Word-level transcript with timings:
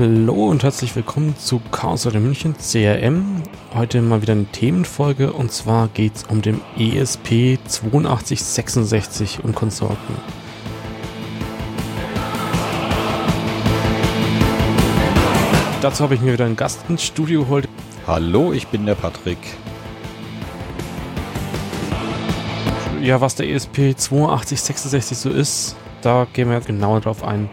Hallo 0.00 0.46
und 0.46 0.62
herzlich 0.62 0.96
willkommen 0.96 1.36
zu 1.36 1.60
Chaos 1.70 2.06
Radio 2.06 2.22
München 2.22 2.54
CRM. 2.56 3.42
Heute 3.74 4.00
mal 4.00 4.22
wieder 4.22 4.32
eine 4.32 4.46
Themenfolge 4.46 5.30
und 5.30 5.52
zwar 5.52 5.88
geht 5.88 6.16
es 6.16 6.24
um 6.24 6.40
den 6.40 6.58
ESP 6.78 7.58
8266 7.66 9.44
und 9.44 9.54
Konsorten. 9.54 10.14
Dazu 15.82 16.02
habe 16.02 16.14
ich 16.14 16.22
mir 16.22 16.32
wieder 16.32 16.46
einen 16.46 16.56
Gast 16.56 16.80
ins 16.88 17.04
Studio 17.04 17.42
geholt. 17.42 17.68
Hallo, 18.06 18.54
ich 18.54 18.68
bin 18.68 18.86
der 18.86 18.94
Patrick. 18.94 19.36
Ja, 23.02 23.20
was 23.20 23.34
der 23.34 23.50
ESP 23.50 23.94
8266 23.98 25.18
so 25.18 25.28
ist, 25.28 25.76
da 26.00 26.26
gehen 26.32 26.48
wir 26.48 26.60
genauer 26.60 27.02
drauf 27.02 27.22
ein. 27.22 27.50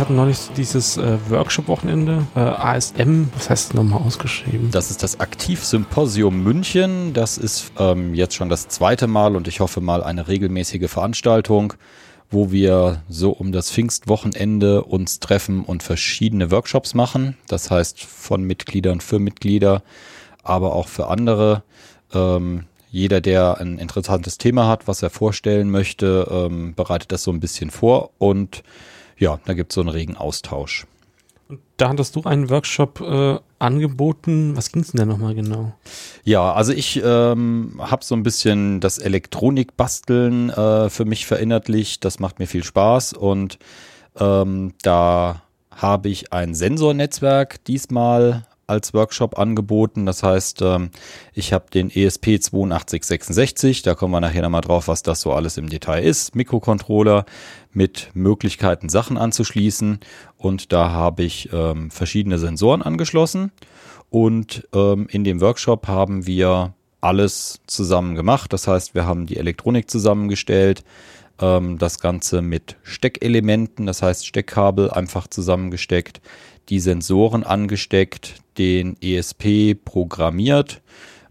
Wir 0.00 0.06
hatten 0.06 0.16
neulich 0.16 0.38
dieses 0.56 0.96
äh, 0.96 1.18
Workshop-Wochenende, 1.28 2.26
äh, 2.34 2.38
ASM, 2.40 3.24
was 3.34 3.50
heißt 3.50 3.68
das 3.68 3.74
nochmal 3.74 4.00
ausgeschrieben? 4.00 4.70
Das 4.70 4.90
ist 4.90 5.02
das 5.02 5.20
Aktivsymposium 5.20 6.42
München. 6.42 7.12
Das 7.12 7.36
ist 7.36 7.70
ähm, 7.78 8.14
jetzt 8.14 8.34
schon 8.34 8.48
das 8.48 8.68
zweite 8.68 9.06
Mal 9.06 9.36
und 9.36 9.46
ich 9.46 9.60
hoffe 9.60 9.82
mal 9.82 10.02
eine 10.02 10.26
regelmäßige 10.26 10.90
Veranstaltung, 10.90 11.74
wo 12.30 12.50
wir 12.50 13.02
so 13.10 13.32
um 13.32 13.52
das 13.52 13.70
Pfingstwochenende 13.70 14.84
uns 14.84 15.20
treffen 15.20 15.64
und 15.64 15.82
verschiedene 15.82 16.50
Workshops 16.50 16.94
machen. 16.94 17.36
Das 17.46 17.70
heißt 17.70 18.00
von 18.00 18.42
Mitgliedern 18.42 19.02
für 19.02 19.18
Mitglieder, 19.18 19.82
aber 20.42 20.74
auch 20.76 20.88
für 20.88 21.08
andere. 21.08 21.62
Ähm, 22.14 22.64
jeder, 22.90 23.20
der 23.20 23.60
ein 23.60 23.76
interessantes 23.76 24.38
Thema 24.38 24.66
hat, 24.66 24.88
was 24.88 25.02
er 25.02 25.10
vorstellen 25.10 25.70
möchte, 25.70 26.26
ähm, 26.30 26.72
bereitet 26.74 27.12
das 27.12 27.22
so 27.22 27.30
ein 27.30 27.40
bisschen 27.40 27.70
vor 27.70 28.12
und 28.16 28.62
ja, 29.20 29.38
da 29.44 29.54
gibt 29.54 29.70
es 29.70 29.74
so 29.76 29.80
einen 29.80 29.90
regen 29.90 30.16
Austausch. 30.16 30.86
Und 31.48 31.60
da 31.76 31.88
hattest 31.88 32.16
du 32.16 32.22
einen 32.22 32.48
Workshop 32.48 33.00
äh, 33.00 33.38
angeboten. 33.58 34.56
Was 34.56 34.72
ging 34.72 34.82
es 34.82 34.92
denn 34.92 34.98
da 34.98 35.04
nochmal 35.04 35.34
genau? 35.34 35.72
Ja, 36.24 36.52
also 36.52 36.72
ich 36.72 37.00
ähm, 37.04 37.74
habe 37.78 38.04
so 38.04 38.14
ein 38.14 38.22
bisschen 38.22 38.80
das 38.80 38.98
Elektronikbasteln 38.98 40.50
äh, 40.50 40.90
für 40.90 41.04
mich 41.04 41.26
verinnerlicht. 41.26 42.04
Das 42.04 42.18
macht 42.18 42.38
mir 42.38 42.46
viel 42.46 42.64
Spaß 42.64 43.12
und 43.12 43.58
ähm, 44.18 44.74
da 44.82 45.42
habe 45.70 46.08
ich 46.08 46.32
ein 46.32 46.54
Sensornetzwerk 46.54 47.64
diesmal 47.64 48.44
als 48.70 48.94
Workshop 48.94 49.38
angeboten. 49.38 50.06
Das 50.06 50.22
heißt, 50.22 50.62
ähm, 50.62 50.90
ich 51.34 51.52
habe 51.52 51.66
den 51.74 51.90
ESP 51.90 52.38
8266, 52.38 53.82
da 53.82 53.94
kommen 53.94 54.14
wir 54.14 54.20
nachher 54.20 54.42
nochmal 54.42 54.60
drauf, 54.60 54.88
was 54.88 55.02
das 55.02 55.20
so 55.20 55.32
alles 55.32 55.58
im 55.58 55.68
Detail 55.68 56.04
ist. 56.04 56.34
Mikrocontroller 56.34 57.26
mit 57.72 58.10
Möglichkeiten, 58.14 58.88
Sachen 58.88 59.16
anzuschließen. 59.16 60.00
Und 60.36 60.72
da 60.72 60.90
habe 60.90 61.22
ich 61.22 61.50
ähm, 61.52 61.90
verschiedene 61.90 62.38
Sensoren 62.38 62.82
angeschlossen. 62.82 63.52
Und 64.08 64.68
ähm, 64.74 65.06
in 65.10 65.24
dem 65.24 65.40
Workshop 65.40 65.86
haben 65.88 66.26
wir 66.26 66.74
alles 67.00 67.60
zusammen 67.66 68.14
gemacht. 68.14 68.52
Das 68.52 68.66
heißt, 68.66 68.94
wir 68.94 69.06
haben 69.06 69.26
die 69.26 69.36
Elektronik 69.36 69.90
zusammengestellt, 69.90 70.84
das 71.42 72.00
Ganze 72.00 72.42
mit 72.42 72.76
Steckelementen, 72.82 73.86
das 73.86 74.02
heißt 74.02 74.26
Steckkabel 74.26 74.90
einfach 74.90 75.26
zusammengesteckt, 75.26 76.20
die 76.68 76.80
Sensoren 76.80 77.44
angesteckt, 77.44 78.36
den 78.58 78.96
ESP 79.00 79.74
programmiert, 79.74 80.82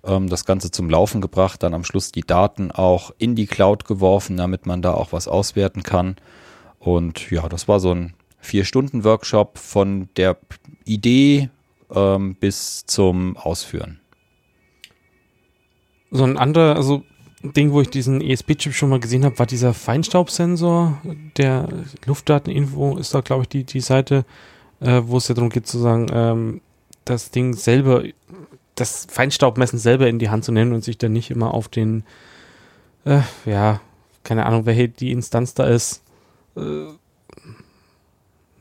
ähm, 0.04 0.28
das 0.28 0.46
Ganze 0.46 0.72
zum 0.72 0.90
Laufen 0.90 1.22
gebracht, 1.22 1.64
dann 1.64 1.74
am 1.74 1.84
Schluss 1.84 2.12
die 2.12 2.22
Daten 2.22 2.72
auch 2.72 3.12
in 3.18 3.36
die 3.36 3.48
Cloud 3.48 3.86
geworfen, 3.86 4.38
damit 4.38 4.66
man 4.66 4.82
da 4.82 4.94
auch 4.94 5.12
was 5.12 5.28
auswerten 5.28 5.84
kann. 5.84 6.16
Und 6.80 7.30
ja, 7.30 7.48
das 7.50 7.68
war 7.68 7.80
so 7.80 7.92
ein 7.94 8.14
Vier-Stunden-Workshop 8.40 9.58
von 9.58 10.10
der 10.16 10.38
Idee 10.86 11.50
ähm, 11.94 12.36
bis 12.36 12.86
zum 12.86 13.38
Ausführen. 13.38 14.00
So 16.12 16.24
ein 16.24 16.38
anderer, 16.38 16.76
also 16.76 17.04
Ding, 17.42 17.72
wo 17.72 17.82
ich 17.82 17.90
diesen 17.90 18.22
ESP-Chip 18.22 18.74
schon 18.74 18.90
mal 18.90 19.00
gesehen 19.00 19.24
habe, 19.24 19.40
war 19.40 19.46
dieser 19.46 19.74
Feinstaubsensor. 19.74 21.02
Der 21.38 21.70
Luftdateninfo 22.06 22.98
ist 22.98 23.14
da, 23.14 23.22
glaube 23.22 23.44
ich, 23.44 23.50
die, 23.50 23.64
die 23.64 23.80
Seite, 23.80 24.26
äh, 24.82 25.02
wo 25.06 25.18
es 25.18 25.28
ja 25.28 25.36
darum 25.36 25.50
geht 25.50 25.68
zu 25.68 25.80
sagen, 25.80 26.08
ähm, 26.12 26.62
das 27.06 27.32
Ding 27.32 27.54
selber, 27.54 28.04
das 28.76 29.08
Feinstaubmessen 29.10 29.80
selber 29.80 30.08
in 30.08 30.20
die 30.20 30.30
Hand 30.30 30.44
zu 30.44 30.52
nehmen 30.52 30.74
und 30.74 30.84
sich 30.84 30.98
dann 30.98 31.14
nicht 31.14 31.32
immer 31.32 31.54
auf 31.54 31.70
den, 31.70 32.04
äh, 33.06 33.22
ja, 33.46 33.80
keine 34.24 34.46
Ahnung, 34.46 34.66
wer 34.66 34.88
die 34.88 35.12
Instanz 35.12 35.54
da 35.54 35.66
ist. 35.66 36.04
Äh, 36.60 36.94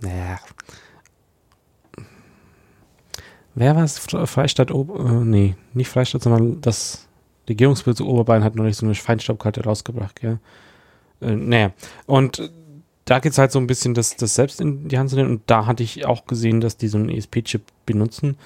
naja. 0.01 0.39
Wer 3.55 3.75
war 3.75 3.85
es? 3.85 3.99
Freistaat, 3.99 4.71
Ober 4.71 5.01
äh, 5.01 5.25
nee, 5.25 5.57
nicht 5.75 5.89
Freistaat, 5.89 6.23
sondern 6.23 6.61
das 6.61 7.09
Regierungsbezirk 7.49 8.09
Oberbayern 8.09 8.45
hat 8.45 8.55
noch 8.55 8.65
nicht 8.65 8.77
so 8.77 8.87
eine 8.87 8.95
Feinstaubkarte 8.95 9.65
rausgebracht, 9.65 10.21
gell? 10.21 10.39
Äh, 11.21 11.35
naja. 11.35 11.73
Und 12.07 12.53
da 13.05 13.19
geht 13.21 13.33
es 13.33 13.39
halt 13.39 13.51
so 13.51 13.59
ein 13.59 13.67
bisschen, 13.67 13.95
das, 13.95 14.17
das 14.17 14.35
selbst 14.35 14.61
in 14.61 14.89
die 14.89 14.99
Hand 14.99 15.11
zu 15.11 15.17
nehmen. 15.17 15.31
Und 15.31 15.43
da 15.47 15.67
hatte 15.67 15.83
ich 15.83 16.05
auch 16.05 16.27
gesehen, 16.27 16.61
dass 16.61 16.77
die 16.77 16.89
so 16.89 16.99
einen 16.99 17.09
ESP-Chip 17.09 17.63
benutzen. 17.87 18.37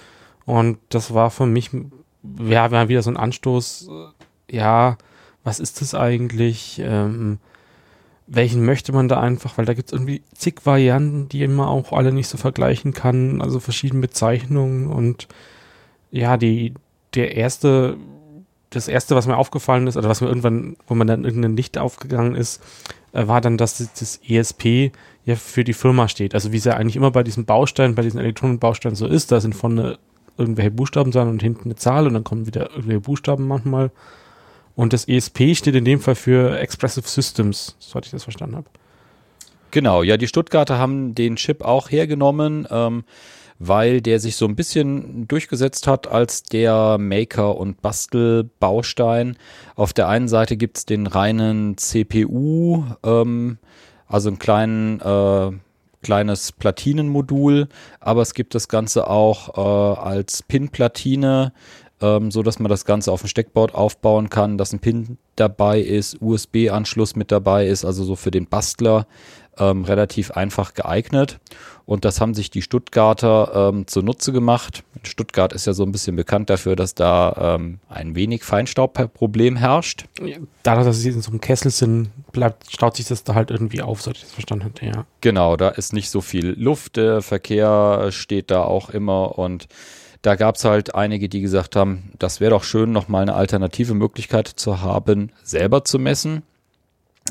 Und 0.47 0.79
das 0.89 1.13
war 1.13 1.31
für 1.31 1.47
mich, 1.47 1.71
ja, 2.39 2.71
war 2.71 2.89
wieder 2.89 3.03
so 3.03 3.11
ein 3.11 3.17
Anstoß, 3.17 3.89
äh, 4.49 4.57
ja, 4.57 4.97
was 5.45 5.61
ist 5.61 5.81
das 5.81 5.95
eigentlich? 5.95 6.81
Ähm, 6.83 7.39
welchen 8.35 8.65
möchte 8.65 8.93
man 8.93 9.09
da 9.09 9.21
einfach? 9.21 9.59
Weil 9.59 9.67
da 9.67 9.75
gibt 9.75 9.89
es 9.89 9.93
irgendwie 9.93 10.23
zig 10.35 10.65
Varianten, 10.65 11.29
die 11.29 11.47
man 11.47 11.69
auch 11.69 11.93
alle 11.93 12.13
nicht 12.13 12.29
so 12.29 12.39
vergleichen 12.39 12.95
kann. 12.95 13.43
Also 13.43 13.61
verschiedene 13.61 14.01
Bezeichnungen. 14.01 14.87
Und 14.87 15.29
ja, 16.11 16.37
die, 16.39 16.73
der 17.15 17.37
erste, 17.37 17.97
das 18.71 18.89
erste, 18.89 19.15
was 19.15 19.27
mir 19.27 19.37
aufgefallen 19.37 19.87
ist, 19.87 19.97
oder 19.97 20.09
was 20.09 20.23
mir 20.23 20.29
irgendwann, 20.29 20.77
wo 20.87 20.95
man 20.95 21.07
dann 21.07 21.25
irgendein 21.25 21.57
Licht 21.57 21.77
aufgegangen 21.77 22.35
ist, 22.35 22.63
äh, 23.13 23.27
war 23.27 23.43
dann, 23.43 23.59
dass 23.59 23.77
das 23.99 24.21
ESP 24.27 24.93
ja 25.25 25.37
für 25.37 25.63
die 25.63 25.75
Firma 25.75 26.09
steht. 26.09 26.35
Also 26.35 26.53
wie 26.53 26.57
es 26.57 26.65
ja 26.65 26.75
eigentlich 26.75 26.97
immer 26.97 27.11
bei 27.11 27.23
diesen 27.23 27.45
Bausteinen, 27.45 27.95
bei 27.95 28.03
diesen 28.03 28.19
Elektronenbausteinen 28.19 28.97
so 28.97 29.07
ist, 29.07 29.31
da 29.31 29.41
sind 29.41 29.55
vorne 29.55 29.99
irgendwelche 30.39 30.71
Buchstaben 30.71 31.11
dran 31.11 31.29
und 31.29 31.43
hinten 31.43 31.65
eine 31.67 31.77
Zahl 31.77 32.07
und 32.07 32.15
dann 32.15 32.25
kommen 32.25 32.47
wieder 32.47 32.71
irgendwelche 32.71 33.01
Buchstaben 33.01 33.47
manchmal. 33.47 33.91
Und 34.83 34.93
das 34.93 35.07
ESP 35.07 35.55
steht 35.55 35.77
in 35.77 35.85
dem 35.85 36.01
Fall 36.01 36.17
für 36.17 36.59
Expressive 36.59 37.07
Systems, 37.07 37.77
soweit 37.79 38.05
ich 38.05 38.11
das 38.11 38.25
verstanden 38.25 38.57
habe. 38.57 38.67
Genau, 39.71 40.03
ja, 40.03 40.17
die 40.17 40.27
Stuttgarter 40.27 40.77
haben 40.77 41.15
den 41.15 41.37
Chip 41.37 41.63
auch 41.63 41.89
hergenommen. 41.89 42.67
Ähm, 42.69 43.05
weil 43.61 44.01
der 44.01 44.19
sich 44.19 44.35
so 44.35 44.45
ein 44.45 44.57
bisschen 44.57 45.29
durchgesetzt 45.29 45.87
hat 45.87 46.09
als 46.09 46.43
der 46.43 46.99
Maker- 46.99 47.57
und 47.57 47.81
Bastelbaustein. 47.81 49.37
Auf 49.77 49.93
der 49.93 50.09
einen 50.09 50.27
Seite 50.27 50.57
gibt 50.57 50.79
es 50.79 50.85
den 50.85 51.07
reinen 51.07 51.79
CPU, 51.79 52.85
ähm, 53.05 53.59
also 54.09 54.31
ein 54.31 54.41
kleinen, 54.41 54.99
äh, 54.99 55.53
kleines 56.03 56.51
Platinenmodul, 56.51 57.69
aber 58.01 58.23
es 58.23 58.35
gibt 58.35 58.57
das 58.57 58.67
Ganze 58.67 59.09
auch 59.09 59.57
äh, 59.57 60.01
als 60.01 60.43
Pin-Platine, 60.43 61.53
ähm, 62.03 62.31
so 62.31 62.43
dass 62.43 62.59
man 62.59 62.69
das 62.69 62.85
Ganze 62.85 63.13
auf 63.13 63.23
dem 63.23 63.29
Steckboard 63.29 63.75
aufbauen 63.75 64.29
kann, 64.29 64.59
dass 64.59 64.73
ein 64.73 64.81
Pin 64.81 65.19
dabei 65.37 65.81
ist, 65.81 66.21
USB-Anschluss 66.21 67.17
mit 67.17 67.33
dabei 67.33 67.67
ist, 67.67 67.85
also 67.85 68.05
so 68.05 68.17
für 68.17 68.31
den 68.31 68.47
Bastler 68.47 69.07
ähm, 69.59 69.85
relativ 69.85 70.33
einfach 70.33 70.75
geeignet. 70.75 71.39
Und 71.85 72.05
das 72.05 72.21
haben 72.21 72.33
sich 72.33 72.51
die 72.51 72.63
Stuttgarter 72.63 73.71
ähm, 73.71 73.87
zunutze 73.87 74.33
gemacht. 74.33 74.85
Stuttgart 75.03 75.53
ist 75.53 75.67
ja 75.67 75.73
so 75.73 75.83
ein 75.83 75.93
bisschen 75.93 76.17
bekannt 76.17 76.49
dafür, 76.49 76.77
dass 76.77 76.95
da 76.95 77.57
ähm, 77.57 77.81
ein 77.89 78.15
wenig 78.15 78.45
Feinstaubproblem 78.45 79.57
herrscht. 79.57 80.07
Dadurch, 80.63 80.87
dass 80.87 81.01
sie 81.01 81.11
in 81.11 81.21
so 81.21 81.31
einem 81.31 81.41
Kessel 81.41 81.71
sind, 81.71 82.11
bleibt, 82.33 82.71
staut 82.71 82.97
sich 82.97 83.07
das 83.07 83.25
da 83.25 83.35
halt 83.35 83.51
irgendwie 83.51 83.83
auf, 83.83 84.01
sollte 84.01 84.19
ich 84.19 84.25
das 84.25 84.33
verstanden 84.33 84.65
haben, 84.65 84.75
ja. 84.87 85.05
Genau, 85.21 85.57
da 85.57 85.69
ist 85.69 85.93
nicht 85.93 86.09
so 86.09 86.21
viel 86.21 86.55
Luft, 86.59 86.97
der 86.97 87.21
Verkehr 87.21 88.09
steht 88.11 88.51
da 88.51 88.63
auch 88.63 88.91
immer 88.91 89.39
und 89.39 89.67
da 90.23 90.37
gab 90.37 90.57
es 90.57 90.65
halt 90.65 90.95
einige, 90.95 91.29
die 91.29 91.41
gesagt 91.41 91.77
haben, 91.77 92.13
das 92.19 92.41
wäre 92.41 92.53
doch 92.53 92.65
schön, 92.65 92.93
nochmal 92.93 93.23
eine 93.23 93.35
alternative 93.35 93.95
Möglichkeit 93.95 94.47
zu 94.49 94.81
haben, 94.81 95.33
selber 95.43 95.85
zu 95.85 95.99
messen. 95.99 96.43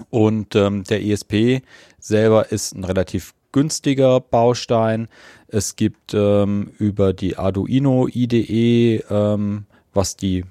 Und 0.09 0.55
ähm, 0.55 0.83
der 0.83 1.03
ESP 1.03 1.63
selber 1.99 2.51
ist 2.51 2.75
ein 2.75 2.83
relativ 2.83 3.33
günstiger 3.51 4.19
Baustein. 4.19 5.07
Es 5.47 5.75
gibt 5.75 6.13
ähm, 6.13 6.71
über 6.79 7.13
die 7.13 7.37
Arduino 7.37 8.07
IDE, 8.07 9.03
ähm, 9.09 9.65
was 9.93 10.15
die 10.15 10.45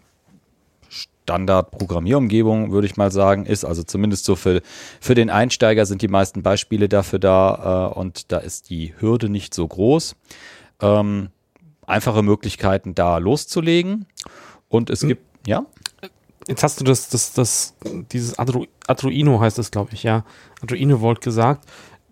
Standard-Programmierumgebung, 0.89 2.73
würde 2.73 2.87
ich 2.87 2.97
mal 2.97 3.11
sagen, 3.11 3.47
ist. 3.47 3.65
Also 3.65 3.83
zumindest 3.83 4.25
so 4.25 4.35
für, 4.35 4.63
für 5.01 5.15
den 5.15 5.31
Einsteiger 5.31 5.87
sind 5.87 6.03
die 6.03 6.09
meisten 6.09 6.43
Beispiele 6.43 6.89
dafür 6.89 7.19
da 7.19 7.91
äh, 7.95 7.99
und 7.99 8.33
da 8.33 8.39
ist 8.39 8.71
die 8.71 8.95
Hürde 8.99 9.29
nicht 9.29 9.55
so 9.55 9.67
groß. 9.67 10.17
Ähm, 10.81 11.29
einfache 11.91 12.23
Möglichkeiten 12.23 12.95
da 12.95 13.19
loszulegen. 13.19 14.07
Und 14.69 14.91
es 14.91 15.03
hm. 15.03 15.09
gibt, 15.09 15.25
ja? 15.47 15.65
Jetzt 16.47 16.63
hast 16.63 16.81
du 16.81 16.85
das, 16.85 17.09
das, 17.11 17.33
das, 17.35 17.75
dieses 18.13 18.39
Arduino 18.39 19.41
heißt 19.41 19.59
das, 19.59 19.71
glaube 19.71 19.91
ich, 19.93 20.03
ja. 20.03 20.25
Arduino 20.63 21.01
Volt 21.01 21.21
gesagt 21.21 21.67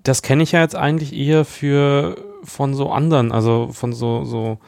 das 0.09 0.23
kenne 0.23 0.43
ich 0.43 0.53
ja 0.53 0.61
jetzt 0.61 0.77
eigentlich 0.77 1.15
eher 1.15 1.45
für 1.45 2.17
von 2.43 2.75
so 2.75 2.91
anderen, 2.91 3.31
also 3.31 3.71
von 3.73 3.93
so, 3.93 4.25
so, 4.25 4.59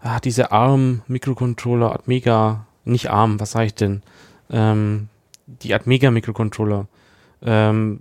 ah, 0.00 0.18
diese 0.20 0.50
ARM-Mikrocontroller, 0.52 1.92
Atmega, 1.92 2.66
nicht 2.84 3.10
ARM, 3.10 3.38
was 3.38 3.52
sage 3.52 3.66
ich 3.66 3.74
denn? 3.74 4.02
Ähm, 4.50 5.08
die 5.46 5.74
Atmega-Mikrocontroller. 5.74 6.86
Ähm, 7.42 8.00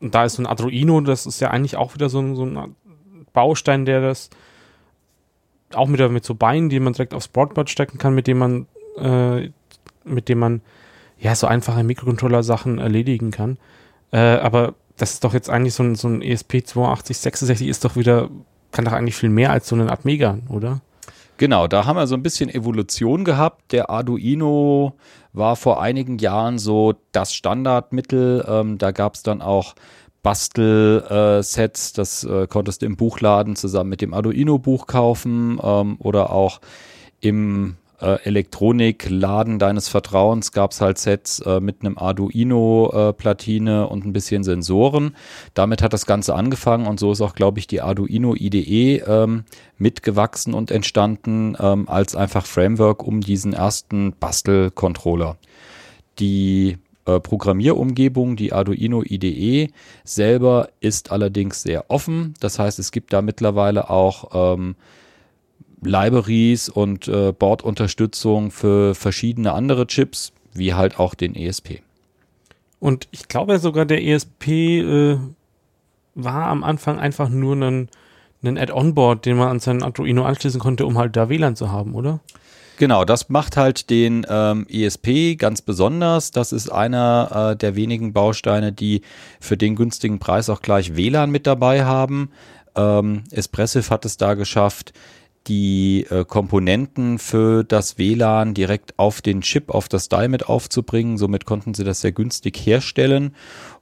und 0.00 0.14
da 0.14 0.24
ist 0.24 0.34
so 0.34 0.42
ein 0.42 0.46
Arduino, 0.46 1.00
das 1.00 1.24
ist 1.26 1.40
ja 1.40 1.50
eigentlich 1.50 1.76
auch 1.76 1.94
wieder 1.94 2.10
so 2.10 2.20
ein, 2.20 2.36
so 2.36 2.44
ein 2.44 2.76
Baustein, 3.32 3.86
der 3.86 4.02
das 4.02 4.28
auch 5.74 5.86
mit, 5.86 6.10
mit 6.10 6.24
so 6.24 6.34
Beinen, 6.34 6.68
die 6.68 6.80
man 6.80 6.92
direkt 6.92 7.14
aufs 7.14 7.28
Boardboard 7.28 7.70
stecken 7.70 7.98
kann, 7.98 8.14
mit 8.14 8.26
dem 8.26 8.38
man, 8.38 8.66
äh, 8.98 9.50
mit 10.04 10.28
dem 10.28 10.38
man 10.38 10.60
ja 11.18 11.34
so 11.34 11.46
einfache 11.46 11.82
Mikrocontroller-Sachen 11.82 12.78
erledigen 12.78 13.30
kann. 13.30 13.58
Äh, 14.12 14.18
aber 14.18 14.74
das 14.96 15.14
ist 15.14 15.24
doch 15.24 15.34
jetzt 15.34 15.50
eigentlich 15.50 15.74
so 15.74 15.82
ein, 15.82 15.94
so 15.94 16.08
ein 16.08 16.22
ESP8266 16.22 17.66
ist 17.66 17.84
doch 17.84 17.96
wieder, 17.96 18.30
kann 18.72 18.84
doch 18.84 18.92
eigentlich 18.92 19.16
viel 19.16 19.28
mehr 19.28 19.50
als 19.50 19.68
so 19.68 19.76
ein 19.76 19.90
Atmega, 19.90 20.38
oder? 20.48 20.80
Genau, 21.38 21.66
da 21.66 21.84
haben 21.84 21.96
wir 21.96 22.06
so 22.06 22.14
ein 22.14 22.22
bisschen 22.22 22.48
Evolution 22.48 23.24
gehabt. 23.24 23.72
Der 23.72 23.90
Arduino 23.90 24.94
war 25.34 25.56
vor 25.56 25.82
einigen 25.82 26.16
Jahren 26.18 26.58
so 26.58 26.94
das 27.12 27.34
Standardmittel. 27.34 28.44
Ähm, 28.48 28.78
da 28.78 28.90
gab 28.90 29.16
es 29.16 29.22
dann 29.22 29.42
auch 29.42 29.74
Bastelsets, 30.26 31.92
das 31.92 32.24
äh, 32.24 32.48
konntest 32.48 32.82
du 32.82 32.86
im 32.86 32.96
Buchladen 32.96 33.54
zusammen 33.54 33.90
mit 33.90 34.00
dem 34.00 34.12
Arduino-Buch 34.12 34.88
kaufen 34.88 35.60
ähm, 35.62 35.94
oder 36.00 36.32
auch 36.32 36.60
im 37.20 37.76
äh, 38.00 38.20
Elektronikladen 38.24 39.60
deines 39.60 39.88
Vertrauens 39.88 40.50
gab 40.50 40.72
es 40.72 40.80
halt 40.80 40.98
Sets 40.98 41.38
äh, 41.46 41.60
mit 41.60 41.82
einem 41.82 41.96
Arduino-Platine 41.96 43.82
äh, 43.82 43.86
und 43.86 44.04
ein 44.04 44.12
bisschen 44.12 44.42
Sensoren. 44.42 45.14
Damit 45.54 45.80
hat 45.80 45.92
das 45.92 46.06
Ganze 46.06 46.34
angefangen 46.34 46.88
und 46.88 46.98
so 46.98 47.12
ist 47.12 47.20
auch, 47.20 47.36
glaube 47.36 47.60
ich, 47.60 47.68
die 47.68 47.80
Arduino 47.80 48.34
IDE 48.34 49.04
ähm, 49.06 49.44
mitgewachsen 49.78 50.54
und 50.54 50.72
entstanden 50.72 51.56
ähm, 51.60 51.88
als 51.88 52.16
einfach 52.16 52.46
Framework 52.46 53.04
um 53.04 53.20
diesen 53.20 53.52
ersten 53.52 54.12
Bastel-Controller. 54.18 55.36
Die 56.18 56.78
äh, 57.06 57.20
Programmierumgebung, 57.20 58.36
die 58.36 58.52
Arduino 58.52 59.02
IDE 59.02 59.70
selber 60.04 60.68
ist 60.80 61.12
allerdings 61.12 61.62
sehr 61.62 61.90
offen. 61.90 62.34
Das 62.40 62.58
heißt, 62.58 62.78
es 62.78 62.90
gibt 62.90 63.12
da 63.12 63.22
mittlerweile 63.22 63.90
auch 63.90 64.54
ähm, 64.54 64.76
Libraries 65.82 66.68
und 66.68 67.08
äh, 67.08 67.32
Bordunterstützung 67.32 68.50
für 68.50 68.94
verschiedene 68.94 69.52
andere 69.52 69.86
Chips, 69.86 70.32
wie 70.52 70.74
halt 70.74 70.98
auch 70.98 71.14
den 71.14 71.34
ESP. 71.34 71.80
Und 72.80 73.08
ich 73.10 73.28
glaube 73.28 73.58
sogar, 73.58 73.86
der 73.86 74.04
ESP 74.04 74.48
äh, 74.48 75.18
war 76.14 76.46
am 76.46 76.64
Anfang 76.64 76.98
einfach 76.98 77.28
nur 77.28 77.56
ein, 77.56 77.88
ein 78.42 78.58
Add-on-Board, 78.58 79.26
den 79.26 79.36
man 79.36 79.48
an 79.48 79.60
seinen 79.60 79.82
Arduino 79.82 80.24
anschließen 80.24 80.60
konnte, 80.60 80.86
um 80.86 80.98
halt 80.98 81.16
da 81.16 81.28
WLAN 81.28 81.56
zu 81.56 81.70
haben, 81.70 81.94
oder? 81.94 82.20
Genau, 82.78 83.06
das 83.06 83.30
macht 83.30 83.56
halt 83.56 83.88
den 83.88 84.26
ähm, 84.28 84.66
ESP 84.68 85.36
ganz 85.38 85.62
besonders. 85.62 86.30
Das 86.30 86.52
ist 86.52 86.70
einer 86.70 87.52
äh, 87.52 87.56
der 87.56 87.74
wenigen 87.74 88.12
Bausteine, 88.12 88.72
die 88.72 89.00
für 89.40 89.56
den 89.56 89.76
günstigen 89.76 90.18
Preis 90.18 90.50
auch 90.50 90.60
gleich 90.60 90.94
WLAN 90.94 91.30
mit 91.30 91.46
dabei 91.46 91.84
haben. 91.84 92.30
Ähm, 92.74 93.24
Espressif 93.30 93.90
hat 93.90 94.04
es 94.04 94.18
da 94.18 94.34
geschafft, 94.34 94.92
die 95.46 96.06
äh, 96.10 96.24
Komponenten 96.24 97.18
für 97.18 97.64
das 97.64 97.98
WLAN 97.98 98.52
direkt 98.52 98.98
auf 98.98 99.22
den 99.22 99.40
Chip, 99.40 99.70
auf 99.70 99.88
das 99.88 100.08
Die 100.08 100.28
mit 100.28 100.48
aufzubringen. 100.48 101.16
Somit 101.16 101.46
konnten 101.46 101.72
sie 101.72 101.84
das 101.84 102.00
sehr 102.00 102.12
günstig 102.12 102.56
herstellen. 102.58 103.34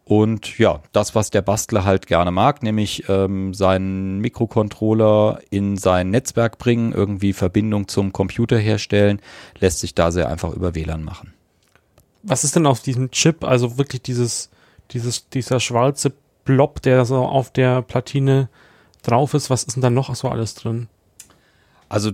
Und 0.04 0.58
ja, 0.58 0.82
das, 0.92 1.14
was 1.14 1.30
der 1.30 1.40
Bastler 1.40 1.84
halt 1.84 2.06
gerne 2.06 2.30
mag, 2.30 2.62
nämlich 2.62 3.08
ähm, 3.08 3.54
seinen 3.54 4.18
Mikrocontroller 4.18 5.40
in 5.48 5.78
sein 5.78 6.10
Netzwerk 6.10 6.58
bringen, 6.58 6.92
irgendwie 6.92 7.32
Verbindung 7.32 7.88
zum 7.88 8.12
Computer 8.12 8.58
herstellen, 8.58 9.20
lässt 9.58 9.80
sich 9.80 9.94
da 9.94 10.10
sehr 10.12 10.28
einfach 10.28 10.52
über 10.52 10.74
WLAN 10.74 11.04
machen. 11.04 11.32
Was 12.22 12.44
ist 12.44 12.54
denn 12.54 12.66
auf 12.66 12.80
diesem 12.80 13.10
Chip, 13.12 13.44
also 13.44 13.78
wirklich 13.78 14.02
dieses, 14.02 14.50
dieses, 14.90 15.28
dieser 15.30 15.58
schwarze 15.58 16.12
Blob, 16.44 16.82
der 16.82 17.06
so 17.06 17.24
auf 17.24 17.50
der 17.50 17.80
Platine 17.80 18.50
drauf 19.02 19.32
ist, 19.32 19.48
was 19.48 19.64
ist 19.64 19.76
denn 19.76 19.82
da 19.82 19.90
noch 19.90 20.14
so 20.14 20.28
alles 20.28 20.54
drin? 20.54 20.88
Also 21.88 22.12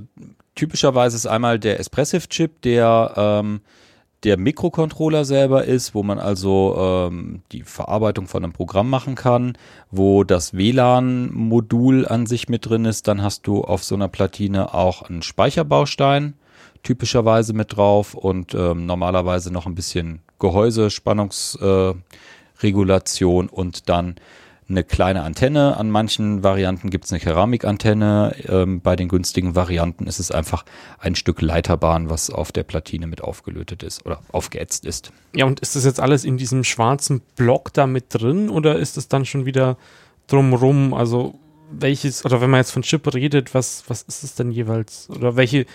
typischerweise 0.54 1.16
ist 1.16 1.26
einmal 1.26 1.58
der 1.58 1.80
Espressive-Chip, 1.80 2.62
der 2.62 3.14
ähm, 3.16 3.60
der 4.24 4.36
Mikrocontroller 4.36 5.24
selber 5.24 5.64
ist, 5.64 5.94
wo 5.94 6.02
man 6.02 6.18
also 6.18 6.76
ähm, 6.78 7.42
die 7.52 7.62
Verarbeitung 7.62 8.26
von 8.26 8.44
einem 8.44 8.52
Programm 8.52 8.90
machen 8.90 9.14
kann, 9.14 9.56
wo 9.90 10.24
das 10.24 10.54
WLAN-Modul 10.54 12.06
an 12.06 12.26
sich 12.26 12.48
mit 12.48 12.66
drin 12.66 12.84
ist. 12.84 13.08
Dann 13.08 13.22
hast 13.22 13.46
du 13.46 13.62
auf 13.62 13.82
so 13.82 13.94
einer 13.94 14.08
Platine 14.08 14.74
auch 14.74 15.02
einen 15.02 15.22
Speicherbaustein 15.22 16.34
typischerweise 16.82 17.52
mit 17.52 17.76
drauf 17.76 18.14
und 18.14 18.54
ähm, 18.54 18.86
normalerweise 18.86 19.52
noch 19.52 19.66
ein 19.66 19.74
bisschen 19.74 20.22
Gehäuse, 20.38 20.90
Spannungsregulation 20.90 23.46
äh, 23.46 23.50
und 23.50 23.88
dann 23.88 24.14
eine 24.70 24.84
kleine 24.84 25.22
Antenne. 25.22 25.76
An 25.76 25.90
manchen 25.90 26.42
Varianten 26.42 26.90
gibt 26.90 27.04
es 27.04 27.12
eine 27.12 27.20
Keramikantenne. 27.20 28.34
Ähm, 28.48 28.80
bei 28.80 28.96
den 28.96 29.08
günstigen 29.08 29.54
Varianten 29.54 30.06
ist 30.06 30.18
es 30.18 30.30
einfach 30.30 30.64
ein 30.98 31.14
Stück 31.14 31.42
Leiterbahn, 31.42 32.08
was 32.08 32.30
auf 32.30 32.52
der 32.52 32.62
Platine 32.62 33.06
mit 33.06 33.22
aufgelötet 33.22 33.82
ist 33.82 34.06
oder 34.06 34.20
aufgeätzt 34.32 34.86
ist. 34.86 35.12
Ja, 35.34 35.44
und 35.44 35.60
ist 35.60 35.76
das 35.76 35.84
jetzt 35.84 36.00
alles 36.00 36.24
in 36.24 36.36
diesem 36.36 36.64
schwarzen 36.64 37.20
Block 37.36 37.72
da 37.72 37.86
mit 37.86 38.06
drin 38.08 38.48
oder 38.48 38.76
ist 38.78 38.96
es 38.96 39.08
dann 39.08 39.24
schon 39.24 39.44
wieder 39.44 39.76
drumrum? 40.26 40.94
Also 40.94 41.34
welches, 41.70 42.24
oder 42.24 42.40
wenn 42.40 42.50
man 42.50 42.58
jetzt 42.58 42.72
von 42.72 42.82
Chip 42.82 43.12
redet, 43.14 43.54
was, 43.54 43.84
was 43.88 44.02
ist 44.02 44.24
es 44.24 44.34
denn 44.34 44.50
jeweils? 44.50 45.08
Oder 45.10 45.36
welche, 45.36 45.66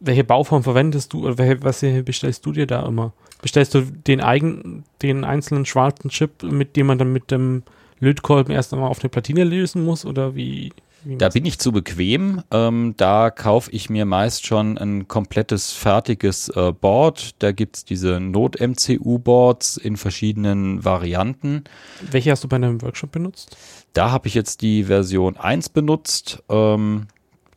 welche 0.00 0.24
Bauform 0.24 0.62
verwendest 0.62 1.12
du 1.12 1.24
oder 1.26 1.38
welche, 1.38 1.62
was 1.62 1.80
bestellst 2.04 2.44
du 2.46 2.52
dir 2.52 2.66
da 2.66 2.86
immer? 2.86 3.12
Bestellst 3.42 3.74
du 3.74 3.82
den 3.82 4.20
eigen, 4.20 4.84
den 5.02 5.24
einzelnen 5.24 5.66
schwarzen 5.66 6.10
Chip, 6.10 6.42
mit 6.42 6.76
dem 6.76 6.86
man 6.86 6.98
dann 6.98 7.12
mit 7.12 7.30
dem 7.30 7.62
Lötkolben 8.00 8.52
erst 8.52 8.72
einmal 8.72 8.90
auf 8.90 9.00
eine 9.00 9.08
Platine 9.08 9.44
lösen 9.44 9.84
muss 9.84 10.04
oder 10.04 10.34
wie? 10.34 10.72
wie 11.04 11.16
da 11.16 11.28
bin 11.28 11.44
ich 11.44 11.58
zu 11.58 11.72
bequem. 11.72 12.42
Ähm, 12.50 12.94
da 12.96 13.30
kaufe 13.30 13.70
ich 13.70 13.90
mir 13.90 14.04
meist 14.04 14.46
schon 14.46 14.78
ein 14.78 15.08
komplettes 15.08 15.72
fertiges 15.72 16.48
äh, 16.48 16.72
Board. 16.72 17.42
Da 17.42 17.52
gibt 17.52 17.76
es 17.76 17.84
diese 17.84 18.20
Not-MCU-Boards 18.20 19.76
in 19.76 19.96
verschiedenen 19.96 20.84
Varianten. 20.84 21.64
Welche 22.10 22.30
hast 22.30 22.44
du 22.44 22.48
bei 22.48 22.58
deinem 22.58 22.82
Workshop 22.82 23.12
benutzt? 23.12 23.56
Da 23.92 24.10
habe 24.10 24.28
ich 24.28 24.34
jetzt 24.34 24.62
die 24.62 24.84
Version 24.84 25.36
1 25.36 25.68
benutzt. 25.70 26.42
Ähm, 26.48 27.06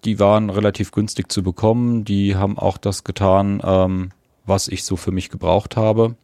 die 0.05 0.19
waren 0.19 0.49
relativ 0.49 0.91
günstig 0.91 1.31
zu 1.31 1.43
bekommen. 1.43 2.05
Die 2.05 2.35
haben 2.35 2.57
auch 2.57 2.77
das 2.77 3.03
getan, 3.03 3.61
ähm, 3.63 4.11
was 4.45 4.67
ich 4.67 4.83
so 4.83 4.95
für 4.95 5.11
mich 5.11 5.29
gebraucht 5.29 5.75
habe. 5.75 6.15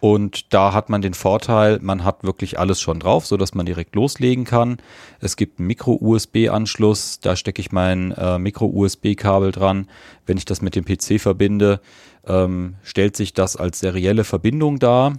Und 0.00 0.52
da 0.52 0.74
hat 0.74 0.90
man 0.90 1.00
den 1.00 1.14
Vorteil, 1.14 1.78
man 1.80 2.04
hat 2.04 2.22
wirklich 2.22 2.58
alles 2.58 2.80
schon 2.80 3.00
drauf, 3.00 3.26
so 3.26 3.36
dass 3.36 3.54
man 3.54 3.64
direkt 3.64 3.94
loslegen 3.94 4.44
kann. 4.44 4.76
Es 5.20 5.36
gibt 5.36 5.58
einen 5.58 5.68
Micro-USB-Anschluss, 5.68 7.20
da 7.20 7.34
stecke 7.34 7.60
ich 7.60 7.72
mein 7.72 8.12
äh, 8.12 8.38
Micro-USB-Kabel 8.38 9.52
dran. 9.52 9.88
Wenn 10.26 10.36
ich 10.36 10.44
das 10.44 10.60
mit 10.60 10.76
dem 10.76 10.84
PC 10.84 11.18
verbinde, 11.20 11.80
ähm, 12.26 12.74
stellt 12.82 13.16
sich 13.16 13.32
das 13.32 13.56
als 13.56 13.80
serielle 13.80 14.24
Verbindung 14.24 14.78
dar. 14.78 15.14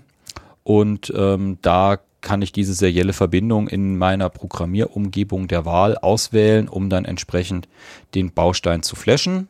Und 0.63 1.11
ähm, 1.15 1.57
da 1.61 1.97
kann 2.21 2.41
ich 2.41 2.51
diese 2.51 2.73
serielle 2.73 3.13
Verbindung 3.13 3.67
in 3.67 3.97
meiner 3.97 4.29
Programmierumgebung 4.29 5.47
der 5.47 5.65
Wahl 5.65 5.97
auswählen, 5.97 6.67
um 6.67 6.89
dann 6.89 7.05
entsprechend 7.05 7.67
den 8.13 8.31
Baustein 8.31 8.83
zu 8.83 8.95
flashen. 8.95 9.49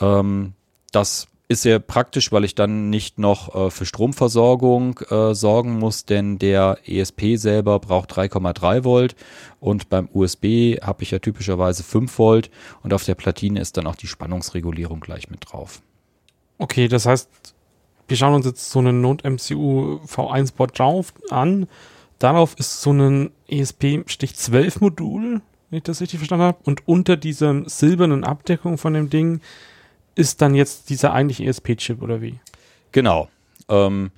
Ähm, 0.00 0.52
das 0.92 1.26
ist 1.48 1.62
sehr 1.62 1.78
praktisch, 1.78 2.32
weil 2.32 2.44
ich 2.44 2.54
dann 2.54 2.88
nicht 2.90 3.18
noch 3.18 3.54
äh, 3.54 3.70
für 3.70 3.84
Stromversorgung 3.84 4.98
äh, 5.10 5.34
sorgen 5.34 5.78
muss, 5.78 6.06
denn 6.06 6.38
der 6.38 6.78
ESP 6.86 7.36
selber 7.36 7.78
braucht 7.80 8.12
3,3 8.12 8.84
Volt 8.84 9.14
und 9.60 9.88
beim 9.90 10.08
USB 10.12 10.80
habe 10.80 11.02
ich 11.02 11.10
ja 11.10 11.18
typischerweise 11.18 11.82
5 11.82 12.18
Volt 12.18 12.50
und 12.82 12.94
auf 12.94 13.04
der 13.04 13.14
Platine 13.14 13.60
ist 13.60 13.76
dann 13.76 13.86
auch 13.86 13.96
die 13.96 14.06
Spannungsregulierung 14.06 15.00
gleich 15.00 15.28
mit 15.28 15.40
drauf. 15.50 15.82
Okay, 16.58 16.88
das 16.88 17.04
heißt, 17.04 17.28
wir 18.08 18.16
schauen 18.16 18.34
uns 18.34 18.46
jetzt 18.46 18.70
so 18.70 18.78
einen 18.78 19.00
Not-MCU 19.00 20.00
V1-Board 20.06 20.78
drauf 20.78 21.12
an. 21.30 21.66
Darauf 22.18 22.54
ist 22.58 22.80
so 22.80 22.92
ein 22.92 23.30
ESP-12-Modul, 23.48 25.40
wenn 25.70 25.76
ich 25.76 25.82
das 25.82 26.00
richtig 26.00 26.18
verstanden 26.18 26.44
habe. 26.44 26.58
Und 26.64 26.86
unter 26.86 27.16
dieser 27.16 27.68
silbernen 27.68 28.24
Abdeckung 28.24 28.78
von 28.78 28.94
dem 28.94 29.10
Ding 29.10 29.40
ist 30.14 30.42
dann 30.42 30.54
jetzt 30.54 30.90
dieser 30.90 31.12
eigentliche 31.12 31.44
ESP-Chip 31.44 32.02
oder 32.02 32.20
wie? 32.20 32.40
Genau. 32.92 33.28
Ähm, 33.68 34.10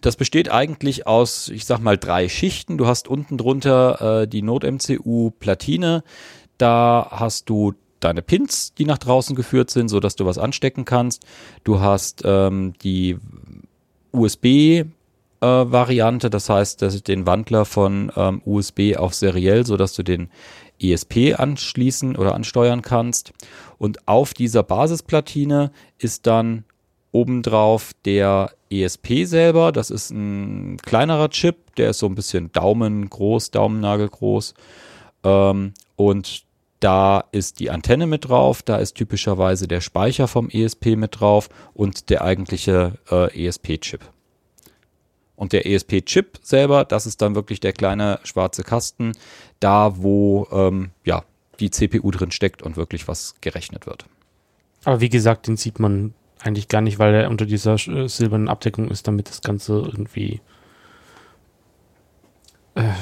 das 0.00 0.16
besteht 0.16 0.50
eigentlich 0.50 1.06
aus, 1.06 1.48
ich 1.48 1.64
sag 1.64 1.80
mal, 1.80 1.96
drei 1.96 2.28
Schichten. 2.28 2.76
Du 2.76 2.86
hast 2.86 3.08
unten 3.08 3.38
drunter 3.38 4.22
äh, 4.22 4.28
die 4.28 4.42
Node-MCU-Platine. 4.42 6.02
Da 6.58 7.08
hast 7.10 7.48
du 7.48 7.74
deine 8.00 8.22
Pins, 8.22 8.74
die 8.74 8.84
nach 8.84 8.98
draußen 8.98 9.36
geführt 9.36 9.70
sind, 9.70 9.88
so 9.88 10.00
dass 10.00 10.16
du 10.16 10.26
was 10.26 10.38
anstecken 10.38 10.84
kannst. 10.84 11.24
Du 11.62 11.80
hast 11.80 12.22
ähm, 12.24 12.74
die 12.82 13.16
USB 14.10 14.84
USB-Variante, 15.42 16.30
das 16.30 16.48
heißt, 16.48 16.82
dass 16.82 17.02
den 17.02 17.26
Wandler 17.26 17.64
von 17.64 18.12
ähm, 18.16 18.40
USB 18.44 18.96
auf 18.96 19.14
seriell, 19.14 19.66
sodass 19.66 19.94
du 19.94 20.02
den 20.02 20.30
ESP 20.80 21.34
anschließen 21.36 22.16
oder 22.16 22.34
ansteuern 22.34 22.82
kannst. 22.82 23.32
Und 23.78 24.06
auf 24.06 24.34
dieser 24.34 24.62
Basisplatine 24.62 25.72
ist 25.98 26.26
dann 26.26 26.64
obendrauf 27.10 27.92
der 28.04 28.52
ESP 28.70 29.24
selber. 29.24 29.72
Das 29.72 29.90
ist 29.90 30.10
ein 30.10 30.78
kleinerer 30.78 31.28
Chip, 31.30 31.74
der 31.76 31.90
ist 31.90 31.98
so 31.98 32.06
ein 32.06 32.14
bisschen 32.14 32.52
Daumen 32.52 33.10
groß, 33.10 33.50
Daumennagel 33.50 34.08
groß. 34.08 34.54
Ähm, 35.24 35.74
und 35.96 36.44
da 36.80 37.24
ist 37.30 37.60
die 37.60 37.70
Antenne 37.70 38.06
mit 38.06 38.28
drauf, 38.28 38.62
da 38.62 38.76
ist 38.76 38.94
typischerweise 38.94 39.68
der 39.68 39.80
Speicher 39.80 40.26
vom 40.26 40.48
ESP 40.48 40.96
mit 40.96 41.20
drauf 41.20 41.48
und 41.74 42.10
der 42.10 42.24
eigentliche 42.24 42.94
äh, 43.08 43.46
ESP-Chip. 43.46 44.00
Und 45.42 45.52
der 45.52 45.66
ESP-Chip 45.66 46.38
selber, 46.40 46.84
das 46.84 47.04
ist 47.04 47.20
dann 47.20 47.34
wirklich 47.34 47.58
der 47.58 47.72
kleine 47.72 48.20
schwarze 48.22 48.62
Kasten, 48.62 49.10
da 49.58 49.96
wo 49.96 50.46
ähm, 50.52 50.90
ja, 51.04 51.24
die 51.58 51.68
CPU 51.68 52.12
drin 52.12 52.30
steckt 52.30 52.62
und 52.62 52.76
wirklich 52.76 53.08
was 53.08 53.34
gerechnet 53.40 53.88
wird. 53.88 54.06
Aber 54.84 55.00
wie 55.00 55.08
gesagt, 55.08 55.48
den 55.48 55.56
sieht 55.56 55.80
man 55.80 56.14
eigentlich 56.38 56.68
gar 56.68 56.80
nicht, 56.80 57.00
weil 57.00 57.12
er 57.12 57.28
unter 57.28 57.44
dieser 57.44 57.74
äh, 57.74 58.08
silbernen 58.08 58.48
Abdeckung 58.48 58.88
ist, 58.88 59.08
damit 59.08 59.28
das 59.30 59.40
Ganze 59.40 59.80
irgendwie. 59.80 60.40
Äh, 62.76 62.92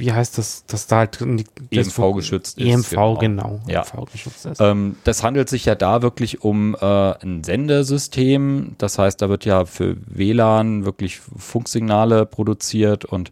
wie 0.00 0.12
heißt 0.12 0.38
das, 0.38 0.64
dass 0.66 0.86
da 0.86 0.96
halt 0.98 1.20
EMV 1.20 2.14
geschützt 2.14 2.58
ist. 2.58 2.66
EMV, 2.66 2.90
genau. 2.90 3.16
genau 3.18 3.60
ja. 3.68 3.82
EMV 3.82 4.10
geschützt 4.10 4.46
ist. 4.46 4.60
Ähm, 4.60 4.96
das 5.04 5.22
handelt 5.22 5.48
sich 5.48 5.66
ja 5.66 5.74
da 5.74 6.02
wirklich 6.02 6.42
um 6.42 6.74
äh, 6.74 6.84
ein 6.84 7.44
Sendesystem. 7.44 8.74
Das 8.78 8.98
heißt, 8.98 9.22
da 9.22 9.28
wird 9.28 9.44
ja 9.44 9.66
für 9.66 9.96
WLAN 10.06 10.84
wirklich 10.84 11.20
Funksignale 11.20 12.26
produziert 12.26 13.04
und 13.04 13.30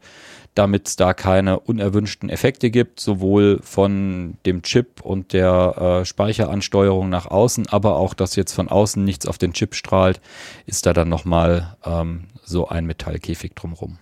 damit 0.54 0.88
es 0.88 0.96
da 0.96 1.14
keine 1.14 1.60
unerwünschten 1.60 2.28
Effekte 2.28 2.70
gibt, 2.70 2.98
sowohl 2.98 3.60
von 3.62 4.36
dem 4.44 4.62
Chip 4.62 5.00
und 5.02 5.32
der 5.32 6.00
äh, 6.00 6.04
Speicheransteuerung 6.04 7.08
nach 7.08 7.26
außen, 7.26 7.68
aber 7.68 7.96
auch, 7.96 8.12
dass 8.12 8.34
jetzt 8.34 8.52
von 8.52 8.68
außen 8.68 9.02
nichts 9.04 9.26
auf 9.26 9.38
den 9.38 9.52
Chip 9.52 9.76
strahlt, 9.76 10.20
ist 10.66 10.84
da 10.84 10.92
dann 10.92 11.08
nochmal 11.08 11.76
ähm, 11.84 12.24
so 12.42 12.68
ein 12.68 12.86
Metallkäfig 12.86 13.54
drumherum. 13.54 13.98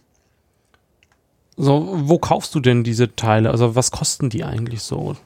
So, 1.57 1.89
wo 2.03 2.19
kaufst 2.19 2.55
du 2.55 2.61
denn 2.61 2.85
diese 2.85 3.17
Teile? 3.17 3.51
Also 3.51 3.75
was 3.75 3.91
kosten 3.91 4.29
die 4.29 4.45
eigentlich 4.45 4.83
so? 4.83 5.17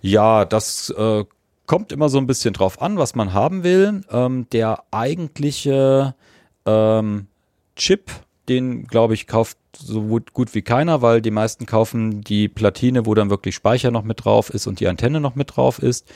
Ja, 0.00 0.44
das 0.44 0.90
äh, 0.90 1.24
kommt 1.66 1.92
immer 1.92 2.08
so 2.08 2.18
ein 2.18 2.26
bisschen 2.26 2.54
drauf 2.54 2.80
an, 2.80 2.98
was 2.98 3.14
man 3.14 3.32
haben 3.34 3.64
will. 3.64 4.02
Ähm, 4.10 4.46
der 4.52 4.84
eigentliche 4.90 6.14
ähm, 6.66 7.26
Chip, 7.76 8.10
den 8.48 8.86
glaube 8.86 9.14
ich 9.14 9.26
kauft 9.26 9.58
so 9.76 10.02
gut, 10.32 10.54
wie 10.54 10.62
keiner, 10.62 11.02
weil 11.02 11.22
die 11.22 11.30
meisten 11.30 11.66
kaufen 11.66 12.22
die 12.22 12.48
Platine, 12.48 13.06
wo 13.06 13.14
dann 13.14 13.30
wirklich 13.30 13.54
Speicher 13.54 13.90
noch 13.90 14.02
mit 14.02 14.24
drauf 14.24 14.50
ist 14.50 14.66
und 14.66 14.80
die 14.80 14.88
Antenne 14.88 15.20
noch 15.20 15.34
mit 15.34 15.56
drauf 15.56 15.78
ist. 15.78 16.08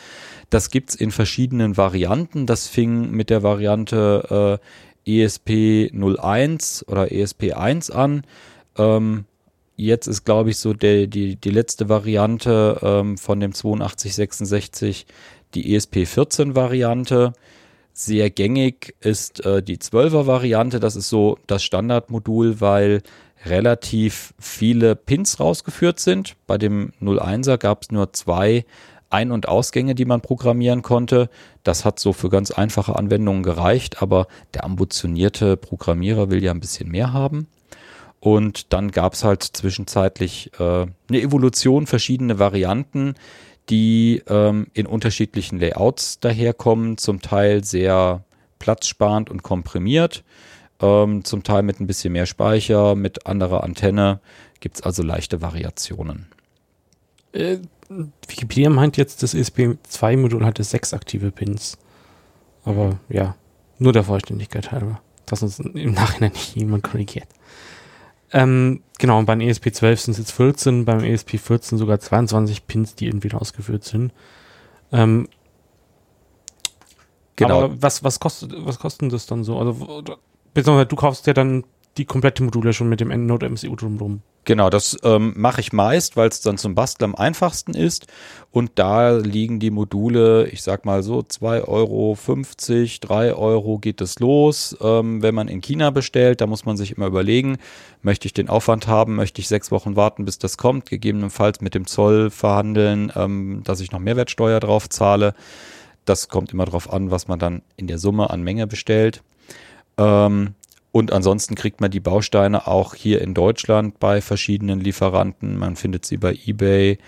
Das 0.50 0.70
gibt's 0.70 0.94
in 0.94 1.10
verschiedenen 1.10 1.76
Varianten. 1.76 2.46
Das 2.46 2.68
fing 2.68 3.10
mit 3.10 3.30
der 3.30 3.42
Variante 3.42 4.60
äh, 5.06 5.24
ESP01 5.24 6.88
oder 6.88 7.04
ESP1 7.04 7.92
an. 7.92 8.22
Ähm, 8.76 9.24
jetzt 9.76 10.06
ist, 10.06 10.24
glaube 10.24 10.50
ich, 10.50 10.58
so 10.58 10.72
der, 10.72 11.06
die, 11.06 11.36
die 11.36 11.50
letzte 11.50 11.88
Variante 11.88 12.78
ähm, 12.82 13.18
von 13.18 13.40
dem 13.40 13.52
8266 13.52 15.06
die 15.54 15.76
ESP14-Variante. 15.76 17.32
Sehr 17.92 18.30
gängig 18.30 18.96
ist 19.00 19.44
äh, 19.44 19.62
die 19.62 19.78
12er-Variante. 19.78 20.80
Das 20.80 20.96
ist 20.96 21.08
so 21.08 21.38
das 21.46 21.62
Standardmodul, 21.62 22.60
weil 22.60 23.02
relativ 23.46 24.34
viele 24.38 24.96
Pins 24.96 25.38
rausgeführt 25.38 26.00
sind. 26.00 26.34
Bei 26.46 26.58
dem 26.58 26.92
01er 27.00 27.58
gab 27.58 27.82
es 27.82 27.90
nur 27.90 28.12
zwei 28.12 28.64
Ein- 29.10 29.30
und 29.30 29.46
Ausgänge, 29.46 29.94
die 29.94 30.06
man 30.06 30.22
programmieren 30.22 30.82
konnte. 30.82 31.28
Das 31.62 31.84
hat 31.84 32.00
so 32.00 32.12
für 32.12 32.30
ganz 32.30 32.50
einfache 32.50 32.96
Anwendungen 32.96 33.44
gereicht, 33.44 34.02
aber 34.02 34.26
der 34.54 34.64
ambitionierte 34.64 35.56
Programmierer 35.56 36.30
will 36.30 36.42
ja 36.42 36.50
ein 36.50 36.60
bisschen 36.60 36.90
mehr 36.90 37.12
haben. 37.12 37.46
Und 38.24 38.72
dann 38.72 38.90
gab 38.90 39.12
es 39.12 39.22
halt 39.22 39.42
zwischenzeitlich 39.42 40.50
äh, 40.58 40.62
eine 40.86 41.20
Evolution, 41.20 41.86
verschiedene 41.86 42.38
Varianten, 42.38 43.16
die 43.68 44.22
ähm, 44.28 44.68
in 44.72 44.86
unterschiedlichen 44.86 45.58
Layouts 45.58 46.20
daherkommen, 46.20 46.96
zum 46.96 47.20
Teil 47.20 47.64
sehr 47.64 48.24
platzsparend 48.60 49.28
und 49.28 49.42
komprimiert, 49.42 50.24
ähm, 50.80 51.22
zum 51.22 51.42
Teil 51.42 51.64
mit 51.64 51.80
ein 51.80 51.86
bisschen 51.86 52.14
mehr 52.14 52.24
Speicher, 52.24 52.94
mit 52.94 53.26
anderer 53.26 53.62
Antenne. 53.62 54.20
Gibt 54.58 54.76
es 54.76 54.82
also 54.82 55.02
leichte 55.02 55.42
Variationen. 55.42 56.28
Äh, 57.32 57.58
Wikipedia 58.26 58.70
meint 58.70 58.96
jetzt, 58.96 59.22
das 59.22 59.34
ESP2-Modul 59.34 60.46
hatte 60.46 60.64
sechs 60.64 60.94
aktive 60.94 61.30
Pins. 61.30 61.76
Aber 62.64 62.98
ja, 63.10 63.36
nur 63.78 63.92
der 63.92 64.04
Vollständigkeit 64.04 64.72
halber, 64.72 65.02
dass 65.26 65.42
uns 65.42 65.58
im 65.58 65.92
Nachhinein 65.92 66.32
nicht 66.32 66.56
jemand 66.56 66.84
korrigiert. 66.84 67.28
Ähm, 68.34 68.82
genau, 68.98 69.20
und 69.20 69.26
beim 69.26 69.38
ESP12 69.38 69.96
sind 69.96 70.12
es 70.12 70.18
jetzt 70.18 70.32
14, 70.32 70.84
beim 70.84 70.98
ESP14 70.98 71.76
sogar 71.76 72.00
22 72.00 72.66
Pins, 72.66 72.96
die 72.96 73.06
irgendwie 73.06 73.32
ausgeführt 73.32 73.84
sind. 73.84 74.12
Ähm, 74.90 75.28
genau. 77.36 77.62
Aber 77.62 77.80
was, 77.80 78.02
was, 78.02 78.18
kostet, 78.18 78.52
was 78.66 78.80
kostet 78.80 79.12
das 79.12 79.26
dann 79.26 79.44
so? 79.44 79.56
Also, 79.56 80.02
beziehungsweise 80.52 80.86
du 80.86 80.96
kaufst 80.96 81.28
ja 81.28 81.32
dann 81.32 81.62
die 81.96 82.04
komplette 82.04 82.42
Module 82.42 82.72
schon 82.72 82.88
mit 82.88 83.00
dem 83.00 83.10
EndNote 83.10 83.48
MCU 83.48 83.76
drumherum. 83.76 84.22
Genau, 84.46 84.68
das 84.68 84.98
ähm, 85.04 85.32
mache 85.36 85.62
ich 85.62 85.72
meist, 85.72 86.18
weil 86.18 86.28
es 86.28 86.42
dann 86.42 86.58
zum 86.58 86.74
Basteln 86.74 87.12
am 87.12 87.14
einfachsten 87.14 87.72
ist. 87.72 88.06
Und 88.50 88.72
da 88.74 89.16
liegen 89.16 89.58
die 89.58 89.70
Module, 89.70 90.46
ich 90.48 90.62
sag 90.62 90.84
mal 90.84 91.02
so, 91.02 91.20
2,50 91.20 91.66
Euro, 91.66 92.16
3 93.00 93.34
Euro 93.34 93.78
geht 93.78 94.02
es 94.02 94.18
los. 94.18 94.76
Ähm, 94.82 95.22
wenn 95.22 95.34
man 95.34 95.48
in 95.48 95.62
China 95.62 95.90
bestellt, 95.90 96.42
da 96.42 96.46
muss 96.46 96.66
man 96.66 96.76
sich 96.76 96.94
immer 96.94 97.06
überlegen, 97.06 97.56
möchte 98.02 98.26
ich 98.26 98.34
den 98.34 98.50
Aufwand 98.50 98.86
haben, 98.86 99.14
möchte 99.14 99.40
ich 99.40 99.48
sechs 99.48 99.70
Wochen 99.70 99.96
warten, 99.96 100.26
bis 100.26 100.38
das 100.38 100.58
kommt, 100.58 100.90
gegebenenfalls 100.90 101.62
mit 101.62 101.74
dem 101.74 101.86
Zoll 101.86 102.28
verhandeln, 102.28 103.12
ähm, 103.16 103.62
dass 103.64 103.80
ich 103.80 103.92
noch 103.92 104.00
Mehrwertsteuer 104.00 104.60
drauf 104.60 104.90
zahle. 104.90 105.34
Das 106.04 106.28
kommt 106.28 106.52
immer 106.52 106.66
darauf 106.66 106.92
an, 106.92 107.10
was 107.10 107.28
man 107.28 107.38
dann 107.38 107.62
in 107.76 107.86
der 107.86 107.96
Summe 107.96 108.28
an 108.28 108.42
Menge 108.42 108.66
bestellt. 108.66 109.22
Ähm, 109.96 110.54
und 110.94 111.12
ansonsten 111.12 111.56
kriegt 111.56 111.80
man 111.80 111.90
die 111.90 111.98
Bausteine 111.98 112.68
auch 112.68 112.94
hier 112.94 113.20
in 113.20 113.34
Deutschland 113.34 113.98
bei 113.98 114.20
verschiedenen 114.20 114.78
Lieferanten. 114.78 115.58
Man 115.58 115.74
findet 115.74 116.06
sie 116.06 116.18
bei 116.18 116.38
eBay, 116.46 116.98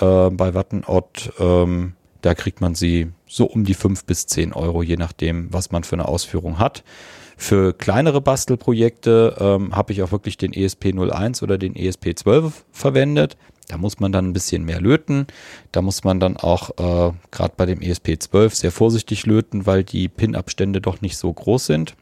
äh, 0.00 0.30
bei 0.30 0.52
Wattenott. 0.52 1.32
Ähm, 1.38 1.92
da 2.22 2.34
kriegt 2.34 2.60
man 2.60 2.74
sie 2.74 3.12
so 3.28 3.44
um 3.44 3.62
die 3.62 3.74
fünf 3.74 4.04
bis 4.04 4.26
zehn 4.26 4.52
Euro, 4.52 4.82
je 4.82 4.96
nachdem, 4.96 5.46
was 5.52 5.70
man 5.70 5.84
für 5.84 5.94
eine 5.94 6.08
Ausführung 6.08 6.58
hat. 6.58 6.82
Für 7.36 7.72
kleinere 7.72 8.20
Bastelprojekte 8.20 9.36
ähm, 9.38 9.76
habe 9.76 9.92
ich 9.92 10.02
auch 10.02 10.10
wirklich 10.10 10.36
den 10.36 10.52
ESP01 10.52 11.44
oder 11.44 11.56
den 11.56 11.74
ESP12 11.74 12.50
verwendet. 12.72 13.36
Da 13.68 13.78
muss 13.78 14.00
man 14.00 14.10
dann 14.10 14.30
ein 14.30 14.32
bisschen 14.32 14.64
mehr 14.64 14.80
löten. 14.80 15.28
Da 15.70 15.82
muss 15.82 16.02
man 16.02 16.18
dann 16.18 16.36
auch 16.36 16.70
äh, 16.70 17.12
gerade 17.30 17.54
bei 17.56 17.66
dem 17.66 17.78
ESP12 17.78 18.56
sehr 18.56 18.72
vorsichtig 18.72 19.24
löten, 19.24 19.66
weil 19.66 19.84
die 19.84 20.08
Pin-Abstände 20.08 20.80
doch 20.80 21.00
nicht 21.00 21.16
so 21.16 21.32
groß 21.32 21.66
sind. 21.66 21.94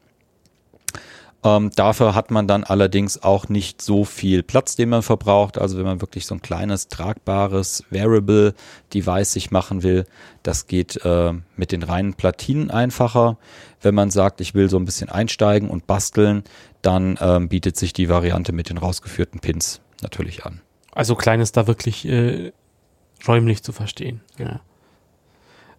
Ähm, 1.44 1.70
dafür 1.76 2.16
hat 2.16 2.32
man 2.32 2.48
dann 2.48 2.64
allerdings 2.64 3.22
auch 3.22 3.48
nicht 3.48 3.80
so 3.80 4.04
viel 4.04 4.42
Platz, 4.42 4.74
den 4.74 4.88
man 4.88 5.02
verbraucht. 5.02 5.56
Also 5.56 5.78
wenn 5.78 5.84
man 5.84 6.00
wirklich 6.00 6.26
so 6.26 6.34
ein 6.34 6.42
kleines, 6.42 6.88
tragbares 6.88 7.84
Variable 7.90 8.54
Device 8.92 9.32
sich 9.32 9.52
machen 9.52 9.84
will, 9.84 10.04
das 10.42 10.66
geht 10.66 11.04
äh, 11.04 11.32
mit 11.56 11.70
den 11.70 11.84
reinen 11.84 12.14
Platinen 12.14 12.72
einfacher. 12.72 13.38
Wenn 13.80 13.94
man 13.94 14.10
sagt, 14.10 14.40
ich 14.40 14.54
will 14.54 14.68
so 14.68 14.78
ein 14.78 14.84
bisschen 14.84 15.10
einsteigen 15.10 15.70
und 15.70 15.86
basteln, 15.86 16.42
dann 16.82 17.16
ähm, 17.20 17.48
bietet 17.48 17.76
sich 17.76 17.92
die 17.92 18.08
Variante 18.08 18.52
mit 18.52 18.68
den 18.68 18.78
rausgeführten 18.78 19.38
Pins 19.38 19.80
natürlich 20.02 20.44
an. 20.44 20.60
Also 20.90 21.14
klein 21.14 21.40
ist 21.40 21.56
da 21.56 21.68
wirklich 21.68 22.04
äh, 22.08 22.52
räumlich 23.28 23.62
zu 23.62 23.72
verstehen. 23.72 24.22
Ja. 24.38 24.60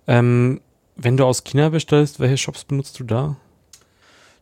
Ähm, 0.08 0.62
wenn 0.96 1.18
du 1.18 1.25
aus 1.25 1.44
China 1.44 1.68
bestellst, 1.68 2.22
welche 2.22 2.38
Shops 2.38 2.63
benutzt 2.63 2.98
du 3.00 3.04
da? 3.04 3.36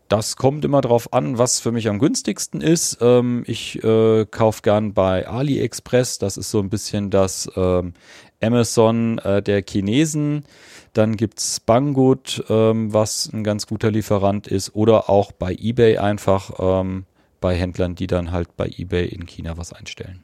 Das 0.08 0.38
kommt 0.38 0.64
immer 0.64 0.80
darauf 0.80 1.12
an, 1.12 1.38
was 1.38 1.60
für 1.60 1.72
mich 1.72 1.90
am 1.90 2.00
günstigsten 2.00 2.62
ist. 2.62 3.00
Ähm, 3.02 3.44
ich 3.46 3.84
äh, 3.84 4.26
kaufe 4.26 4.62
gern 4.62 4.94
bei 4.94 5.28
AliExpress. 5.28 6.18
Das 6.18 6.38
ist 6.38 6.50
so 6.50 6.60
ein 6.60 6.70
bisschen 6.70 7.10
das 7.10 7.50
ähm, 7.56 7.94
Amazon 8.42 9.18
äh, 9.20 9.42
der 9.42 9.64
Chinesen. 9.68 10.46
Dann 10.94 11.18
gibt's 11.18 11.60
Banggood, 11.60 12.46
ähm, 12.50 12.94
was 12.94 13.30
ein 13.34 13.44
ganz 13.44 13.68
guter 13.68 13.92
Lieferant 13.92 14.48
ist. 14.48 14.76
Oder 14.76 15.10
auch 15.10 15.34
bei 15.34 15.54
eBay 15.54 15.98
einfach 15.98 16.52
ähm, 16.60 17.06
bei 17.42 17.56
Händlern, 17.56 17.96
die 17.96 18.08
dann 18.08 18.32
halt 18.32 18.56
bei 18.56 18.72
eBay 18.78 19.08
in 19.08 19.26
China 19.26 19.58
was 19.58 19.74
einstellen. 19.74 20.24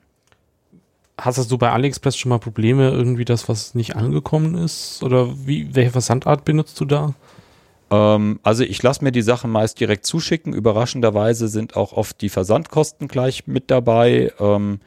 Hast 1.19 1.51
du 1.51 1.57
bei 1.57 1.71
AliExpress 1.71 2.17
schon 2.17 2.29
mal 2.29 2.39
Probleme, 2.39 2.89
irgendwie 2.89 3.25
das, 3.25 3.49
was 3.49 3.75
nicht 3.75 3.97
angekommen 3.97 4.55
ist? 4.55 5.03
Oder 5.03 5.27
wie, 5.45 5.75
welche 5.75 5.91
Versandart 5.91 6.45
benutzt 6.45 6.79
du 6.79 6.85
da? 6.85 7.13
Ähm, 7.93 8.39
also 8.41 8.63
ich 8.63 8.81
lasse 8.81 9.03
mir 9.03 9.11
die 9.11 9.21
Sachen 9.21 9.51
meist 9.51 9.79
direkt 9.79 10.05
zuschicken. 10.05 10.53
Überraschenderweise 10.53 11.47
sind 11.47 11.75
auch 11.75 11.93
oft 11.93 12.21
die 12.21 12.29
Versandkosten 12.29 13.07
gleich 13.07 13.45
mit 13.45 13.69
dabei. 13.69 14.33
Ähm, 14.39 14.79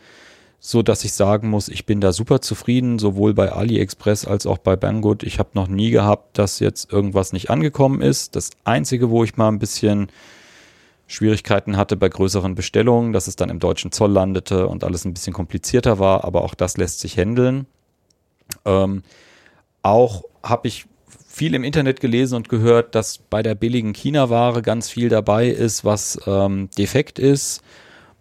so 0.58 0.82
dass 0.82 1.04
ich 1.04 1.12
sagen 1.12 1.48
muss, 1.48 1.68
ich 1.68 1.86
bin 1.86 2.00
da 2.00 2.12
super 2.12 2.40
zufrieden, 2.40 2.98
sowohl 2.98 3.34
bei 3.34 3.52
AliExpress 3.52 4.26
als 4.26 4.46
auch 4.46 4.58
bei 4.58 4.74
Banggood. 4.74 5.22
Ich 5.22 5.38
habe 5.38 5.50
noch 5.52 5.68
nie 5.68 5.90
gehabt, 5.90 6.38
dass 6.38 6.58
jetzt 6.58 6.92
irgendwas 6.92 7.32
nicht 7.32 7.50
angekommen 7.50 8.02
ist. 8.02 8.34
Das 8.34 8.50
Einzige, 8.64 9.10
wo 9.10 9.22
ich 9.22 9.36
mal 9.36 9.48
ein 9.48 9.60
bisschen 9.60 10.08
Schwierigkeiten 11.06 11.76
hatte 11.76 11.96
bei 11.96 12.08
größeren 12.08 12.56
Bestellungen, 12.56 13.12
dass 13.12 13.28
es 13.28 13.36
dann 13.36 13.48
im 13.48 13.60
deutschen 13.60 13.92
Zoll 13.92 14.10
landete 14.10 14.66
und 14.66 14.82
alles 14.82 15.04
ein 15.04 15.14
bisschen 15.14 15.32
komplizierter 15.32 16.00
war, 16.00 16.24
aber 16.24 16.42
auch 16.42 16.54
das 16.54 16.78
lässt 16.78 16.98
sich 16.98 17.16
handeln. 17.16 17.66
Ähm, 18.64 19.04
auch 19.82 20.24
habe 20.42 20.66
ich 20.66 20.86
viel 21.36 21.54
im 21.54 21.64
Internet 21.64 22.00
gelesen 22.00 22.34
und 22.36 22.48
gehört, 22.48 22.94
dass 22.94 23.18
bei 23.18 23.42
der 23.42 23.54
billigen 23.54 23.92
China-Ware 23.92 24.62
ganz 24.62 24.88
viel 24.88 25.08
dabei 25.08 25.48
ist, 25.48 25.84
was 25.84 26.18
ähm, 26.26 26.70
defekt 26.78 27.18
ist. 27.18 27.62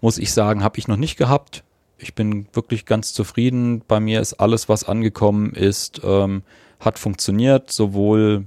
Muss 0.01 0.17
ich 0.17 0.33
sagen, 0.33 0.63
habe 0.63 0.77
ich 0.77 0.87
noch 0.87 0.97
nicht 0.97 1.17
gehabt 1.17 1.63
ich 1.97 2.13
bin 2.13 2.47
wirklich 2.53 2.85
ganz 2.85 3.13
zufrieden. 3.13 3.81
Bei 3.87 3.99
mir 3.99 4.21
ist 4.21 4.35
alles, 4.35 4.69
was 4.69 4.83
angekommen 4.83 5.53
ist, 5.53 6.01
ähm, 6.03 6.43
hat 6.79 6.99
funktioniert, 6.99 7.71
sowohl 7.71 8.45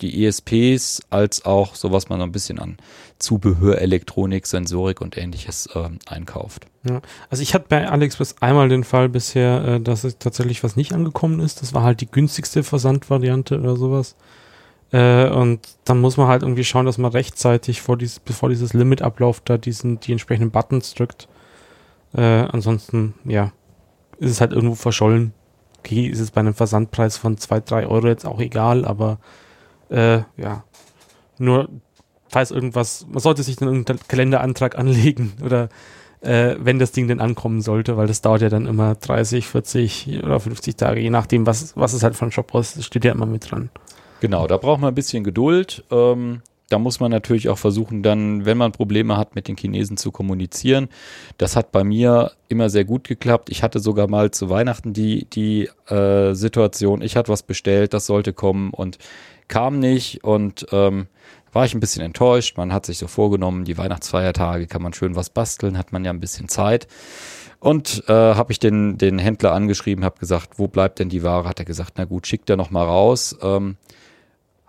die 0.00 0.24
ESPs 0.24 1.02
als 1.10 1.44
auch 1.44 1.74
so, 1.74 1.92
was 1.92 2.08
man 2.08 2.22
ein 2.22 2.32
bisschen 2.32 2.58
an 2.58 2.76
Zubehör, 3.18 3.78
Elektronik, 3.78 4.46
Sensorik 4.46 5.00
und 5.00 5.16
ähnliches 5.16 5.68
ähm, 5.74 5.98
einkauft. 6.06 6.66
Ja, 6.88 7.02
also 7.30 7.42
ich 7.42 7.54
hatte 7.54 7.66
bei 7.68 7.88
AliExpress 7.88 8.36
einmal 8.40 8.68
den 8.68 8.84
Fall 8.84 9.08
bisher, 9.08 9.64
äh, 9.64 9.80
dass 9.80 10.04
es 10.04 10.18
tatsächlich 10.18 10.62
was 10.62 10.76
nicht 10.76 10.92
angekommen 10.92 11.40
ist. 11.40 11.62
Das 11.62 11.74
war 11.74 11.82
halt 11.82 12.00
die 12.00 12.10
günstigste 12.10 12.62
Versandvariante 12.62 13.58
oder 13.58 13.76
sowas. 13.76 14.14
Äh, 14.92 15.28
und 15.28 15.60
dann 15.84 16.00
muss 16.00 16.16
man 16.16 16.28
halt 16.28 16.42
irgendwie 16.42 16.64
schauen, 16.64 16.86
dass 16.86 16.98
man 16.98 17.10
rechtzeitig 17.10 17.82
vor 17.82 17.96
dieses, 17.96 18.20
bevor 18.20 18.48
dieses 18.48 18.72
Limit 18.72 19.02
abläuft, 19.02 19.50
da 19.50 19.58
diesen, 19.58 20.00
die 20.00 20.12
entsprechenden 20.12 20.50
Buttons 20.50 20.94
drückt. 20.94 21.28
Äh, 22.14 22.22
ansonsten, 22.22 23.14
ja, 23.24 23.52
ist 24.18 24.30
es 24.30 24.40
halt 24.40 24.52
irgendwo 24.52 24.76
verschollen. 24.76 25.32
Okay, 25.80 26.06
ist 26.06 26.20
es 26.20 26.30
bei 26.30 26.40
einem 26.40 26.54
Versandpreis 26.54 27.16
von 27.16 27.36
2, 27.36 27.60
3 27.60 27.86
Euro 27.86 28.08
jetzt 28.08 28.26
auch 28.26 28.40
egal, 28.40 28.84
aber 28.84 29.18
äh, 29.90 30.22
ja, 30.36 30.64
nur 31.38 31.68
falls 32.28 32.50
irgendwas, 32.50 33.06
man 33.08 33.20
sollte 33.20 33.42
sich 33.42 33.56
dann 33.56 33.68
irgendeinen 33.68 34.00
Kalenderantrag 34.06 34.78
anlegen 34.78 35.32
oder 35.44 35.68
äh, 36.20 36.56
wenn 36.58 36.78
das 36.78 36.92
Ding 36.92 37.08
denn 37.08 37.20
ankommen 37.20 37.60
sollte, 37.60 37.96
weil 37.96 38.06
das 38.06 38.20
dauert 38.20 38.42
ja 38.42 38.48
dann 38.48 38.66
immer 38.66 38.94
30, 38.96 39.46
40 39.46 40.22
oder 40.24 40.40
50 40.40 40.76
Tage, 40.76 41.00
je 41.00 41.10
nachdem, 41.10 41.46
was, 41.46 41.76
was 41.76 41.92
es 41.92 42.02
halt 42.02 42.16
von 42.16 42.32
Shop 42.32 42.54
ist, 42.54 42.82
steht 42.84 43.04
ja 43.04 43.12
immer 43.12 43.26
mit 43.26 43.50
dran. 43.50 43.70
Genau, 44.20 44.46
da 44.48 44.56
braucht 44.56 44.80
man 44.80 44.88
ein 44.88 44.96
bisschen 44.96 45.22
Geduld. 45.22 45.84
Ähm, 45.90 46.42
da 46.68 46.78
muss 46.78 47.00
man 47.00 47.10
natürlich 47.10 47.48
auch 47.48 47.58
versuchen, 47.58 48.02
dann, 48.02 48.44
wenn 48.44 48.58
man 48.58 48.72
Probleme 48.72 49.16
hat, 49.16 49.34
mit 49.34 49.48
den 49.48 49.56
Chinesen 49.56 49.96
zu 49.96 50.10
kommunizieren. 50.10 50.88
Das 51.38 51.56
hat 51.56 51.72
bei 51.72 51.82
mir 51.82 52.32
immer 52.48 52.68
sehr 52.68 52.84
gut 52.84 53.04
geklappt. 53.04 53.48
Ich 53.50 53.62
hatte 53.62 53.80
sogar 53.80 54.08
mal 54.08 54.30
zu 54.30 54.50
Weihnachten 54.50 54.92
die, 54.92 55.24
die 55.30 55.70
äh, 55.88 56.34
Situation, 56.34 57.00
ich 57.00 57.16
hatte 57.16 57.32
was 57.32 57.42
bestellt, 57.42 57.94
das 57.94 58.06
sollte 58.06 58.32
kommen 58.32 58.70
und 58.70 58.98
kam 59.48 59.78
nicht 59.78 60.24
und 60.24 60.66
ähm, 60.72 61.06
war 61.52 61.64
ich 61.64 61.74
ein 61.74 61.80
bisschen 61.80 62.04
enttäuscht. 62.04 62.58
Man 62.58 62.72
hat 62.72 62.84
sich 62.84 62.98
so 62.98 63.06
vorgenommen, 63.06 63.64
die 63.64 63.78
Weihnachtsfeiertage 63.78 64.66
kann 64.66 64.82
man 64.82 64.92
schön 64.92 65.16
was 65.16 65.30
basteln, 65.30 65.78
hat 65.78 65.92
man 65.92 66.04
ja 66.04 66.10
ein 66.10 66.20
bisschen 66.20 66.48
Zeit. 66.48 66.86
Und 67.60 68.04
äh, 68.08 68.12
habe 68.12 68.52
ich 68.52 68.60
den, 68.60 68.98
den 68.98 69.18
Händler 69.18 69.52
angeschrieben, 69.52 70.04
habe 70.04 70.20
gesagt, 70.20 70.58
wo 70.58 70.68
bleibt 70.68 70.98
denn 71.00 71.08
die 71.08 71.22
Ware? 71.22 71.48
Hat 71.48 71.58
er 71.58 71.64
gesagt, 71.64 71.94
na 71.96 72.04
gut, 72.04 72.26
schickt 72.26 72.48
er 72.50 72.56
noch 72.56 72.70
mal 72.70 72.84
raus. 72.84 73.36
Ähm, 73.42 73.76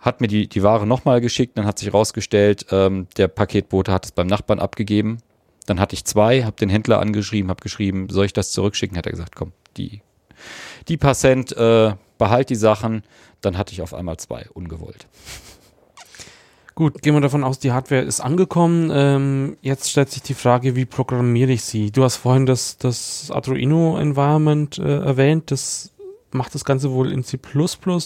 hat 0.00 0.20
mir 0.20 0.28
die, 0.28 0.48
die 0.48 0.62
Ware 0.62 0.86
nochmal 0.86 1.20
geschickt, 1.20 1.58
dann 1.58 1.66
hat 1.66 1.78
sich 1.78 1.92
rausgestellt, 1.92 2.66
ähm, 2.70 3.06
der 3.16 3.28
Paketbote 3.28 3.92
hat 3.92 4.06
es 4.06 4.12
beim 4.12 4.26
Nachbarn 4.26 4.58
abgegeben. 4.58 5.18
Dann 5.66 5.78
hatte 5.78 5.94
ich 5.94 6.04
zwei, 6.04 6.42
habe 6.44 6.56
den 6.56 6.70
Händler 6.70 7.00
angeschrieben, 7.00 7.50
habe 7.50 7.62
geschrieben, 7.62 8.08
soll 8.10 8.24
ich 8.24 8.32
das 8.32 8.50
zurückschicken? 8.50 8.96
Hat 8.96 9.06
er 9.06 9.12
gesagt, 9.12 9.36
komm, 9.36 9.52
die, 9.76 10.00
die 10.88 10.96
Passent, 10.96 11.52
äh, 11.56 11.92
behalt 12.18 12.50
die 12.50 12.56
Sachen. 12.56 13.02
Dann 13.40 13.58
hatte 13.58 13.72
ich 13.72 13.82
auf 13.82 13.94
einmal 13.94 14.16
zwei, 14.18 14.46
ungewollt. 14.52 15.06
Gut, 16.74 17.02
gehen 17.02 17.14
wir 17.14 17.20
davon 17.20 17.44
aus, 17.44 17.58
die 17.58 17.72
Hardware 17.72 18.02
ist 18.02 18.20
angekommen. 18.20 18.90
Ähm, 18.92 19.56
jetzt 19.60 19.90
stellt 19.90 20.10
sich 20.10 20.22
die 20.22 20.34
Frage, 20.34 20.76
wie 20.76 20.86
programmiere 20.86 21.52
ich 21.52 21.62
sie? 21.62 21.90
Du 21.90 22.04
hast 22.04 22.16
vorhin 22.16 22.46
das, 22.46 22.78
das 22.78 23.30
Arduino 23.30 23.98
Environment 23.98 24.78
äh, 24.78 25.00
erwähnt. 25.00 25.50
Das 25.50 25.90
macht 26.30 26.54
das 26.54 26.64
Ganze 26.64 26.90
wohl 26.92 27.12
in 27.12 27.24
C++. 27.24 27.38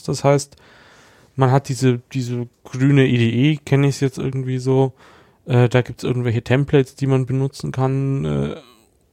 Das 0.07 0.25
heißt, 0.25 0.57
man 1.37 1.51
hat 1.51 1.69
diese, 1.69 2.01
diese 2.13 2.49
grüne 2.65 3.07
IDE, 3.07 3.61
kenne 3.65 3.89
ich 3.89 3.97
es 3.97 4.01
jetzt 4.01 4.19
irgendwie 4.19 4.59
so. 4.59 4.93
Äh, 5.47 5.69
da 5.69 5.83
gibt 5.83 6.01
es 6.01 6.05
irgendwelche 6.05 6.43
Templates, 6.43 6.95
die 6.95 7.07
man 7.07 7.27
benutzen 7.27 7.73
kann 7.73 8.25
äh, 8.25 8.57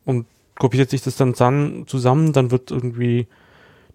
und 0.06 0.26
kopiert 0.58 0.90
sich 0.90 1.02
das 1.02 1.16
dann 1.16 1.34
zusammen, 1.34 2.34
dann 2.34 2.52
wird 2.52 2.72
irgendwie 2.72 3.28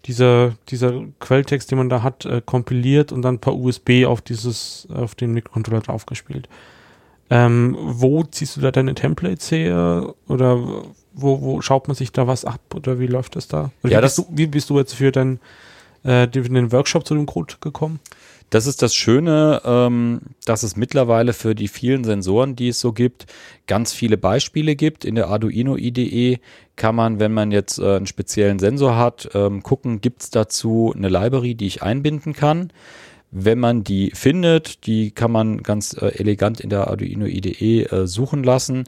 dieser, 0.06 0.54
dieser 0.68 1.04
Quelltext, 1.20 1.70
den 1.70 1.78
man 1.78 1.88
da 1.88 2.02
hat, 2.02 2.24
äh, 2.24 2.42
kompiliert 2.44 3.12
und 3.12 3.22
dann 3.22 3.38
per 3.38 3.54
USB 3.54 4.04
auf 4.06 4.20
dieses, 4.20 4.86
auf 4.92 5.14
den 5.14 5.32
Mikrocontroller 5.32 5.80
draufgespielt. 5.80 6.48
Ähm, 7.28 7.76
wo 7.78 8.22
ziehst 8.22 8.56
du 8.56 8.60
da 8.60 8.70
deine 8.70 8.94
Templates 8.94 9.50
her? 9.50 10.14
Oder 10.28 10.58
wo, 11.12 11.40
wo 11.40 11.60
schaut 11.60 11.88
man 11.88 11.96
sich 11.96 12.12
da 12.12 12.26
was 12.26 12.44
ab? 12.44 12.60
Oder 12.74 13.00
wie 13.00 13.08
läuft 13.08 13.34
das 13.34 13.48
da? 13.48 13.72
Oder 13.82 13.92
ja, 13.92 13.98
wie, 13.98 14.02
das 14.02 14.16
bist 14.16 14.28
du, 14.28 14.36
wie 14.36 14.46
bist 14.46 14.70
du 14.70 14.78
jetzt 14.78 14.94
für 14.94 15.10
dein 15.10 15.40
äh, 16.06 16.28
den 16.28 16.72
Workshop 16.72 17.06
zu 17.06 17.14
dem 17.14 17.26
Code 17.26 17.54
gekommen? 17.60 18.00
Das 18.50 18.66
ist 18.66 18.80
das 18.80 18.94
Schöne, 18.94 19.60
ähm, 19.64 20.20
dass 20.44 20.62
es 20.62 20.76
mittlerweile 20.76 21.32
für 21.32 21.56
die 21.56 21.66
vielen 21.66 22.04
Sensoren, 22.04 22.54
die 22.54 22.68
es 22.68 22.78
so 22.78 22.92
gibt, 22.92 23.26
ganz 23.66 23.92
viele 23.92 24.16
Beispiele 24.16 24.76
gibt. 24.76 25.04
In 25.04 25.16
der 25.16 25.28
Arduino 25.28 25.76
IDE 25.76 26.38
kann 26.76 26.94
man, 26.94 27.18
wenn 27.18 27.32
man 27.32 27.50
jetzt 27.50 27.80
äh, 27.80 27.96
einen 27.96 28.06
speziellen 28.06 28.60
Sensor 28.60 28.96
hat, 28.96 29.30
ähm, 29.34 29.64
gucken, 29.64 30.00
gibt 30.00 30.22
es 30.22 30.30
dazu 30.30 30.94
eine 30.96 31.08
Library, 31.08 31.56
die 31.56 31.66
ich 31.66 31.82
einbinden 31.82 32.34
kann. 32.34 32.72
Wenn 33.32 33.58
man 33.58 33.82
die 33.82 34.12
findet, 34.14 34.86
die 34.86 35.10
kann 35.10 35.32
man 35.32 35.64
ganz 35.64 35.94
äh, 35.94 36.06
elegant 36.18 36.60
in 36.60 36.70
der 36.70 36.86
Arduino 36.86 37.26
IDE 37.26 37.82
äh, 37.82 38.06
suchen 38.06 38.44
lassen 38.44 38.84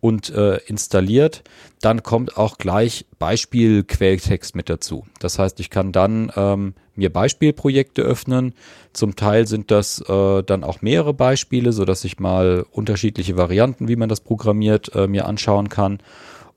und 0.00 0.30
äh, 0.30 0.58
installiert, 0.66 1.42
dann 1.80 2.02
kommt 2.02 2.36
auch 2.36 2.58
gleich 2.58 3.06
Beispielquelltext 3.18 4.54
mit 4.54 4.68
dazu. 4.68 5.06
Das 5.18 5.38
heißt, 5.38 5.58
ich 5.60 5.70
kann 5.70 5.92
dann 5.92 6.32
ähm, 6.36 6.74
mir 6.94 7.12
Beispielprojekte 7.12 8.02
öffnen. 8.02 8.54
Zum 8.92 9.16
Teil 9.16 9.46
sind 9.46 9.70
das 9.70 10.00
äh, 10.08 10.42
dann 10.42 10.64
auch 10.64 10.82
mehrere 10.82 11.14
Beispiele, 11.14 11.72
so 11.72 11.84
dass 11.84 12.04
ich 12.04 12.18
mal 12.18 12.64
unterschiedliche 12.70 13.36
Varianten, 13.36 13.88
wie 13.88 13.96
man 13.96 14.08
das 14.08 14.20
programmiert, 14.20 14.94
äh, 14.94 15.06
mir 15.06 15.26
anschauen 15.26 15.68
kann. 15.68 15.98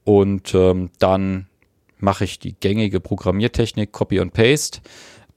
Und 0.04 0.54
ähm, 0.54 0.90
dann 1.00 1.48
mache 1.98 2.24
ich 2.24 2.40
die 2.40 2.54
gängige 2.54 3.00
Programmiertechnik 3.00 3.92
Copy 3.92 4.20
und 4.20 4.34
Paste. 4.34 4.82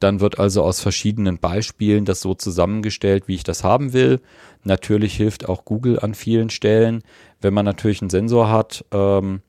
Dann 0.00 0.20
wird 0.20 0.38
also 0.38 0.62
aus 0.62 0.80
verschiedenen 0.80 1.38
Beispielen 1.38 2.04
das 2.04 2.20
so 2.20 2.34
zusammengestellt, 2.34 3.28
wie 3.28 3.34
ich 3.34 3.44
das 3.44 3.64
haben 3.64 3.92
will. 3.92 4.20
Natürlich 4.62 5.16
hilft 5.16 5.48
auch 5.48 5.64
Google 5.64 5.98
an 6.00 6.14
vielen 6.14 6.50
Stellen. 6.50 7.02
Wenn 7.40 7.54
man 7.54 7.64
natürlich 7.64 8.00
einen 8.02 8.10
Sensor 8.10 8.50
hat, 8.50 8.84
ähm, 8.92 9.40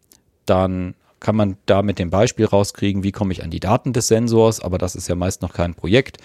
dann 0.45 0.95
kann 1.19 1.35
man 1.35 1.57
da 1.65 1.81
mit 1.81 1.97
dem 1.97 2.11
Beispiel 2.11 2.45
rauskriegen, 2.45 3.01
wie 3.01 3.11
komme 3.11 3.31
ich 3.31 3.43
an 3.43 3.49
die 3.49 3.59
Daten 3.59 3.93
des 3.93 4.07
Sensors, 4.07 4.59
aber 4.59 4.77
das 4.77 4.95
ist 4.95 5.07
ja 5.07 5.15
meist 5.15 5.41
noch 5.41 5.53
kein 5.53 5.73
Projekt. 5.73 6.17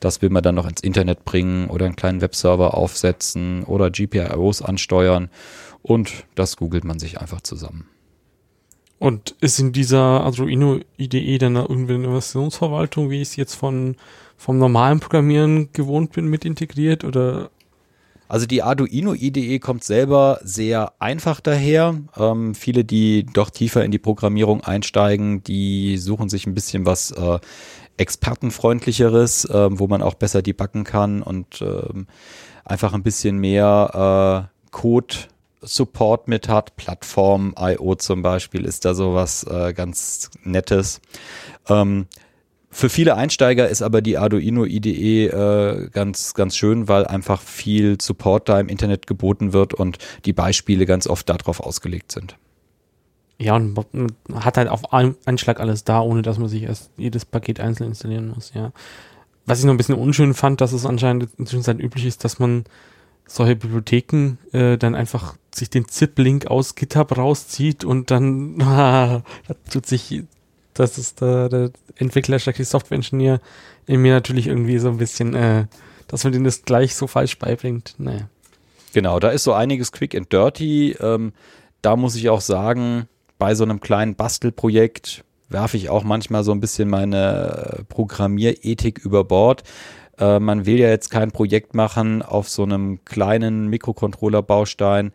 Das 0.00 0.20
will 0.20 0.30
man 0.30 0.42
dann 0.42 0.56
noch 0.56 0.68
ins 0.68 0.80
Internet 0.80 1.24
bringen 1.24 1.68
oder 1.68 1.86
einen 1.86 1.94
kleinen 1.96 2.20
Webserver 2.20 2.74
aufsetzen 2.74 3.62
oder 3.62 3.90
GPIOs 3.90 4.62
ansteuern 4.62 5.30
und 5.82 6.24
das 6.34 6.56
googelt 6.56 6.84
man 6.84 6.98
sich 6.98 7.20
einfach 7.20 7.40
zusammen. 7.40 7.88
Und 8.98 9.36
ist 9.40 9.60
in 9.60 9.72
dieser 9.72 9.98
Arduino 9.98 10.80
IDE 10.96 11.38
dann 11.38 11.54
irgendwie 11.54 11.94
eine 11.94 12.08
Versionsverwaltung, 12.08 13.10
wie 13.10 13.22
ich 13.22 13.28
es 13.28 13.36
jetzt 13.36 13.54
von, 13.54 13.96
vom 14.36 14.58
normalen 14.58 14.98
Programmieren 14.98 15.72
gewohnt 15.72 16.12
bin, 16.12 16.26
mit 16.26 16.44
integriert 16.44 17.04
oder 17.04 17.50
also 18.28 18.44
die 18.44 18.62
Arduino 18.62 19.14
IDE 19.14 19.58
kommt 19.58 19.84
selber 19.84 20.38
sehr 20.42 20.92
einfach 20.98 21.40
daher. 21.40 21.98
Ähm, 22.16 22.54
viele, 22.54 22.84
die 22.84 23.24
doch 23.24 23.48
tiefer 23.48 23.84
in 23.84 23.90
die 23.90 23.98
Programmierung 23.98 24.62
einsteigen, 24.62 25.42
die 25.44 25.96
suchen 25.96 26.28
sich 26.28 26.46
ein 26.46 26.54
bisschen 26.54 26.84
was 26.84 27.10
äh, 27.10 27.38
expertenfreundlicheres, 27.96 29.46
äh, 29.46 29.68
wo 29.70 29.86
man 29.86 30.02
auch 30.02 30.14
besser 30.14 30.42
debuggen 30.42 30.84
kann 30.84 31.22
und 31.22 31.62
äh, 31.62 32.04
einfach 32.66 32.92
ein 32.92 33.02
bisschen 33.02 33.38
mehr 33.38 34.50
äh, 34.52 34.70
Code 34.72 35.14
Support 35.62 36.28
mit 36.28 36.48
hat. 36.48 36.76
Plattform 36.76 37.54
IO 37.58 37.94
zum 37.94 38.22
Beispiel 38.22 38.64
ist 38.64 38.84
da 38.84 38.94
sowas 38.94 39.44
äh, 39.44 39.72
ganz 39.72 40.30
Nettes. 40.42 41.00
Ähm, 41.68 42.06
für 42.70 42.90
viele 42.90 43.16
Einsteiger 43.16 43.68
ist 43.68 43.82
aber 43.82 44.02
die 44.02 44.18
Arduino 44.18 44.64
IDE 44.64 45.26
äh, 45.26 45.88
ganz, 45.90 46.34
ganz 46.34 46.56
schön, 46.56 46.86
weil 46.86 47.06
einfach 47.06 47.40
viel 47.40 47.98
Support 48.00 48.48
da 48.48 48.60
im 48.60 48.68
Internet 48.68 49.06
geboten 49.06 49.52
wird 49.52 49.72
und 49.74 49.98
die 50.26 50.34
Beispiele 50.34 50.84
ganz 50.84 51.06
oft 51.06 51.28
darauf 51.28 51.60
ausgelegt 51.60 52.12
sind. 52.12 52.36
Ja, 53.40 53.54
und 53.54 53.74
man 53.94 54.44
hat 54.44 54.56
halt 54.56 54.68
auf 54.68 54.92
einen 54.92 55.38
Schlag 55.38 55.60
alles 55.60 55.84
da, 55.84 56.00
ohne 56.00 56.22
dass 56.22 56.38
man 56.38 56.48
sich 56.48 56.64
erst 56.64 56.90
jedes 56.96 57.24
Paket 57.24 57.60
einzeln 57.60 57.86
installieren 57.88 58.28
muss, 58.34 58.52
ja. 58.52 58.72
was 59.46 59.60
ich 59.60 59.64
noch 59.64 59.72
ein 59.72 59.76
bisschen 59.76 59.94
unschön 59.94 60.34
fand, 60.34 60.60
dass 60.60 60.72
es 60.72 60.84
anscheinend 60.84 61.28
inzwischen 61.38 61.78
üblich 61.78 62.04
ist, 62.04 62.24
dass 62.24 62.38
man 62.38 62.64
solche 63.28 63.56
Bibliotheken 63.56 64.38
äh, 64.52 64.76
dann 64.76 64.94
einfach 64.94 65.36
sich 65.54 65.70
den 65.70 65.86
ZIP-Link 65.86 66.46
aus 66.46 66.74
GitHub 66.74 67.16
rauszieht 67.16 67.84
und 67.84 68.10
dann 68.10 68.60
ah, 68.62 69.22
tut 69.70 69.86
sich, 69.86 70.24
das 70.74 70.98
ist 70.98 71.20
der, 71.20 71.48
der 71.48 71.70
Entwickler, 71.96 72.38
die 72.38 72.64
Software-Engineer 72.64 73.40
in 73.86 74.02
mir 74.02 74.14
natürlich 74.14 74.46
irgendwie 74.46 74.78
so 74.78 74.88
ein 74.88 74.98
bisschen, 74.98 75.34
äh, 75.34 75.66
dass 76.08 76.24
man 76.24 76.32
denen 76.32 76.44
das 76.44 76.62
gleich 76.62 76.94
so 76.94 77.06
falsch 77.06 77.38
beibringt. 77.38 77.94
Naja. 77.98 78.28
Genau, 78.92 79.20
da 79.20 79.28
ist 79.28 79.44
so 79.44 79.52
einiges 79.52 79.92
quick 79.92 80.14
and 80.14 80.32
dirty. 80.32 80.96
Ähm, 81.00 81.32
da 81.82 81.96
muss 81.96 82.16
ich 82.16 82.30
auch 82.30 82.40
sagen, 82.40 83.06
bei 83.38 83.54
so 83.54 83.64
einem 83.64 83.80
kleinen 83.80 84.14
Bastelprojekt 84.14 85.24
werfe 85.48 85.76
ich 85.76 85.88
auch 85.88 86.04
manchmal 86.04 86.44
so 86.44 86.52
ein 86.52 86.60
bisschen 86.60 86.88
meine 86.88 87.84
Programmierethik 87.88 88.98
über 88.98 89.24
Bord. 89.24 89.62
Äh, 90.18 90.40
man 90.40 90.66
will 90.66 90.78
ja 90.78 90.88
jetzt 90.88 91.10
kein 91.10 91.30
Projekt 91.30 91.74
machen 91.74 92.22
auf 92.22 92.48
so 92.48 92.62
einem 92.62 93.04
kleinen 93.04 93.68
Mikrocontroller-Baustein, 93.68 95.12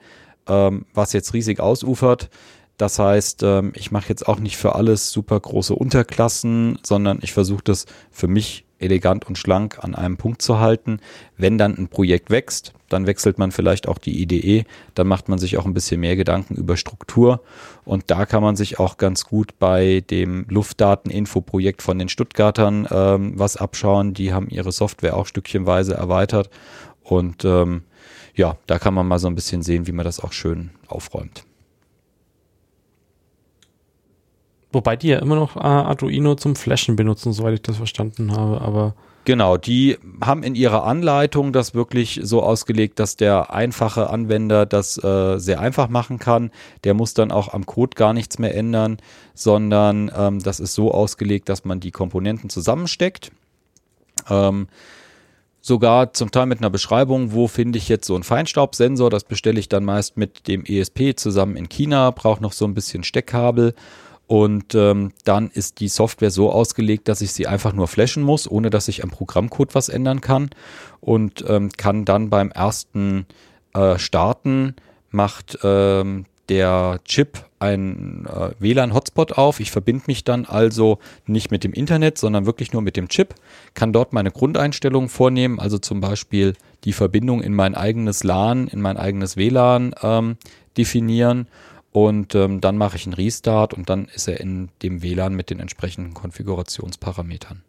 ähm, 0.48 0.86
was 0.94 1.14
jetzt 1.14 1.34
riesig 1.34 1.60
ausufert. 1.60 2.30
Das 2.78 3.00
heißt, 3.00 3.44
ähm, 3.44 3.72
ich 3.76 3.92
mache 3.92 4.10
jetzt 4.10 4.28
auch 4.28 4.40
nicht 4.40 4.58
für 4.58 4.76
alles 4.76 5.12
super 5.12 5.40
große 5.40 5.76
Unterklassen, 5.76 6.80
sondern 6.84 7.20
ich 7.22 7.34
versuche 7.34 7.64
das 7.64 7.86
für 8.12 8.28
mich 8.28 8.66
elegant 8.80 9.26
und 9.26 9.38
schlank 9.38 9.80
an 9.82 9.96
einem 9.96 10.18
Punkt 10.18 10.42
zu 10.42 10.60
halten. 10.60 11.00
Wenn 11.38 11.58
dann 11.58 11.78
ein 11.78 11.88
Projekt 11.88 12.30
wächst, 12.30 12.74
dann 12.94 13.08
wechselt 13.08 13.38
man 13.38 13.52
vielleicht 13.52 13.88
auch 13.88 13.98
die 13.98 14.22
IDE, 14.22 14.66
dann 14.94 15.08
macht 15.08 15.28
man 15.30 15.40
sich 15.40 15.58
auch 15.58 15.66
ein 15.66 15.74
bisschen 15.74 16.00
mehr 16.00 16.16
Gedanken 16.16 16.56
über 16.56 16.78
Struktur 16.78 17.42
und 17.84 18.06
da 18.08 18.26
kann 18.26 18.44
man 18.44 18.56
sich 18.56 18.80
auch 18.80 18.98
ganz 18.98 19.26
gut 19.26 19.60
bei 19.60 20.04
dem 20.10 20.46
Luftdateninfo-Projekt 20.50 21.82
von 21.82 22.00
den 22.00 22.10
Stuttgartern 22.10 22.88
ähm, 22.90 23.34
was 23.36 23.58
abschauen. 23.58 24.14
Die 24.14 24.32
haben 24.34 24.48
ihre 24.50 24.72
Software 24.72 25.18
auch 25.18 25.26
stückchenweise 25.26 25.96
erweitert 25.96 26.50
und 27.02 27.44
ähm, 27.44 27.84
ja, 28.36 28.58
da 28.68 28.80
kann 28.80 28.94
man 28.94 29.08
mal 29.08 29.20
so 29.20 29.28
ein 29.28 29.36
bisschen 29.36 29.62
sehen, 29.62 29.88
wie 29.88 29.92
man 29.92 30.06
das 30.06 30.20
auch 30.20 30.32
schön 30.32 30.72
aufräumt. 30.88 31.46
Wobei 34.72 34.96
die 34.96 35.10
ja 35.10 35.20
immer 35.20 35.36
noch 35.36 35.56
äh, 35.56 35.60
Arduino 35.60 36.36
zum 36.36 36.56
Flashen 36.56 36.96
benutzen, 36.96 37.32
soweit 37.32 37.54
ich 37.54 37.62
das 37.62 37.78
verstanden 37.78 38.32
habe, 38.32 38.62
aber. 38.62 38.96
Genau, 39.26 39.56
die 39.56 39.98
haben 40.22 40.44
in 40.44 40.54
ihrer 40.54 40.84
Anleitung 40.84 41.54
das 41.54 41.74
wirklich 41.74 42.20
so 42.24 42.44
ausgelegt, 42.44 43.00
dass 43.00 43.16
der 43.16 43.54
einfache 43.54 44.10
Anwender 44.10 44.66
das 44.66 45.02
äh, 45.02 45.40
sehr 45.40 45.62
einfach 45.62 45.88
machen 45.88 46.20
kann. 46.20 46.52
Der 46.84 46.94
muss 46.94 47.14
dann 47.14 47.32
auch 47.32 47.54
am 47.54 47.66
Code 47.66 47.96
gar 47.96 48.14
nichts 48.14 48.38
mehr 48.38 48.54
ändern, 48.54 48.98
sondern 49.34 50.12
ähm, 50.16 50.40
das 50.44 50.60
ist 50.60 50.74
so 50.74 50.92
ausgelegt, 50.92 51.48
dass 51.48 51.64
man 51.64 51.80
die 51.80 51.92
Komponenten 51.92 52.50
zusammensteckt. 52.50 53.32
Ähm, 54.30 54.68
sogar 55.62 56.12
zum 56.12 56.32
Teil 56.32 56.46
mit 56.46 56.60
einer 56.60 56.70
Beschreibung, 56.70 57.32
wo 57.32 57.48
finde 57.48 57.80
ich 57.80 57.88
jetzt 57.88 58.06
so 58.06 58.16
einen 58.16 58.26
Feinstaubsensor. 58.26 59.10
Das 59.10 59.24
bestelle 59.24 59.60
ich 59.60 59.70
dann 59.70 59.86
meist 59.86 60.18
mit 60.18 60.50
dem 60.50 60.66
ESP 60.66 61.16
zusammen 61.16 61.56
in 61.56 61.70
China, 61.70 62.12
brauche 62.12 62.44
noch 62.44 62.52
so 62.52 62.66
ein 62.66 62.74
bisschen 62.74 63.06
Steckkabel 63.06 63.74
und 64.28 64.74
ähm, 64.74 65.12
dann 65.26 65.50
ist 65.50 65.80
die 65.80 65.90
Software 65.90 66.32
so 66.32 66.52
ausgelegt, 66.52 67.08
dass 67.08 67.22
ich 67.22 67.34
sie 67.34 67.48
einfach 67.48 67.74
nur 67.74 67.88
flashen 67.88 68.24
muss, 68.24 68.50
ohne 68.50 68.70
dass 68.70 68.88
ich 68.88 69.04
am 69.04 69.10
Programmcode 69.10 69.76
was 69.76 69.90
ändern 69.90 70.22
kann. 70.22 70.50
Und 71.02 71.44
ähm, 71.48 71.70
kann 71.76 72.06
dann 72.06 72.30
beim 72.30 72.50
ersten 72.50 73.26
äh, 73.74 73.98
Starten 74.00 74.76
macht 75.10 75.60
ähm, 75.64 76.26
der 76.50 77.00
Chip 77.06 77.46
ein 77.60 78.26
äh, 78.26 78.52
WLAN-Hotspot 78.60 79.34
auf. 79.34 79.60
Ich 79.60 79.72
verbinde 79.72 80.06
mich 80.08 80.24
dann 80.24 80.46
also 80.46 81.00
nicht 81.26 81.52
mit 81.52 81.64
dem 81.64 81.74
Internet, 81.74 82.18
sondern 82.18 82.46
wirklich 82.46 82.74
nur 82.74 82.82
mit 82.82 82.98
dem 82.98 83.08
Chip, 83.08 83.36
kann 83.74 83.94
dort 83.94 84.12
meine 84.12 84.32
Grundeinstellungen 84.32 85.10
vornehmen, 85.10 85.60
also 85.60 85.78
zum 85.78 86.02
Beispiel 86.02 86.54
die 86.84 86.94
Verbindung 86.94 87.42
in 87.42 87.54
mein 87.54 87.76
eigenes 87.76 88.24
LAN, 88.24 88.68
in 88.68 88.82
mein 88.82 88.98
eigenes 88.98 89.38
WLAN 89.38 89.96
ähm, 90.02 90.38
definieren 90.78 91.48
und 91.94 92.34
ähm, 92.36 92.60
dann 92.60 92.78
mache 92.78 92.98
ich 92.98 93.06
einen 93.06 93.14
Restart 93.14 93.74
und 93.74 93.90
dann 93.90 94.06
ist 94.06 94.28
er 94.28 94.40
in 94.40 94.70
dem 94.82 95.02
WLAN 95.04 95.36
mit 95.36 95.52
den 95.52 95.60
entsprechenden 95.60 96.14
Konfigurationsparametern. 96.14 97.62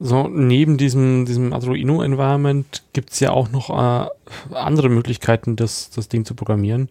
So, 0.00 0.28
neben 0.28 0.76
diesem, 0.76 1.24
diesem 1.24 1.52
Arduino-Environment 1.52 2.84
gibt 2.92 3.10
es 3.10 3.20
ja 3.20 3.30
auch 3.30 3.50
noch 3.50 3.70
äh, 3.70 4.08
andere 4.54 4.88
Möglichkeiten, 4.88 5.56
das, 5.56 5.90
das 5.90 6.08
Ding 6.08 6.24
zu 6.24 6.34
programmieren. 6.34 6.88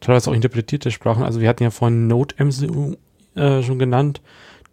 Teilweise 0.00 0.30
auch 0.30 0.34
interpretierte 0.34 0.90
Sprachen. 0.90 1.22
Also 1.22 1.40
wir 1.40 1.48
hatten 1.48 1.62
ja 1.62 1.70
vorhin 1.70 2.06
Node-MCU 2.06 2.96
äh, 3.34 3.62
schon 3.62 3.78
genannt. 3.78 4.22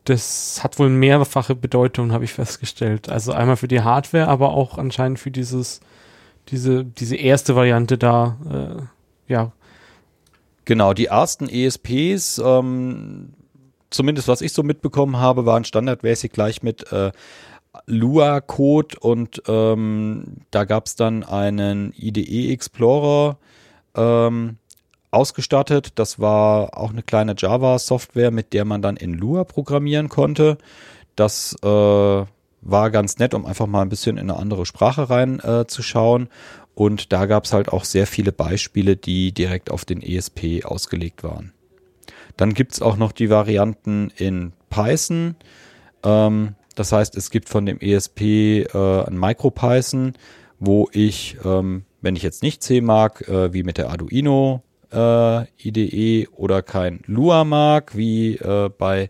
Das 0.05 0.63
hat 0.63 0.79
wohl 0.79 0.89
mehrfache 0.89 1.55
Bedeutung, 1.55 2.13
habe 2.13 2.23
ich 2.23 2.33
festgestellt. 2.33 3.09
Also 3.09 3.33
einmal 3.33 3.57
für 3.57 3.67
die 3.67 3.81
Hardware, 3.81 4.29
aber 4.29 4.51
auch 4.51 4.77
anscheinend 4.77 5.19
für 5.19 5.31
dieses, 5.31 5.81
diese, 6.49 6.85
diese 6.85 7.17
erste 7.17 7.55
Variante 7.57 7.97
da, 7.97 8.37
äh, 9.29 9.31
ja, 9.31 9.51
Genau, 10.67 10.93
die 10.93 11.05
ersten 11.05 11.47
ESPs, 11.47 12.39
ähm, 12.43 13.31
zumindest 13.89 14.27
was 14.27 14.41
ich 14.41 14.51
so 14.51 14.63
mitbekommen 14.63 15.15
habe, 15.15 15.45
waren 15.45 15.63
standardmäßig 15.63 16.33
gleich 16.33 16.61
mit 16.61 16.91
äh, 16.91 17.13
Lua-Code 17.85 18.99
und 18.99 19.41
ähm, 19.47 20.41
da 20.51 20.65
gab 20.65 20.87
es 20.87 20.97
dann 20.97 21.23
einen 21.23 21.93
IDE 21.95 22.51
Explorer 22.51 23.37
ähm, 23.95 24.57
ausgestattet. 25.09 25.93
Das 25.95 26.19
war 26.19 26.77
auch 26.77 26.89
eine 26.89 27.01
kleine 27.01 27.35
Java-Software, 27.37 28.31
mit 28.31 28.51
der 28.51 28.65
man 28.65 28.81
dann 28.81 28.97
in 28.97 29.13
Lua 29.13 29.45
programmieren 29.45 30.09
konnte. 30.09 30.57
Das 31.15 31.55
äh, 31.63 31.65
war 31.67 32.91
ganz 32.91 33.19
nett, 33.19 33.33
um 33.33 33.45
einfach 33.45 33.67
mal 33.67 33.83
ein 33.83 33.89
bisschen 33.89 34.17
in 34.17 34.29
eine 34.29 34.37
andere 34.37 34.65
Sprache 34.65 35.09
reinzuschauen. 35.09 36.23
Äh, 36.23 36.29
und 36.77 37.11
da 37.11 37.25
gab 37.25 37.45
es 37.45 37.53
halt 37.53 37.69
auch 37.69 37.85
sehr 37.85 38.05
viele 38.05 38.31
Beispiele, 38.31 38.95
die 38.95 39.31
direkt 39.31 39.71
auf 39.71 39.83
den 39.83 39.99
ESP 39.99 40.63
ausgelegt 40.63 41.23
waren. 41.23 41.51
Dann 42.37 42.53
gibt 42.53 42.73
es 42.73 42.83
auch 42.83 42.97
noch 42.97 43.13
die 43.13 43.31
Varianten 43.31 44.13
in 44.15 44.53
Python. 44.69 45.35
Ähm, 46.03 46.53
das 46.75 46.91
heißt, 46.91 47.17
es 47.17 47.31
gibt 47.31 47.49
von 47.49 47.65
dem 47.65 47.79
ESP 47.79 48.21
äh, 48.21 49.05
ein 49.07 49.17
MicroPython, 49.17 50.13
wo 50.59 50.87
ich, 50.91 51.37
ähm, 51.43 51.85
wenn 52.01 52.15
ich 52.15 52.21
jetzt 52.21 52.43
nicht 52.43 52.61
C 52.61 52.81
mag, 52.81 53.27
äh, 53.27 53.51
wie 53.53 53.63
mit 53.63 53.79
der 53.79 53.89
Arduino 53.89 54.61
äh, 54.91 55.45
IDE 55.57 56.27
oder 56.27 56.61
kein 56.61 56.99
Lua 57.07 57.43
mag, 57.43 57.97
wie 57.97 58.35
äh, 58.35 58.69
bei 58.69 59.09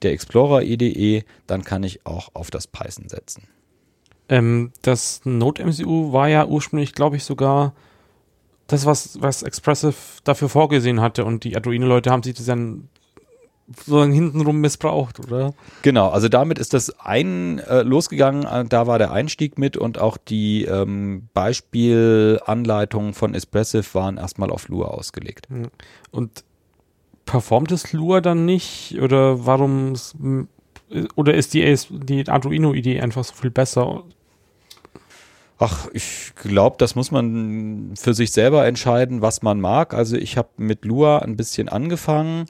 der 0.00 0.12
Explorer 0.12 0.62
IDE, 0.62 1.24
dann 1.46 1.64
kann 1.64 1.82
ich 1.82 2.06
auch 2.06 2.30
auf 2.32 2.50
das 2.50 2.66
Python 2.66 3.10
setzen. 3.10 3.46
Ähm, 4.28 4.72
das 4.82 5.20
Node-MCU 5.24 6.12
war 6.12 6.28
ja 6.28 6.46
ursprünglich, 6.46 6.94
glaube 6.94 7.16
ich, 7.16 7.24
sogar 7.24 7.74
das, 8.66 8.86
was, 8.86 9.20
was 9.20 9.42
Expressive 9.42 9.94
dafür 10.24 10.48
vorgesehen 10.48 11.00
hatte 11.00 11.24
und 11.24 11.44
die 11.44 11.56
Arduino-Leute 11.56 12.10
haben 12.10 12.22
sich 12.22 12.34
das 12.34 12.46
dann 12.46 12.88
so 13.84 14.04
hintenrum 14.04 14.60
missbraucht, 14.60 15.20
oder? 15.20 15.54
Genau, 15.82 16.10
also 16.10 16.28
damit 16.28 16.58
ist 16.58 16.74
das 16.74 16.98
ein 17.00 17.60
äh, 17.60 17.82
losgegangen, 17.82 18.44
äh, 18.44 18.64
da 18.66 18.86
war 18.86 18.98
der 18.98 19.12
Einstieg 19.12 19.58
mit 19.58 19.76
und 19.76 19.98
auch 19.98 20.16
die 20.16 20.64
ähm, 20.64 21.28
Beispielanleitungen 21.32 23.14
von 23.14 23.34
Expressive 23.34 23.86
waren 23.94 24.18
erstmal 24.18 24.50
auf 24.50 24.68
Lua 24.68 24.88
ausgelegt. 24.88 25.48
Und 26.10 26.44
performt 27.24 27.72
es 27.72 27.92
Lua 27.92 28.20
dann 28.20 28.44
nicht 28.44 28.98
oder 29.00 29.46
warum 29.46 29.94
oder 31.14 31.34
ist 31.34 31.54
die, 31.54 31.76
die 31.90 32.28
Arduino-Idee 32.28 33.00
einfach 33.00 33.24
so 33.24 33.34
viel 33.34 33.50
besser? 33.50 34.04
Ach, 35.58 35.88
ich 35.92 36.32
glaube, 36.34 36.76
das 36.78 36.96
muss 36.96 37.10
man 37.10 37.92
für 37.96 38.12
sich 38.12 38.32
selber 38.32 38.66
entscheiden, 38.66 39.22
was 39.22 39.42
man 39.42 39.60
mag. 39.60 39.94
Also 39.94 40.16
ich 40.16 40.36
habe 40.36 40.48
mit 40.56 40.84
Lua 40.84 41.18
ein 41.18 41.36
bisschen 41.36 41.68
angefangen. 41.68 42.46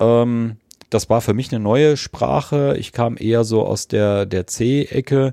Ähm, 0.00 0.56
das 0.90 1.08
war 1.08 1.20
für 1.20 1.34
mich 1.34 1.52
eine 1.52 1.62
neue 1.62 1.96
Sprache. 1.96 2.76
Ich 2.76 2.92
kam 2.92 3.16
eher 3.18 3.44
so 3.44 3.64
aus 3.64 3.86
der, 3.86 4.26
der 4.26 4.48
C-Ecke. 4.48 5.32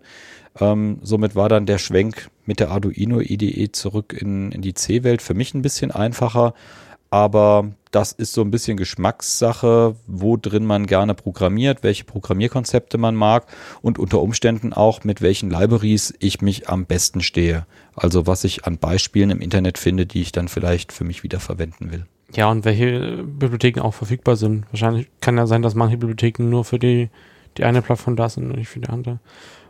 Ähm, 0.60 1.00
somit 1.02 1.36
war 1.36 1.50
dann 1.50 1.66
der 1.66 1.80
Schwenk 1.80 2.30
mit 2.46 2.60
der 2.60 2.70
Arduino 2.70 3.20
IDE 3.20 3.72
zurück 3.72 4.14
in, 4.20 4.52
in 4.52 4.62
die 4.62 4.76
C-Welt 4.76 5.22
für 5.24 5.34
mich 5.34 5.54
ein 5.56 5.64
bisschen 5.64 5.92
einfacher 5.92 6.54
aber 7.10 7.72
das 7.92 8.12
ist 8.12 8.34
so 8.34 8.42
ein 8.42 8.52
bisschen 8.52 8.78
Geschmackssache, 8.78 9.96
wo 10.08 10.38
drin 10.38 10.66
man 10.66 10.88
gerne 10.88 11.14
programmiert, 11.14 11.84
welche 11.84 12.04
Programmierkonzepte 12.04 12.98
man 12.98 13.16
mag 13.16 13.48
und 13.82 13.98
unter 13.98 14.22
Umständen 14.22 14.74
auch 14.74 15.04
mit 15.04 15.22
welchen 15.22 15.50
Libraries 15.50 16.14
ich 16.20 16.42
mich 16.42 16.70
am 16.70 16.86
besten 16.86 17.22
stehe. 17.22 17.66
Also 17.96 18.28
was 18.28 18.44
ich 18.44 18.66
an 18.66 18.78
Beispielen 18.78 19.30
im 19.30 19.42
Internet 19.42 19.78
finde, 19.78 20.06
die 20.06 20.22
ich 20.22 20.32
dann 20.32 20.48
vielleicht 20.48 20.92
für 20.92 21.04
mich 21.04 21.24
wieder 21.24 21.40
verwenden 21.40 21.92
will. 21.92 22.06
Ja, 22.34 22.52
und 22.52 22.66
welche 22.66 23.24
Bibliotheken 23.24 23.82
auch 23.82 23.94
verfügbar 23.94 24.36
sind. 24.36 24.66
Wahrscheinlich 24.72 25.08
kann 25.22 25.38
ja 25.38 25.48
sein, 25.48 25.62
dass 25.62 25.76
manche 25.76 25.98
Bibliotheken 25.98 26.50
nur 26.50 26.66
für 26.66 26.78
die, 26.78 27.10
die 27.58 27.64
eine 27.64 27.82
Plattform 27.82 28.18
da 28.18 28.28
sind 28.28 28.50
und 28.50 28.58
nicht 28.58 28.68
für 28.68 28.82
die 28.82 28.90
andere. 28.90 29.20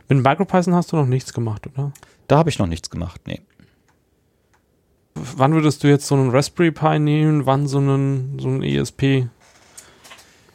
Mit 0.08 0.24
MicroPython 0.24 0.74
hast 0.74 0.90
du 0.90 0.96
noch 0.96 1.06
nichts 1.06 1.32
gemacht, 1.32 1.66
oder? 1.68 1.92
Da 2.26 2.38
habe 2.38 2.50
ich 2.50 2.58
noch 2.58 2.66
nichts 2.66 2.90
gemacht, 2.90 3.20
nee 3.26 3.40
wann 5.36 5.54
würdest 5.54 5.84
du 5.84 5.88
jetzt 5.88 6.06
so 6.06 6.14
einen 6.14 6.30
Raspberry 6.30 6.70
Pi 6.70 6.98
nehmen? 6.98 7.46
Wann 7.46 7.66
so 7.66 7.78
einen, 7.78 8.38
so 8.38 8.48
einen 8.48 8.62
ESP? 8.62 9.28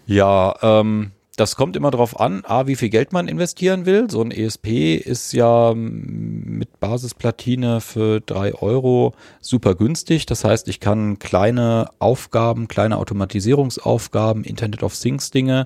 Ja, 0.05 0.55
ähm, 0.61 1.11
das 1.35 1.55
kommt 1.55 1.75
immer 1.75 1.89
darauf 1.89 2.19
an, 2.19 2.43
a, 2.45 2.67
wie 2.67 2.75
viel 2.75 2.89
Geld 2.89 3.11
man 3.11 3.27
investieren 3.27 3.85
will. 3.85 4.09
So 4.09 4.21
ein 4.21 4.29
ESP 4.29 4.95
ist 4.95 5.33
ja 5.33 5.73
mit 5.75 6.79
Basisplatine 6.79 7.81
für 7.81 8.21
drei 8.21 8.53
Euro 8.53 9.13
super 9.41 9.73
günstig. 9.73 10.27
Das 10.27 10.43
heißt, 10.43 10.67
ich 10.67 10.79
kann 10.79 11.17
kleine 11.17 11.89
Aufgaben, 11.97 12.67
kleine 12.67 12.97
Automatisierungsaufgaben, 12.97 14.43
Internet 14.43 14.83
of 14.83 14.97
Things 14.97 15.31
Dinge 15.31 15.65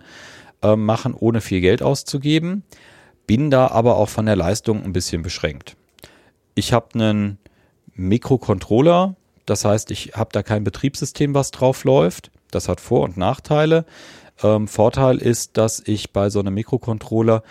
äh, 0.62 0.78
machen, 0.78 1.14
ohne 1.14 1.42
viel 1.42 1.60
Geld 1.60 1.82
auszugeben. 1.82 2.64
Bin 3.26 3.52
da 3.52 3.68
aber 3.68 3.98
auch 3.98 4.08
von 4.08 4.26
der 4.26 4.38
Leistung 4.38 4.84
ein 4.84 4.94
bisschen 4.94 5.22
beschränkt. 5.22 5.76
Ich 6.56 6.72
habe 6.72 6.88
einen 6.94 7.40
Mikrocontroller, 7.98 9.16
das 9.46 9.66
heißt, 9.66 9.92
ich 9.92 10.14
habe 10.14 10.30
da 10.32 10.44
kein 10.44 10.64
Betriebssystem, 10.64 11.34
was 11.34 11.52
drauf 11.52 11.84
läuft. 11.84 12.32
Das 12.52 12.70
hat 12.70 12.80
Vor- 12.80 13.04
und 13.04 13.18
Nachteile. 13.18 13.86
Ähm, 14.44 14.68
Vorteil 14.68 15.18
ist, 15.18 15.58
dass 15.58 15.82
ich 15.86 16.12
bei 16.12 16.30
so 16.30 16.40
einem 16.40 16.54
Mikrocontroller 16.54 17.44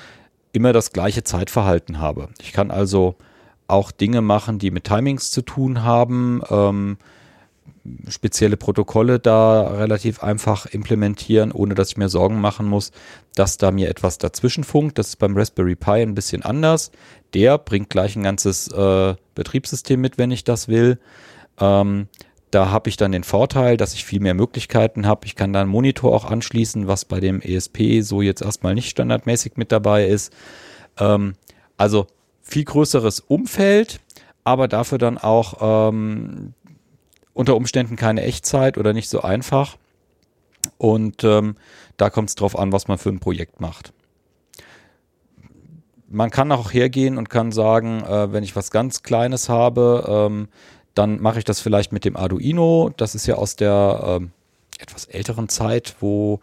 immer 0.53 0.73
das 0.73 0.93
gleiche 0.93 1.25
Zeitverhalten 1.25 1.99
habe. 1.99 2.29
Ich 2.41 2.53
kann 2.53 2.71
also 2.71 3.17
auch 3.67 3.91
Dinge 3.91 4.23
machen, 4.23 4.59
die 4.59 4.71
mit 4.71 4.85
Timings 4.85 5.31
zu 5.31 5.43
tun 5.43 5.83
haben, 5.83 6.41
ähm, 6.51 6.99
spezielle 8.09 8.57
Protokolle 8.57 9.19
da 9.19 9.63
relativ 9.63 10.23
einfach 10.23 10.67
implementieren, 10.67 11.53
ohne 11.53 11.75
dass 11.75 11.91
ich 11.91 11.97
mir 11.97 12.09
Sorgen 12.09 12.41
machen 12.41 12.67
muss, 12.67 12.93
dass 13.35 13.57
da 13.57 13.71
mir 13.71 13.89
etwas 13.89 14.19
dazwischen 14.19 14.65
funkt. 14.65 14.99
Das 14.99 15.09
ist 15.09 15.17
beim 15.17 15.37
Raspberry 15.37 15.77
Pi 15.77 16.03
ein 16.03 16.15
bisschen 16.15 16.43
anders. 16.43 16.91
Der 17.35 17.59
bringt 17.59 17.91
gleich 17.91 18.17
ein 18.17 18.23
ganzes 18.23 18.69
äh, 18.69 19.15
Betriebssystem 19.35 20.01
mit, 20.01 20.19
wenn 20.19 20.31
ich 20.31 20.45
das 20.45 20.69
will. 20.69 20.99
Ähm, 21.59 22.09
da 22.51 22.71
habe 22.71 22.89
ich 22.89 22.97
dann 22.97 23.13
den 23.13 23.25
Vorteil, 23.25 23.77
dass 23.77 23.95
ich 23.95 24.05
viel 24.05 24.21
mehr 24.21 24.35
Möglichkeiten 24.35 25.07
habe. 25.07 25.27
Ich 25.27 25.35
kann 25.35 25.53
da 25.53 25.61
einen 25.61 25.71
Monitor 25.71 26.15
auch 26.15 26.25
anschließen, 26.25 26.87
was 26.87 27.05
bei 27.05 27.21
dem 27.21 27.41
ESP 27.41 28.03
so 28.03 28.23
jetzt 28.23 28.43
erstmal 28.43 28.75
nicht 28.75 28.89
standardmäßig 28.89 29.57
mit 29.57 29.73
dabei 29.73 30.07
ist. 30.07 30.33
Ähm, 30.99 31.35
also 31.77 32.07
viel 32.43 32.65
größeres 32.65 33.21
Umfeld, 33.21 34.01
aber 34.45 34.69
dafür 34.69 34.99
dann 34.99 35.19
auch 35.19 35.91
ähm, 35.91 36.55
unter 37.37 37.55
Umständen 37.55 37.97
keine 37.97 38.23
Echtzeit 38.23 38.79
oder 38.79 38.95
nicht 38.95 39.11
so 39.11 39.21
einfach. 39.21 39.77
Und 40.79 41.23
ähm, 41.23 41.57
da 41.99 42.09
kommt 42.09 42.31
es 42.31 42.35
drauf 42.35 42.59
an, 42.59 42.73
was 42.73 42.89
man 42.89 42.97
für 42.97 43.11
ein 43.11 43.21
Projekt 43.21 43.61
macht. 43.61 43.93
Man 46.09 46.31
kann 46.31 46.51
auch 46.51 46.73
hergehen 46.73 47.19
und 47.19 47.29
kann 47.29 47.53
sagen, 47.53 48.03
äh, 48.03 48.33
wenn 48.33 48.43
ich 48.43 48.57
was 48.57 48.71
ganz 48.71 49.03
Kleines 49.03 49.51
habe, 49.51 50.05
ähm, 50.09 50.49
dann 50.95 51.21
mache 51.21 51.39
ich 51.39 51.45
das 51.45 51.61
vielleicht 51.61 51.93
mit 51.93 52.07
dem 52.07 52.17
Arduino. 52.17 52.91
Das 52.97 53.15
ist 53.15 53.27
ja 53.27 53.35
aus 53.35 53.55
der 53.55 54.19
ähm, 54.21 54.31
etwas 54.79 55.05
älteren 55.05 55.51
Zeit, 55.51 55.97
wo, 56.01 56.41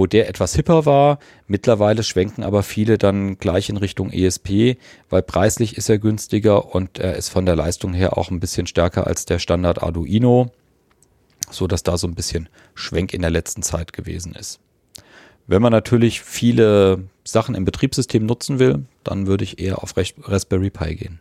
wo 0.00 0.06
der 0.06 0.30
etwas 0.30 0.54
hipper 0.54 0.86
war. 0.86 1.18
Mittlerweile 1.46 2.02
schwenken 2.02 2.42
aber 2.42 2.62
viele 2.62 2.96
dann 2.96 3.36
gleich 3.36 3.68
in 3.68 3.76
Richtung 3.76 4.10
ESP, 4.10 4.78
weil 5.10 5.20
preislich 5.20 5.76
ist 5.76 5.90
er 5.90 5.98
günstiger 5.98 6.74
und 6.74 6.98
er 6.98 7.16
ist 7.16 7.28
von 7.28 7.44
der 7.44 7.54
Leistung 7.54 7.92
her 7.92 8.16
auch 8.16 8.30
ein 8.30 8.40
bisschen 8.40 8.66
stärker 8.66 9.06
als 9.06 9.26
der 9.26 9.38
Standard 9.38 9.82
Arduino, 9.82 10.52
so 11.50 11.66
dass 11.66 11.82
da 11.82 11.98
so 11.98 12.06
ein 12.06 12.14
bisschen 12.14 12.48
Schwenk 12.74 13.12
in 13.12 13.20
der 13.20 13.30
letzten 13.30 13.62
Zeit 13.62 13.92
gewesen 13.92 14.34
ist. 14.34 14.58
Wenn 15.46 15.60
man 15.60 15.70
natürlich 15.70 16.22
viele 16.22 17.04
Sachen 17.22 17.54
im 17.54 17.66
Betriebssystem 17.66 18.24
nutzen 18.24 18.58
will, 18.58 18.86
dann 19.04 19.26
würde 19.26 19.44
ich 19.44 19.58
eher 19.58 19.82
auf 19.82 19.92
Raspberry 19.98 20.70
Pi 20.70 20.94
gehen. 20.94 21.18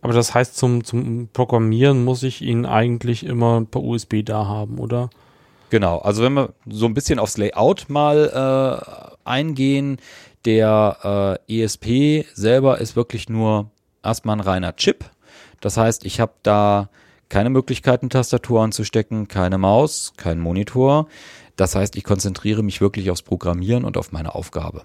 Aber 0.00 0.14
das 0.14 0.32
heißt, 0.32 0.56
zum, 0.56 0.84
zum 0.84 1.28
Programmieren 1.34 2.02
muss 2.02 2.22
ich 2.22 2.40
ihn 2.40 2.64
eigentlich 2.64 3.26
immer 3.26 3.62
per 3.66 3.82
USB 3.82 4.22
da 4.24 4.46
haben, 4.46 4.78
oder? 4.78 5.10
Genau, 5.74 5.98
also 5.98 6.22
wenn 6.22 6.34
wir 6.34 6.54
so 6.68 6.86
ein 6.86 6.94
bisschen 6.94 7.18
aufs 7.18 7.36
Layout 7.36 7.86
mal 7.88 8.30
äh, 8.30 9.28
eingehen, 9.28 9.96
der 10.44 11.40
äh, 11.48 11.62
ESP 11.64 12.26
selber 12.32 12.78
ist 12.78 12.94
wirklich 12.94 13.28
nur 13.28 13.72
erstmal 14.00 14.36
ein 14.36 14.40
reiner 14.40 14.76
Chip. 14.76 15.04
Das 15.60 15.76
heißt, 15.76 16.06
ich 16.06 16.20
habe 16.20 16.34
da 16.44 16.90
keine 17.28 17.50
Möglichkeiten, 17.50 18.08
Tastatur 18.08 18.62
anzustecken, 18.62 19.26
keine 19.26 19.58
Maus, 19.58 20.12
kein 20.16 20.38
Monitor. 20.38 21.08
Das 21.56 21.74
heißt, 21.74 21.96
ich 21.96 22.04
konzentriere 22.04 22.62
mich 22.62 22.80
wirklich 22.80 23.10
aufs 23.10 23.22
Programmieren 23.22 23.84
und 23.84 23.96
auf 23.96 24.12
meine 24.12 24.36
Aufgabe. 24.36 24.82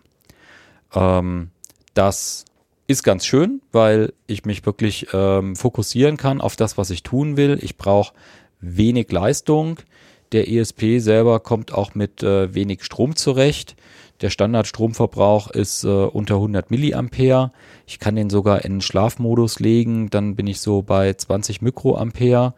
Ähm, 0.96 1.52
das 1.94 2.46
ist 2.88 3.04
ganz 3.04 3.28
schön, 3.28 3.62
weil 3.72 4.14
ich 4.26 4.44
mich 4.44 4.66
wirklich 4.66 5.06
ähm, 5.14 5.56
fokussieren 5.56 6.18
kann 6.18 6.42
auf 6.42 6.56
das, 6.56 6.80
was 6.80 6.90
ich 6.90 7.04
tun 7.04 7.38
will. 7.38 7.60
Ich 7.62 7.78
brauche 7.78 8.16
wenig 8.60 9.12
Leistung. 9.12 9.80
Der 10.32 10.50
ESP 10.50 11.00
selber 11.00 11.40
kommt 11.40 11.74
auch 11.74 11.96
mit 11.96 12.22
äh, 12.22 12.54
wenig 12.54 12.84
Strom 12.84 13.16
zurecht. 13.16 13.76
Der 14.22 14.30
Standardstromverbrauch 14.30 15.50
ist 15.50 15.84
äh, 15.86 15.88
unter 15.88 16.36
100 16.36 16.72
Milliampere. 16.72 17.52
Ich 17.88 18.00
kann 18.00 18.16
den 18.16 18.30
sogar 18.30 18.66
in 18.66 18.82
Schlafmodus 18.82 19.60
legen, 19.60 20.10
dann 20.10 20.36
bin 20.36 20.46
ich 20.46 20.60
so 20.60 20.82
bei 20.82 21.14
20 21.14 21.62
Mikroampere. 21.62 22.54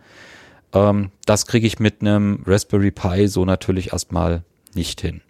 Ähm, 0.74 1.12
das 1.26 1.46
kriege 1.46 1.68
ich 1.68 1.80
mit 1.80 2.02
einem 2.02 2.44
Raspberry 2.46 2.92
Pi 2.92 3.28
so 3.28 3.46
natürlich 3.46 3.94
erstmal 3.94 4.44
nicht 4.74 5.02
hin. 5.02 5.22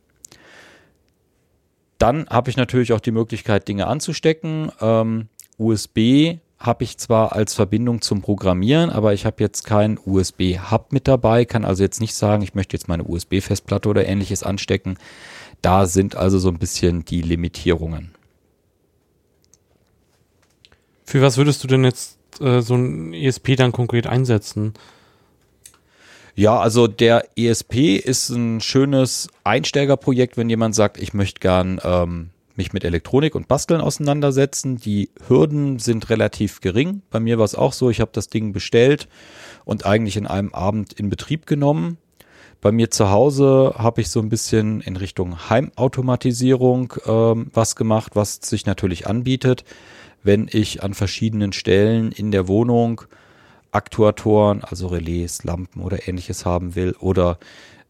Dann 1.98 2.28
habe 2.30 2.50
ich 2.50 2.58
natürlich 2.58 2.94
auch 2.94 3.00
die 3.00 3.12
Möglichkeit, 3.12 3.68
Dinge 3.68 3.86
anzustecken. 3.88 4.72
Ähm, 4.82 5.28
USB 5.58 6.38
habe 6.62 6.84
ich 6.84 6.98
zwar 6.98 7.34
als 7.34 7.56
Verbindung 7.56 8.02
zum 8.02 8.22
Programmieren, 8.22 8.90
aber 8.90 9.14
ich 9.14 9.26
habe 9.26 9.38
jetzt 9.40 9.66
keinen 9.66 10.00
USB-Hub 10.04 10.94
mit 10.94 11.08
dabei, 11.08 11.44
kann 11.46 11.66
also 11.66 11.84
jetzt 11.84 12.00
nicht 12.00 12.14
sagen, 12.14 12.44
ich 12.44 12.54
möchte 12.54 12.76
jetzt 12.76 12.88
meine 12.88 13.04
USB-Festplatte 13.04 13.90
oder 13.90 14.06
ähnliches 14.06 14.44
anstecken. 14.44 14.98
Da 15.62 15.88
sind 15.88 16.16
also 16.16 16.40
so 16.40 16.50
ein 16.50 16.60
bisschen 16.60 17.04
die 17.04 17.22
Limitierungen. 17.22 18.12
Für 21.04 21.22
was 21.22 21.38
würdest 21.38 21.64
du 21.64 21.68
denn 21.68 21.84
jetzt 21.84 22.18
äh, 22.40 22.62
so 22.62 22.76
ein 22.76 23.14
ESP 23.14 23.56
dann 23.56 23.72
konkret 23.72 24.08
einsetzen? 24.08 24.74
Ja, 26.36 26.60
also 26.60 26.88
der 26.88 27.28
ESP 27.36 27.98
ist 27.98 28.30
ein 28.30 28.62
schönes 28.62 29.28
Einsteigerprojekt, 29.44 30.38
wenn 30.38 30.50
jemand 30.50 30.76
sagt, 30.76 30.98
ich 30.98 31.14
möchte 31.14 31.40
gern 31.40 31.80
ähm, 31.84 32.31
mich 32.58 32.74
mit 32.74 32.84
Elektronik 32.84 33.36
und 33.36 33.48
Basteln 33.48 33.82
auseinandersetzen. 33.82 34.78
Die 34.78 35.10
Hürden 35.28 35.80
sind 35.80 36.10
relativ 36.10 36.62
gering. 36.62 37.02
Bei 37.10 37.20
mir 37.20 37.38
war 37.38 37.46
es 37.46 37.56
auch 37.56 37.74
so, 37.74 37.90
ich 37.90 38.02
habe 38.02 38.12
das 38.14 38.28
Ding 38.28 38.54
bestellt 38.54 39.08
und 39.66 39.86
eigentlich 39.86 40.18
in 40.18 40.28
einem 40.28 40.54
Abend 40.54 40.94
in 40.94 41.10
Betrieb 41.10 41.46
genommen. 41.46 41.98
Bei 42.62 42.72
mir 42.72 42.92
zu 42.92 43.10
Hause 43.10 43.74
habe 43.78 44.02
ich 44.02 44.10
so 44.10 44.20
ein 44.20 44.30
bisschen 44.30 44.82
in 44.82 44.96
Richtung 44.96 45.50
Heimautomatisierung 45.50 46.94
ähm, 47.08 47.50
was 47.54 47.76
gemacht, 47.76 48.16
was 48.16 48.36
sich 48.36 48.68
natürlich 48.68 49.08
anbietet, 49.08 49.64
wenn 50.22 50.48
ich 50.52 50.84
an 50.84 50.94
verschiedenen 50.94 51.54
Stellen 51.54 52.12
in 52.12 52.30
der 52.30 52.48
Wohnung 52.48 53.02
Aktuatoren, 53.72 54.64
also 54.64 54.88
Relais, 54.88 55.44
Lampen 55.44 55.82
oder 55.82 56.08
ähnliches 56.08 56.46
haben 56.46 56.76
will 56.76 56.96
oder 57.00 57.40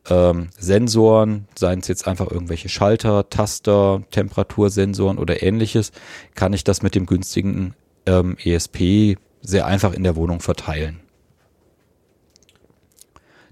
ähm, 0.09 0.49
Sensoren, 0.57 1.47
seien 1.57 1.79
es 1.79 1.87
jetzt 1.87 2.07
einfach 2.07 2.29
irgendwelche 2.31 2.69
Schalter, 2.69 3.29
Taster, 3.29 4.01
Temperatursensoren 4.11 5.17
oder 5.17 5.43
ähnliches, 5.43 5.91
kann 6.35 6.53
ich 6.53 6.63
das 6.63 6.81
mit 6.81 6.95
dem 6.95 7.05
günstigen 7.05 7.75
ähm, 8.05 8.37
ESP 8.43 9.17
sehr 9.41 9.65
einfach 9.65 9.93
in 9.93 10.03
der 10.03 10.15
Wohnung 10.15 10.39
verteilen. 10.39 10.99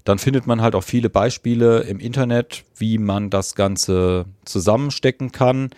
Dann 0.04 0.18
findet 0.18 0.46
man 0.46 0.62
halt 0.62 0.74
auch 0.74 0.82
viele 0.82 1.10
Beispiele 1.10 1.80
im 1.80 2.00
Internet, 2.00 2.64
wie 2.76 2.98
man 2.98 3.30
das 3.30 3.54
Ganze 3.54 4.24
zusammenstecken 4.44 5.30
kann 5.30 5.70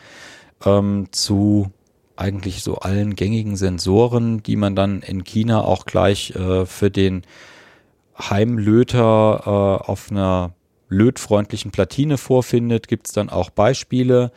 ähm, 0.65 1.09
zu 1.11 1.71
eigentlich 2.17 2.63
so 2.63 2.77
allen 2.77 3.17
gängigen 3.17 3.57
Sensoren, 3.57 4.43
die 4.43 4.57
man 4.57 4.77
dann 4.77 5.03
in 5.03 5.25
China 5.25 5.63
auch 5.63 5.87
gleich 5.87 6.35
äh, 6.37 6.67
für 6.67 6.91
den 6.91 7.23
Heimlöter 8.19 9.43
äh, 9.45 9.91
auf 9.91 10.11
einer 10.11 10.55
lötfreundlichen 10.93 11.71
Platine 11.71 12.19
vorfindet, 12.19 12.89
gibt 12.89 13.07
es 13.07 13.13
dann 13.13 13.31
auch 13.31 13.51
Beispiele, 13.51 14.31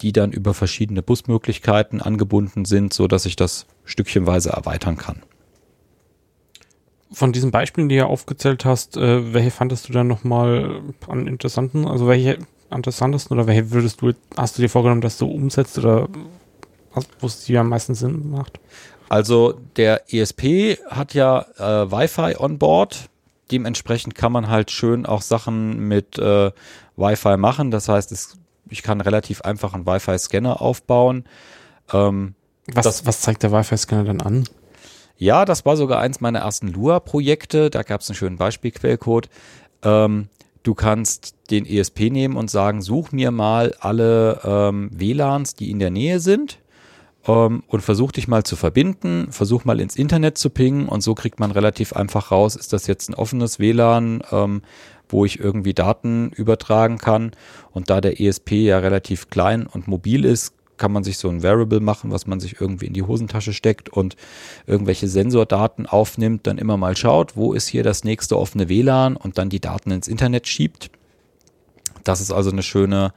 die 0.00 0.12
dann 0.12 0.32
über 0.32 0.54
verschiedene 0.54 1.02
Busmöglichkeiten 1.02 2.00
angebunden 2.00 2.64
sind, 2.64 2.92
so 2.92 3.06
dass 3.08 3.26
ich 3.26 3.36
das 3.36 3.66
stückchenweise 3.84 4.50
erweitern 4.50 4.96
kann. 4.96 5.22
Von 7.12 7.32
diesen 7.32 7.50
Beispielen, 7.50 7.88
die 7.88 7.96
du 7.96 8.06
aufgezählt 8.06 8.64
hast, 8.64 8.96
äh, 8.96 9.32
welche 9.32 9.50
fandest 9.50 9.88
du 9.88 9.92
dann 9.92 10.08
nochmal 10.08 10.82
an 11.08 11.26
interessanten? 11.26 11.86
Also 11.86 12.08
welche 12.08 12.38
interessantesten 12.70 13.36
oder 13.36 13.46
welche 13.46 13.70
würdest 13.70 14.02
du, 14.02 14.12
hast 14.36 14.58
du 14.58 14.62
dir 14.62 14.68
vorgenommen, 14.68 15.00
dass 15.00 15.18
du 15.18 15.26
umsetzt 15.26 15.78
oder 15.78 16.08
wo 17.20 17.26
es 17.26 17.44
dir 17.44 17.60
am 17.60 17.68
meisten 17.68 17.94
Sinn 17.94 18.30
macht? 18.30 18.58
Also 19.08 19.54
der 19.76 20.12
ESP 20.12 20.78
hat 20.88 21.14
ja 21.14 21.46
äh, 21.58 21.90
Wi-Fi 21.90 22.36
on 22.38 22.58
board. 22.58 23.08
Dementsprechend 23.50 24.14
kann 24.14 24.32
man 24.32 24.48
halt 24.48 24.70
schön 24.70 25.06
auch 25.06 25.22
Sachen 25.22 25.88
mit 25.88 26.18
äh, 26.18 26.50
Wi-Fi 26.96 27.36
machen. 27.36 27.70
Das 27.70 27.88
heißt, 27.88 28.12
es, 28.12 28.36
ich 28.68 28.82
kann 28.82 29.00
relativ 29.00 29.42
einfach 29.42 29.74
einen 29.74 29.86
Wi-Fi-Scanner 29.86 30.60
aufbauen. 30.60 31.24
Ähm, 31.92 32.34
was, 32.72 32.84
das, 32.84 33.06
was 33.06 33.20
zeigt 33.20 33.42
der 33.42 33.52
Wi-Fi-Scanner 33.52 34.04
dann 34.04 34.20
an? 34.20 34.48
Ja, 35.16 35.44
das 35.44 35.64
war 35.64 35.76
sogar 35.76 36.00
eins 36.00 36.20
meiner 36.20 36.40
ersten 36.40 36.68
Lua-Projekte. 36.68 37.70
Da 37.70 37.82
gab 37.82 38.00
es 38.00 38.10
einen 38.10 38.16
schönen 38.16 38.36
Beispielquellcode. 38.36 39.28
Ähm, 39.82 40.28
Du 40.66 40.74
kannst 40.74 41.36
den 41.52 41.64
ESP 41.64 42.10
nehmen 42.10 42.36
und 42.36 42.50
sagen, 42.50 42.82
such 42.82 43.12
mir 43.12 43.30
mal 43.30 43.76
alle 43.78 44.40
ähm, 44.42 44.90
WLANs, 44.92 45.54
die 45.54 45.70
in 45.70 45.78
der 45.78 45.90
Nähe 45.90 46.18
sind 46.18 46.58
ähm, 47.26 47.62
und 47.66 47.80
versuch 47.80 48.12
dich 48.12 48.28
mal 48.28 48.44
zu 48.44 48.56
verbinden, 48.56 49.28
versuch 49.30 49.64
mal 49.64 49.80
ins 49.80 49.96
Internet 49.96 50.38
zu 50.38 50.50
pingen 50.50 50.88
und 50.88 51.02
so 51.02 51.14
kriegt 51.14 51.40
man 51.40 51.50
relativ 51.50 51.92
einfach 51.92 52.30
raus, 52.30 52.56
ist 52.56 52.72
das 52.72 52.86
jetzt 52.86 53.08
ein 53.10 53.14
offenes 53.14 53.58
WLAN, 53.58 54.22
ähm, 54.30 54.62
wo 55.08 55.24
ich 55.24 55.38
irgendwie 55.38 55.74
Daten 55.74 56.30
übertragen 56.30 56.98
kann 56.98 57.32
und 57.70 57.90
da 57.90 58.00
der 58.00 58.20
ESP 58.20 58.52
ja 58.52 58.78
relativ 58.78 59.30
klein 59.30 59.66
und 59.66 59.86
mobil 59.86 60.24
ist, 60.24 60.52
kann 60.76 60.92
man 60.92 61.04
sich 61.04 61.18
so 61.18 61.28
ein 61.28 61.42
Variable 61.42 61.80
machen, 61.80 62.10
was 62.10 62.26
man 62.26 62.40
sich 62.40 62.60
irgendwie 62.60 62.86
in 62.86 62.92
die 62.92 63.02
Hosentasche 63.02 63.52
steckt 63.52 63.88
und 63.88 64.16
irgendwelche 64.66 65.08
Sensordaten 65.08 65.86
aufnimmt, 65.86 66.46
dann 66.46 66.58
immer 66.58 66.76
mal 66.76 66.96
schaut, 66.96 67.36
wo 67.36 67.52
ist 67.52 67.68
hier 67.68 67.82
das 67.82 68.04
nächste 68.04 68.38
offene 68.38 68.68
WLAN 68.68 69.16
und 69.16 69.38
dann 69.38 69.48
die 69.48 69.60
Daten 69.60 69.90
ins 69.90 70.08
Internet 70.08 70.48
schiebt. 70.48 70.90
Das 72.04 72.20
ist 72.20 72.30
also 72.30 72.50
eine 72.50 72.62
schöne 72.62 73.12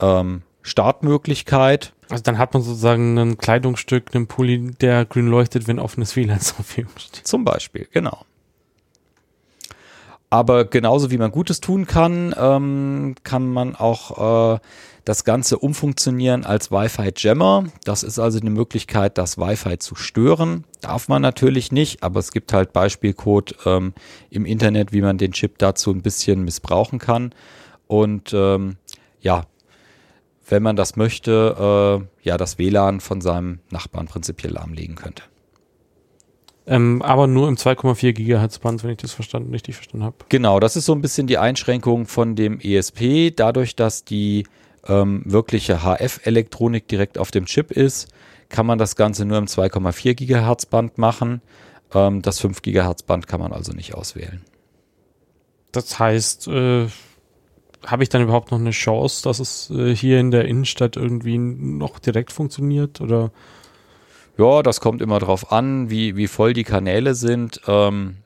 ähm, 0.00 0.42
Startmöglichkeit. 0.62 1.93
Also 2.10 2.22
dann 2.22 2.38
hat 2.38 2.54
man 2.54 2.62
sozusagen 2.62 3.18
ein 3.18 3.38
Kleidungsstück, 3.38 4.14
einen 4.14 4.26
Pulli, 4.26 4.72
der 4.80 5.04
grün 5.04 5.26
leuchtet, 5.26 5.66
wenn 5.68 5.78
offenes 5.78 6.16
WLAN 6.16 6.40
zur 6.40 6.56
Verfügung 6.56 6.92
steht. 6.96 7.26
Zum 7.26 7.44
Beispiel, 7.44 7.88
genau. 7.90 8.24
Aber 10.30 10.64
genauso 10.64 11.12
wie 11.12 11.18
man 11.18 11.30
Gutes 11.30 11.60
tun 11.60 11.86
kann, 11.86 12.34
ähm, 12.36 13.14
kann 13.22 13.46
man 13.46 13.76
auch 13.76 14.54
äh, 14.54 14.58
das 15.04 15.24
Ganze 15.24 15.58
umfunktionieren 15.58 16.44
als 16.44 16.72
Wi-Fi-Jammer. 16.72 17.66
Das 17.84 18.02
ist 18.02 18.18
also 18.18 18.40
eine 18.40 18.50
Möglichkeit, 18.50 19.16
das 19.16 19.38
Wi-Fi 19.38 19.78
zu 19.78 19.94
stören. 19.94 20.64
Darf 20.80 21.08
man 21.08 21.22
natürlich 21.22 21.72
nicht, 21.72 22.02
aber 22.02 22.20
es 22.20 22.32
gibt 22.32 22.52
halt 22.52 22.72
Beispielcode 22.72 23.54
ähm, 23.64 23.92
im 24.30 24.44
Internet, 24.44 24.92
wie 24.92 25.02
man 25.02 25.18
den 25.18 25.32
Chip 25.32 25.58
dazu 25.58 25.92
ein 25.92 26.02
bisschen 26.02 26.44
missbrauchen 26.44 26.98
kann. 26.98 27.32
Und 27.86 28.32
ähm, 28.34 28.76
ja, 29.20 29.44
wenn 30.46 30.62
man 30.62 30.76
das 30.76 30.96
möchte, 30.96 32.02
äh, 32.22 32.26
ja, 32.26 32.36
das 32.36 32.58
WLAN 32.58 33.00
von 33.00 33.20
seinem 33.20 33.60
Nachbarn 33.70 34.06
prinzipiell 34.06 34.52
lahmlegen 34.52 34.94
könnte. 34.94 35.22
Ähm, 36.66 37.02
aber 37.02 37.26
nur 37.26 37.48
im 37.48 37.56
2,4 37.56 38.12
Gigahertz 38.12 38.58
Band, 38.58 38.82
wenn 38.84 38.92
ich 38.92 38.96
das 38.96 39.12
verstanden, 39.12 39.50
richtig 39.52 39.76
verstanden 39.76 40.04
habe. 40.04 40.16
Genau, 40.30 40.60
das 40.60 40.76
ist 40.76 40.86
so 40.86 40.94
ein 40.94 41.02
bisschen 41.02 41.26
die 41.26 41.36
Einschränkung 41.36 42.06
von 42.06 42.36
dem 42.36 42.58
ESP. 42.58 43.32
Dadurch, 43.36 43.76
dass 43.76 44.04
die 44.04 44.46
ähm, 44.86 45.22
wirkliche 45.26 45.82
HF-Elektronik 45.82 46.88
direkt 46.88 47.18
auf 47.18 47.30
dem 47.30 47.44
Chip 47.46 47.70
ist, 47.70 48.08
kann 48.48 48.66
man 48.66 48.78
das 48.78 48.96
Ganze 48.96 49.24
nur 49.24 49.38
im 49.38 49.46
2,4 49.46 50.14
Gigahertz 50.14 50.64
Band 50.66 50.96
machen. 50.96 51.42
Ähm, 51.92 52.22
das 52.22 52.40
5 52.40 52.62
Gigahertz 52.62 53.02
Band 53.02 53.26
kann 53.26 53.40
man 53.40 53.52
also 53.52 53.72
nicht 53.72 53.94
auswählen. 53.94 54.42
Das 55.72 55.98
heißt, 55.98 56.48
äh, 56.48 56.86
habe 57.86 58.02
ich 58.02 58.08
dann 58.08 58.22
überhaupt 58.22 58.50
noch 58.50 58.58
eine 58.58 58.70
Chance, 58.70 59.22
dass 59.22 59.38
es 59.38 59.70
äh, 59.70 59.94
hier 59.94 60.20
in 60.20 60.30
der 60.30 60.46
Innenstadt 60.46 60.96
irgendwie 60.96 61.38
noch 61.38 61.98
direkt 61.98 62.32
funktioniert 62.32 63.00
oder? 63.00 63.30
Ja, 64.36 64.62
das 64.62 64.80
kommt 64.80 65.00
immer 65.00 65.20
drauf 65.20 65.52
an, 65.52 65.90
wie, 65.90 66.16
wie 66.16 66.26
voll 66.26 66.54
die 66.54 66.64
Kanäle 66.64 67.14
sind. 67.14 67.60
Ähm, 67.68 68.16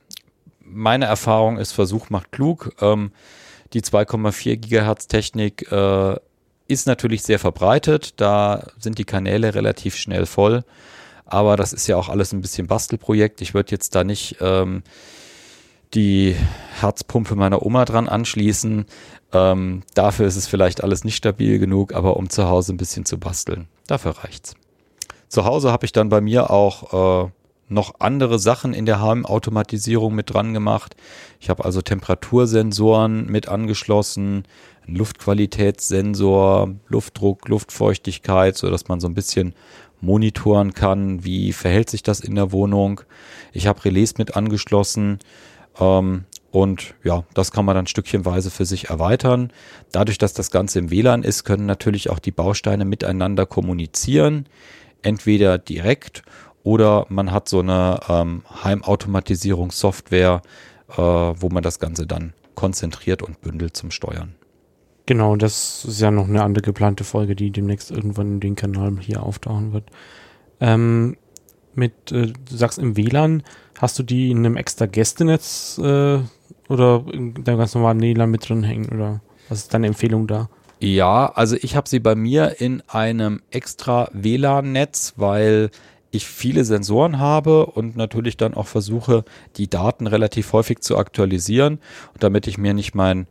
meine 0.61 1.05
Erfahrung 1.05 1.59
ist, 1.59 1.73
Versuch 1.73 2.09
macht 2.11 2.33
klug. 2.33 2.73
Ähm, 2.81 3.13
die 3.75 3.83
2,4 3.83 4.57
Gigahertz 4.57 5.09
Technik 5.09 5.71
äh, 5.71 6.17
ist 6.67 6.87
natürlich 6.87 7.23
sehr 7.23 7.39
verbreitet. 7.39 8.15
Da 8.17 8.67
sind 8.79 8.99
die 8.99 9.05
Kanäle 9.05 9.55
relativ 9.55 9.97
schnell 9.97 10.27
voll. 10.27 10.65
Aber 11.27 11.57
das 11.57 11.75
ist 11.75 11.87
ja 11.87 11.97
auch 11.97 12.09
alles 12.09 12.33
ein 12.33 12.41
bisschen 12.41 12.67
Bastelprojekt. 12.67 13.43
Ich 13.43 13.53
würde 13.53 13.71
jetzt 13.73 13.95
da 13.95 14.03
nicht 14.03 14.37
ähm, 14.41 14.83
die 15.95 16.37
Herzpumpe 16.81 17.35
meiner 17.35 17.65
Oma 17.65 17.85
dran 17.85 18.09
anschließen. 18.09 18.87
Ähm, 19.33 19.83
dafür 19.95 20.27
ist 20.27 20.37
es 20.37 20.47
vielleicht 20.47 20.83
alles 20.83 21.05
nicht 21.05 21.17
stabil 21.17 21.59
genug, 21.59 21.95
aber 21.95 22.17
um 22.17 22.31
zu 22.31 22.49
Hause 22.49 22.73
ein 22.73 22.79
bisschen 22.79 23.05
zu 23.05 23.19
basteln, 23.19 23.69
dafür 23.87 24.13
reicht's. 24.13 24.55
Zu 25.29 25.45
Hause 25.45 25.73
habe 25.73 25.85
ich 25.85 25.93
dann 25.93 26.09
bei 26.09 26.21
mir 26.21 26.51
auch 26.51 27.27
äh, 27.27 27.31
noch 27.69 27.97
andere 27.99 28.39
Sachen 28.39 28.73
in 28.73 28.87
der 28.87 29.01
Heimautomatisierung 29.01 30.15
mit 30.15 30.33
dran 30.33 30.55
gemacht. 30.55 30.97
Ich 31.39 31.51
habe 31.51 31.65
also 31.65 31.83
Temperatursensoren 31.83 33.27
mit 33.27 33.49
angeschlossen, 33.49 34.45
einen 34.87 34.97
Luftqualitätssensor, 34.97 36.75
Luftdruck, 36.89 37.47
Luftfeuchtigkeit, 37.49 38.57
so 38.57 38.71
dass 38.71 38.89
man 38.89 39.01
so 39.01 39.09
ein 39.09 39.15
bisschen 39.15 39.55
monitoren 40.01 40.73
kann, 40.73 41.25
wie 41.25 41.53
verhält 41.53 41.91
sich 41.91 42.03
das 42.03 42.21
in 42.21 42.35
der 42.35 42.53
Wohnung. 42.53 43.03
Ich 43.53 43.67
habe 43.67 43.85
Relais 43.85 44.15
mit 44.17 44.37
angeschlossen 44.37 45.19
ähm, 45.79 46.25
und 46.51 46.95
ja, 47.05 47.25
das 47.35 47.53
kann 47.53 47.65
man 47.65 47.75
dann 47.75 47.87
stückchenweise 47.87 48.51
für 48.51 48.65
sich 48.65 48.89
erweitern. 48.89 49.53
Dadurch, 49.93 50.19
dass 50.19 50.33
das 50.33 50.51
Ganze 50.51 50.79
im 50.79 50.91
WLAN 50.91 51.23
ist, 51.23 51.45
können 51.45 51.67
natürlich 51.67 52.11
auch 52.11 52.19
die 52.19 52.31
Bausteine 52.31 52.85
miteinander 52.85 53.45
kommunizieren, 53.45 54.47
entweder 55.03 55.59
direkt 55.59 56.23
oder 56.63 57.07
man 57.09 57.33
hat 57.33 57.49
so 57.49 57.61
eine 57.61 58.01
ähm, 58.09 58.43
Heimautomatisierungssoftware, 58.63 60.43
äh, 60.91 60.97
wo 60.97 61.49
man 61.51 61.63
das 61.63 61.79
Ganze 61.79 62.07
dann 62.07 62.33
konzentriert 62.55 63.23
und 63.23 63.41
bündelt 63.41 63.77
zum 63.77 63.91
Steuern. 63.91 64.35
Genau, 65.07 65.37
das 65.37 65.85
ist 65.85 66.01
ja 66.01 66.11
noch 66.11 66.29
eine 66.29 66.43
andere 66.43 66.63
geplante 66.63 67.05
Folge, 67.05 67.35
die 67.35 67.51
demnächst 67.51 67.91
irgendwann 67.91 68.33
in 68.33 68.41
den 68.41 68.57
Kanal 68.57 68.99
hier 69.01 69.23
auftauchen 69.23 69.73
wird. 69.73 69.85
Ähm, 70.61 71.17
mit, 71.75 72.13
äh, 72.13 72.33
du 72.33 72.57
sagst 72.57 72.79
im 72.79 72.97
WLAN, 72.97 73.43
hast 73.79 73.99
du 73.99 74.03
die 74.03 74.31
in 74.31 74.39
einem 74.39 74.57
extra 74.57 74.87
Gästenetz 74.87 75.79
äh, 75.79 76.19
oder 76.69 77.05
in 77.13 77.45
deinem 77.45 77.59
ganz 77.59 77.75
normalen 77.75 78.01
WLAN 78.01 78.31
mit 78.31 78.49
drin 78.49 78.63
hängen 78.63 78.89
oder 78.91 79.21
was 79.49 79.61
ist 79.61 79.75
deine 79.75 79.87
Empfehlung 79.87 80.27
da? 80.27 80.49
Ja, 80.81 81.33
also 81.35 81.57
ich 81.61 81.75
habe 81.75 81.89
sie 81.89 81.99
bei 81.99 82.15
mir 82.15 82.61
in 82.61 82.83
einem 82.87 83.43
extra 83.51 84.09
WLAN-Netz, 84.13 85.15
weil 85.17 85.71
ich 86.11 86.27
viele 86.27 86.65
Sensoren 86.65 87.19
habe 87.19 87.67
und 87.67 87.97
natürlich 87.97 88.37
dann 88.37 88.55
auch 88.55 88.67
versuche, 88.67 89.25
die 89.57 89.69
Daten 89.69 90.07
relativ 90.07 90.53
häufig 90.53 90.81
zu 90.81 90.97
aktualisieren, 90.97 91.81
damit 92.19 92.47
ich 92.47 92.59
mir 92.59 92.75
nicht 92.75 92.95
mein 92.95 93.27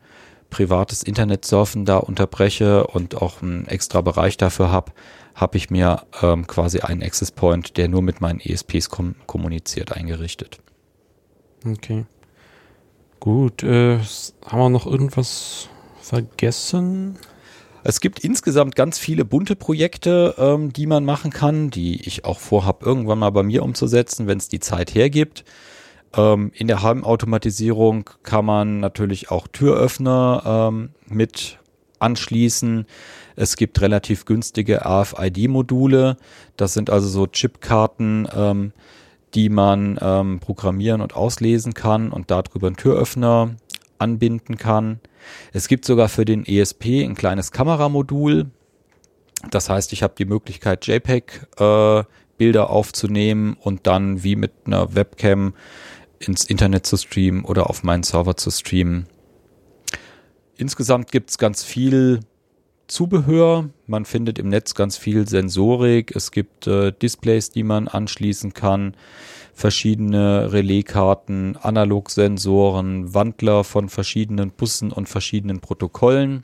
privates 0.50 1.04
Internetsurfen 1.04 1.86
da 1.86 1.98
unterbreche 1.98 2.88
und 2.88 3.16
auch 3.22 3.42
einen 3.42 3.68
extra 3.68 4.02
Bereich 4.02 4.38
dafür 4.38 4.72
habe, 4.72 4.92
habe 5.38 5.58
ich 5.58 5.70
mir 5.70 6.02
ähm, 6.22 6.48
quasi 6.48 6.80
einen 6.80 7.04
Access 7.04 7.32
Point, 7.32 7.78
der 7.78 7.88
nur 7.88 8.02
mit 8.02 8.22
meinen 8.22 8.40
ESPs 8.40 8.90
kom 8.90 9.16
kommuniziert, 9.28 9.92
eingerichtet. 9.92 10.60
Okay. 11.66 12.06
Gut, 13.20 13.64
äh, 13.64 14.00
haben 14.46 14.60
wir 14.60 14.70
noch 14.70 14.88
irgendwas 14.88 15.70
vergessen? 16.02 17.20
Es 17.84 18.02
gibt 18.02 18.20
insgesamt 18.20 18.76
ganz 18.76 18.98
viele 18.98 19.26
bunte 19.26 19.56
Projekte, 19.56 20.34
ähm, 20.40 20.74
die 20.74 20.88
man 20.88 21.06
machen 21.06 21.32
kann, 21.32 21.70
die 21.70 22.02
ich 22.08 22.26
auch 22.26 22.40
vorhabe, 22.40 22.86
irgendwann 22.86 23.20
mal 23.20 23.30
bei 23.30 23.44
mir 23.44 23.64
umzusetzen, 23.64 24.26
wenn 24.26 24.40
es 24.40 24.50
die 24.50 24.60
Zeit 24.60 24.96
hergibt. 24.96 25.46
Ähm, 26.16 26.52
in 26.56 26.68
der 26.68 26.82
Heimautomatisierung 26.82 28.10
kann 28.24 28.46
man 28.46 28.80
natürlich 28.80 29.30
auch 29.30 29.48
Türöffner 29.48 30.70
ähm, 30.72 30.90
mit 31.08 31.60
anschließen. 32.00 32.86
Es 33.36 33.56
gibt 33.56 33.82
relativ 33.82 34.26
günstige 34.26 34.82
RFID-Module. 34.86 36.18
Das 36.56 36.74
sind 36.74 36.90
also 36.90 37.08
so 37.08 37.28
Chipkarten, 37.28 38.28
ähm, 38.36 38.74
die 39.34 39.50
man 39.50 40.00
ähm, 40.02 40.40
programmieren 40.40 41.02
und 41.02 41.16
auslesen 41.16 41.74
kann 41.74 42.12
und 42.12 42.32
darüber 42.32 42.68
einen 42.68 42.78
Türöffner 42.78 43.56
anbinden 44.00 44.58
kann. 44.58 45.00
Es 45.54 45.68
gibt 45.68 45.86
sogar 45.86 46.10
für 46.10 46.26
den 46.26 46.46
ESP 46.46 47.04
ein 47.04 47.16
kleines 47.16 47.52
Kameramodul. 47.52 48.48
Das 49.52 49.70
heißt, 49.70 49.94
ich 49.94 50.04
habe 50.04 50.16
die 50.18 50.26
Möglichkeit, 50.26 50.88
JPEG-Bilder 50.88 52.62
äh, 52.62 52.66
aufzunehmen 52.66 53.56
und 53.60 53.86
dann 53.86 54.24
wie 54.24 54.36
mit 54.36 54.52
einer 54.66 54.96
Webcam 54.96 55.54
ins 56.20 56.46
Internet 56.46 56.86
zu 56.86 56.98
streamen 56.98 57.46
oder 57.46 57.70
auf 57.70 57.84
meinen 57.84 58.04
Server 58.04 58.36
zu 58.36 58.50
streamen. 58.50 59.08
Insgesamt 60.58 61.12
gibt 61.12 61.30
es 61.30 61.38
ganz 61.38 61.64
viel 61.64 62.22
Zubehör. 62.88 63.70
Man 63.86 64.06
findet 64.06 64.40
im 64.40 64.50
Netz 64.50 64.74
ganz 64.74 64.98
viel 64.98 65.28
Sensorik. 65.28 66.16
Es 66.16 66.32
gibt 66.32 66.66
äh, 66.66 66.92
Displays, 66.92 67.52
die 67.52 67.64
man 67.64 67.88
anschließen 67.88 68.54
kann, 68.54 68.96
verschiedene 69.54 70.52
Relaiskarten, 70.52 71.58
Analogsensoren, 71.58 73.14
Wandler 73.14 73.64
von 73.64 73.90
verschiedenen 73.90 74.52
Bussen 74.52 74.92
und 74.92 75.08
verschiedenen 75.08 75.60
Protokollen. 75.60 76.44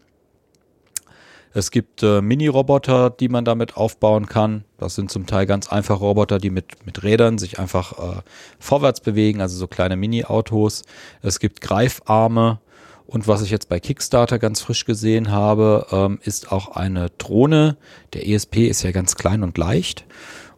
Es 1.55 1.71
gibt 1.71 2.01
äh, 2.03 2.21
Mini-Roboter, 2.21 3.11
die 3.11 3.29
man 3.29 3.45
damit 3.45 3.77
aufbauen 3.77 4.25
kann. 4.25 4.63
Das 4.77 4.95
sind 4.95 5.11
zum 5.11 5.27
Teil 5.27 5.45
ganz 5.45 5.69
einfache 5.69 5.99
Roboter, 5.99 6.39
die 6.39 6.49
mit, 6.49 6.85
mit 6.85 7.03
Rädern 7.03 7.37
sich 7.37 7.59
einfach 7.59 7.93
äh, 8.17 8.21
vorwärts 8.59 9.01
bewegen, 9.01 9.39
also 9.39 9.55
so 9.57 9.67
kleine 9.67 9.95
Mini-Autos. 9.95 10.83
Es 11.21 11.39
gibt 11.39 11.61
Greifarme. 11.61 12.59
Und 13.05 13.27
was 13.27 13.41
ich 13.41 13.51
jetzt 13.51 13.69
bei 13.69 13.79
Kickstarter 13.79 14.39
ganz 14.39 14.61
frisch 14.61 14.85
gesehen 14.85 15.31
habe, 15.31 15.87
ähm, 15.91 16.19
ist 16.23 16.51
auch 16.51 16.69
eine 16.69 17.09
Drohne. 17.17 17.77
Der 18.13 18.27
ESP 18.27 18.67
ist 18.67 18.83
ja 18.83 18.91
ganz 18.91 19.15
klein 19.15 19.43
und 19.43 19.57
leicht. 19.57 20.05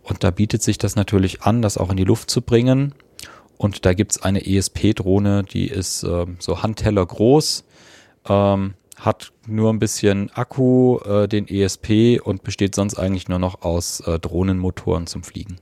Und 0.04 0.24
da 0.24 0.32
bietet 0.32 0.62
sich 0.62 0.78
das 0.78 0.96
natürlich 0.96 1.42
an, 1.42 1.62
das 1.62 1.78
auch 1.78 1.90
in 1.90 1.98
die 1.98 2.04
Luft 2.04 2.30
zu 2.30 2.42
bringen. 2.42 2.94
Und 3.58 3.86
da 3.86 3.94
gibt's 3.94 4.22
eine 4.22 4.46
ESP-Drohne, 4.46 5.44
die 5.44 5.68
ist 5.68 6.04
äh, 6.04 6.26
so 6.40 6.62
Handteller 6.62 7.06
groß 7.06 7.64
ähm, 8.28 8.76
hat 8.98 9.32
nur 9.46 9.72
ein 9.72 9.80
bisschen 9.80 10.32
Akku, 10.32 11.00
äh, 11.00 11.28
den 11.28 11.48
ESP 11.48 12.20
und 12.24 12.44
besteht 12.44 12.76
sonst 12.76 12.98
eigentlich 12.98 13.28
nur 13.28 13.40
noch 13.40 13.62
aus 13.62 14.00
äh, 14.02 14.20
Drohnenmotoren 14.20 15.08
zum 15.08 15.24
Fliegen. 15.24 15.58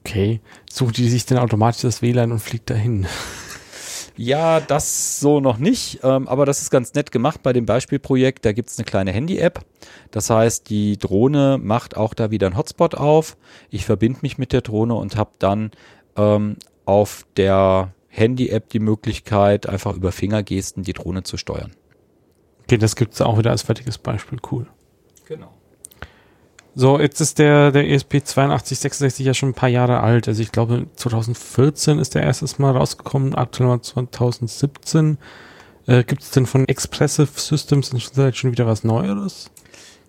Okay. 0.00 0.40
Sucht 0.70 0.96
die 0.96 1.08
sich 1.08 1.26
denn 1.26 1.38
automatisch 1.38 1.82
das 1.82 2.02
WLAN 2.02 2.32
und 2.32 2.40
fliegt 2.40 2.70
dahin? 2.70 3.06
Ja, 4.16 4.60
das 4.60 5.20
so 5.20 5.40
noch 5.40 5.58
nicht, 5.58 6.00
ähm, 6.02 6.28
aber 6.28 6.44
das 6.46 6.60
ist 6.60 6.70
ganz 6.70 6.92
nett 6.94 7.12
gemacht 7.12 7.42
bei 7.42 7.52
dem 7.52 7.66
Beispielprojekt. 7.66 8.44
Da 8.44 8.52
gibt 8.52 8.68
es 8.68 8.78
eine 8.78 8.84
kleine 8.84 9.12
Handy-App. 9.12 9.64
Das 10.10 10.28
heißt, 10.30 10.68
die 10.68 10.98
Drohne 10.98 11.58
macht 11.62 11.96
auch 11.96 12.14
da 12.14 12.30
wieder 12.30 12.46
einen 12.46 12.56
Hotspot 12.56 12.94
auf. 12.94 13.36
Ich 13.70 13.84
verbinde 13.84 14.20
mich 14.22 14.38
mit 14.38 14.52
der 14.52 14.60
Drohne 14.60 14.94
und 14.94 15.16
habe 15.16 15.30
dann 15.38 15.70
ähm, 16.16 16.56
auf 16.84 17.24
der 17.36 17.92
Handy-App 18.08 18.68
die 18.68 18.80
Möglichkeit, 18.80 19.66
einfach 19.66 19.96
über 19.96 20.12
Fingergesten 20.12 20.82
die 20.82 20.92
Drohne 20.92 21.22
zu 21.22 21.38
steuern. 21.38 21.72
Okay, 22.64 22.76
das 22.76 22.96
gibt 22.96 23.14
es 23.14 23.22
auch 23.22 23.38
wieder 23.38 23.50
als 23.50 23.62
fertiges 23.62 23.98
Beispiel. 23.98 24.38
Cool. 24.50 24.66
Genau. 25.26 25.52
So, 26.74 26.98
jetzt 26.98 27.20
ist 27.20 27.38
der, 27.38 27.70
der 27.70 27.88
ESP 27.90 28.14
8266 28.16 29.26
ja 29.26 29.34
schon 29.34 29.50
ein 29.50 29.54
paar 29.54 29.68
Jahre 29.68 30.00
alt. 30.00 30.26
Also 30.26 30.42
ich 30.42 30.52
glaube 30.52 30.86
2014 30.96 31.98
ist 31.98 32.14
der 32.14 32.22
erstes 32.22 32.58
Mal 32.58 32.74
rausgekommen, 32.74 33.34
aktuell 33.34 33.68
mal 33.68 33.82
2017. 33.82 35.18
Äh, 35.86 36.04
Gibt 36.04 36.22
es 36.22 36.30
denn 36.30 36.46
von 36.46 36.66
Expressive 36.66 37.28
Systems 37.34 37.90
schon 38.32 38.52
wieder 38.52 38.66
was 38.66 38.84
Neueres? 38.84 39.50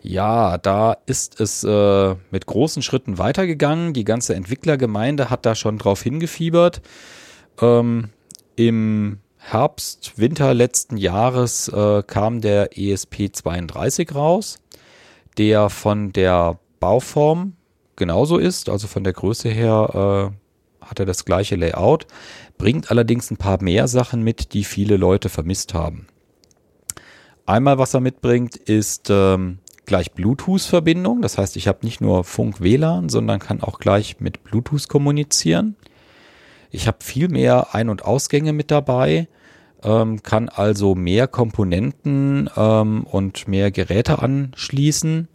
Ja, 0.02 0.58
da 0.58 0.98
ist 1.06 1.42
es 1.42 1.66
äh, 1.66 2.16
mit 2.32 2.46
großen 2.46 2.82
Schritten 2.82 3.18
weitergegangen. 3.18 3.94
Die 3.94 4.06
ganze 4.06 4.36
Entwicklergemeinde 4.36 5.30
hat 5.30 5.46
da 5.46 5.56
schon 5.56 5.78
drauf 5.78 6.02
hingefiebert. 6.02 6.82
Ähm, 7.62 8.10
Im 8.56 9.20
Herbst, 9.38 10.14
Winter 10.16 10.54
letzten 10.54 10.96
Jahres 10.96 11.68
äh, 11.68 12.04
kam 12.04 12.40
der 12.40 12.72
ESP32 12.72 14.14
raus 14.14 14.60
der 15.38 15.70
von 15.70 16.12
der 16.14 16.60
Bauform 16.80 17.54
genauso 17.96 18.38
ist, 18.38 18.70
also 18.70 18.88
von 18.88 19.04
der 19.04 19.14
Größe 19.14 19.50
her 19.50 20.32
äh, 20.82 20.86
hat 20.86 21.00
er 21.00 21.06
das 21.06 21.26
gleiche 21.26 21.56
Layout, 21.56 22.06
bringt 22.58 22.92
allerdings 22.92 23.32
ein 23.32 23.38
paar 23.38 23.62
mehr 23.62 23.88
Sachen 23.88 24.24
mit, 24.24 24.54
die 24.54 24.64
viele 24.64 24.98
Leute 24.98 25.30
vermisst 25.30 25.74
haben. 25.74 26.08
Einmal, 27.46 27.78
was 27.78 27.94
er 27.94 28.00
mitbringt, 28.00 28.56
ist 28.56 29.10
ähm, 29.10 29.60
gleich 29.86 30.14
Bluetooth-Verbindung. 30.14 31.22
Das 31.22 31.38
heißt, 31.38 31.58
ich 31.58 31.68
habe 31.68 31.80
nicht 31.84 32.00
nur 32.00 32.24
Funk-WLAN, 32.24 33.10
sondern 33.10 33.40
kann 33.40 33.62
auch 33.62 33.80
gleich 33.80 34.20
mit 34.20 34.44
Bluetooth 34.44 34.88
kommunizieren. 34.88 35.76
Ich 36.72 36.88
habe 36.88 36.98
viel 37.02 37.28
mehr 37.28 37.76
Ein- 37.76 37.90
und 37.90 38.06
Ausgänge 38.06 38.54
mit 38.54 38.72
dabei 38.72 39.28
ähm, 39.84 40.24
kann 40.24 40.50
also 40.50 40.96
mehr 40.96 41.28
Komponenten 41.28 42.50
ähm, 42.56 43.04
und 43.04 43.48
mehr 43.48 43.72
Geräte 43.72 44.20
anschließen. 44.20 45.28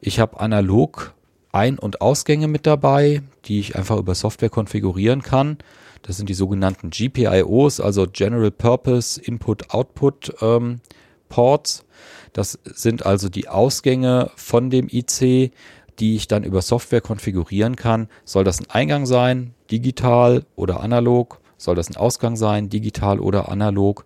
Ich 0.00 0.20
habe 0.20 0.40
analog 0.40 1.14
Ein- 1.52 1.78
und 1.78 2.00
Ausgänge 2.00 2.48
mit 2.48 2.66
dabei, 2.66 3.22
die 3.44 3.60
ich 3.60 3.76
einfach 3.76 3.98
über 3.98 4.14
Software 4.14 4.50
konfigurieren 4.50 5.22
kann. 5.22 5.58
Das 6.02 6.18
sind 6.18 6.28
die 6.28 6.34
sogenannten 6.34 6.90
GPIOs, 6.90 7.80
also 7.80 8.06
General 8.06 8.50
Purpose 8.50 9.20
Input-Output 9.20 10.34
ähm, 10.42 10.80
Ports. 11.28 11.84
Das 12.32 12.58
sind 12.64 13.06
also 13.06 13.28
die 13.28 13.48
Ausgänge 13.48 14.30
von 14.36 14.68
dem 14.68 14.88
IC, 14.90 15.52
die 15.98 16.16
ich 16.16 16.28
dann 16.28 16.44
über 16.44 16.60
Software 16.60 17.00
konfigurieren 17.00 17.76
kann. 17.76 18.08
Soll 18.24 18.44
das 18.44 18.60
ein 18.60 18.70
Eingang 18.70 19.06
sein, 19.06 19.54
digital 19.70 20.44
oder 20.56 20.80
analog? 20.80 21.40
Soll 21.64 21.74
das 21.74 21.90
ein 21.90 21.96
Ausgang 21.96 22.36
sein, 22.36 22.68
digital 22.68 23.18
oder 23.18 23.48
analog. 23.48 24.04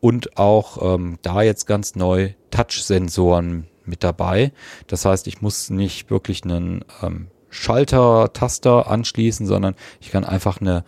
Und 0.00 0.36
auch 0.36 0.94
ähm, 0.94 1.18
da 1.22 1.42
jetzt 1.42 1.66
ganz 1.66 1.94
neu 1.94 2.30
Touch-Sensoren 2.50 3.68
mit 3.84 4.02
dabei. 4.04 4.52
Das 4.86 5.04
heißt, 5.04 5.26
ich 5.26 5.42
muss 5.42 5.70
nicht 5.70 6.10
wirklich 6.10 6.44
einen 6.44 6.84
ähm, 7.02 7.28
Schalter, 7.50 8.32
Taster 8.32 8.90
anschließen, 8.90 9.46
sondern 9.46 9.74
ich 10.00 10.10
kann 10.10 10.24
einfach 10.24 10.60
eine 10.60 10.84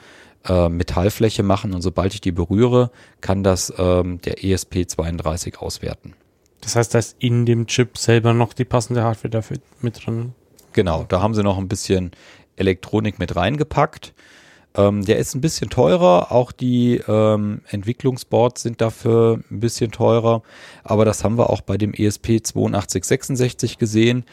äh, 0.47 0.69
Metallfläche 0.69 1.43
machen 1.43 1.75
und 1.75 1.83
sobald 1.83 2.15
ich 2.15 2.21
die 2.21 2.33
berühre, 2.33 2.91
kann 3.21 3.43
das 3.43 3.73
ähm, 3.79 4.21
der 4.23 4.39
ESP32 4.39 5.57
auswerten. 5.57 6.15
Das 6.61 6.77
heißt, 6.77 6.95
da 6.95 6.99
ist 6.99 7.17
in 7.19 7.45
dem 7.47 7.67
Chip 7.67 7.99
selber 7.99 8.33
noch 8.33 8.55
die 8.55 8.65
passende 8.65 9.03
Hardware 9.03 9.31
dafür 9.31 9.59
mit 9.81 10.05
drin. 10.07 10.33
Genau, 10.73 11.05
da 11.07 11.21
haben 11.21 11.35
sie 11.35 11.43
noch 11.43 11.59
ein 11.59 11.69
bisschen 11.69 12.13
Elektronik 12.57 13.19
mit 13.19 13.37
reingepackt. 13.37 14.15
Ähm, 14.77 15.05
der 15.05 15.19
ist 15.19 15.35
ein 15.35 15.41
bisschen 15.41 15.71
teurer, 15.71 16.33
auch 16.33 16.51
die 16.51 17.01
ähm, 17.07 17.61
Entwicklungsboards 17.69 18.63
sind 18.63 18.81
dafür 18.81 19.41
ein 19.51 19.61
bisschen 19.61 19.93
teurer, 19.93 20.43
aber 20.83 21.05
das 21.05 21.23
haben 21.23 21.39
wir 21.39 21.51
auch 21.51 21.61
bei 21.61 21.77
dem 21.77 21.95
ESP 21.95 22.41
8266 22.41 23.79
gesehen. 23.79 24.25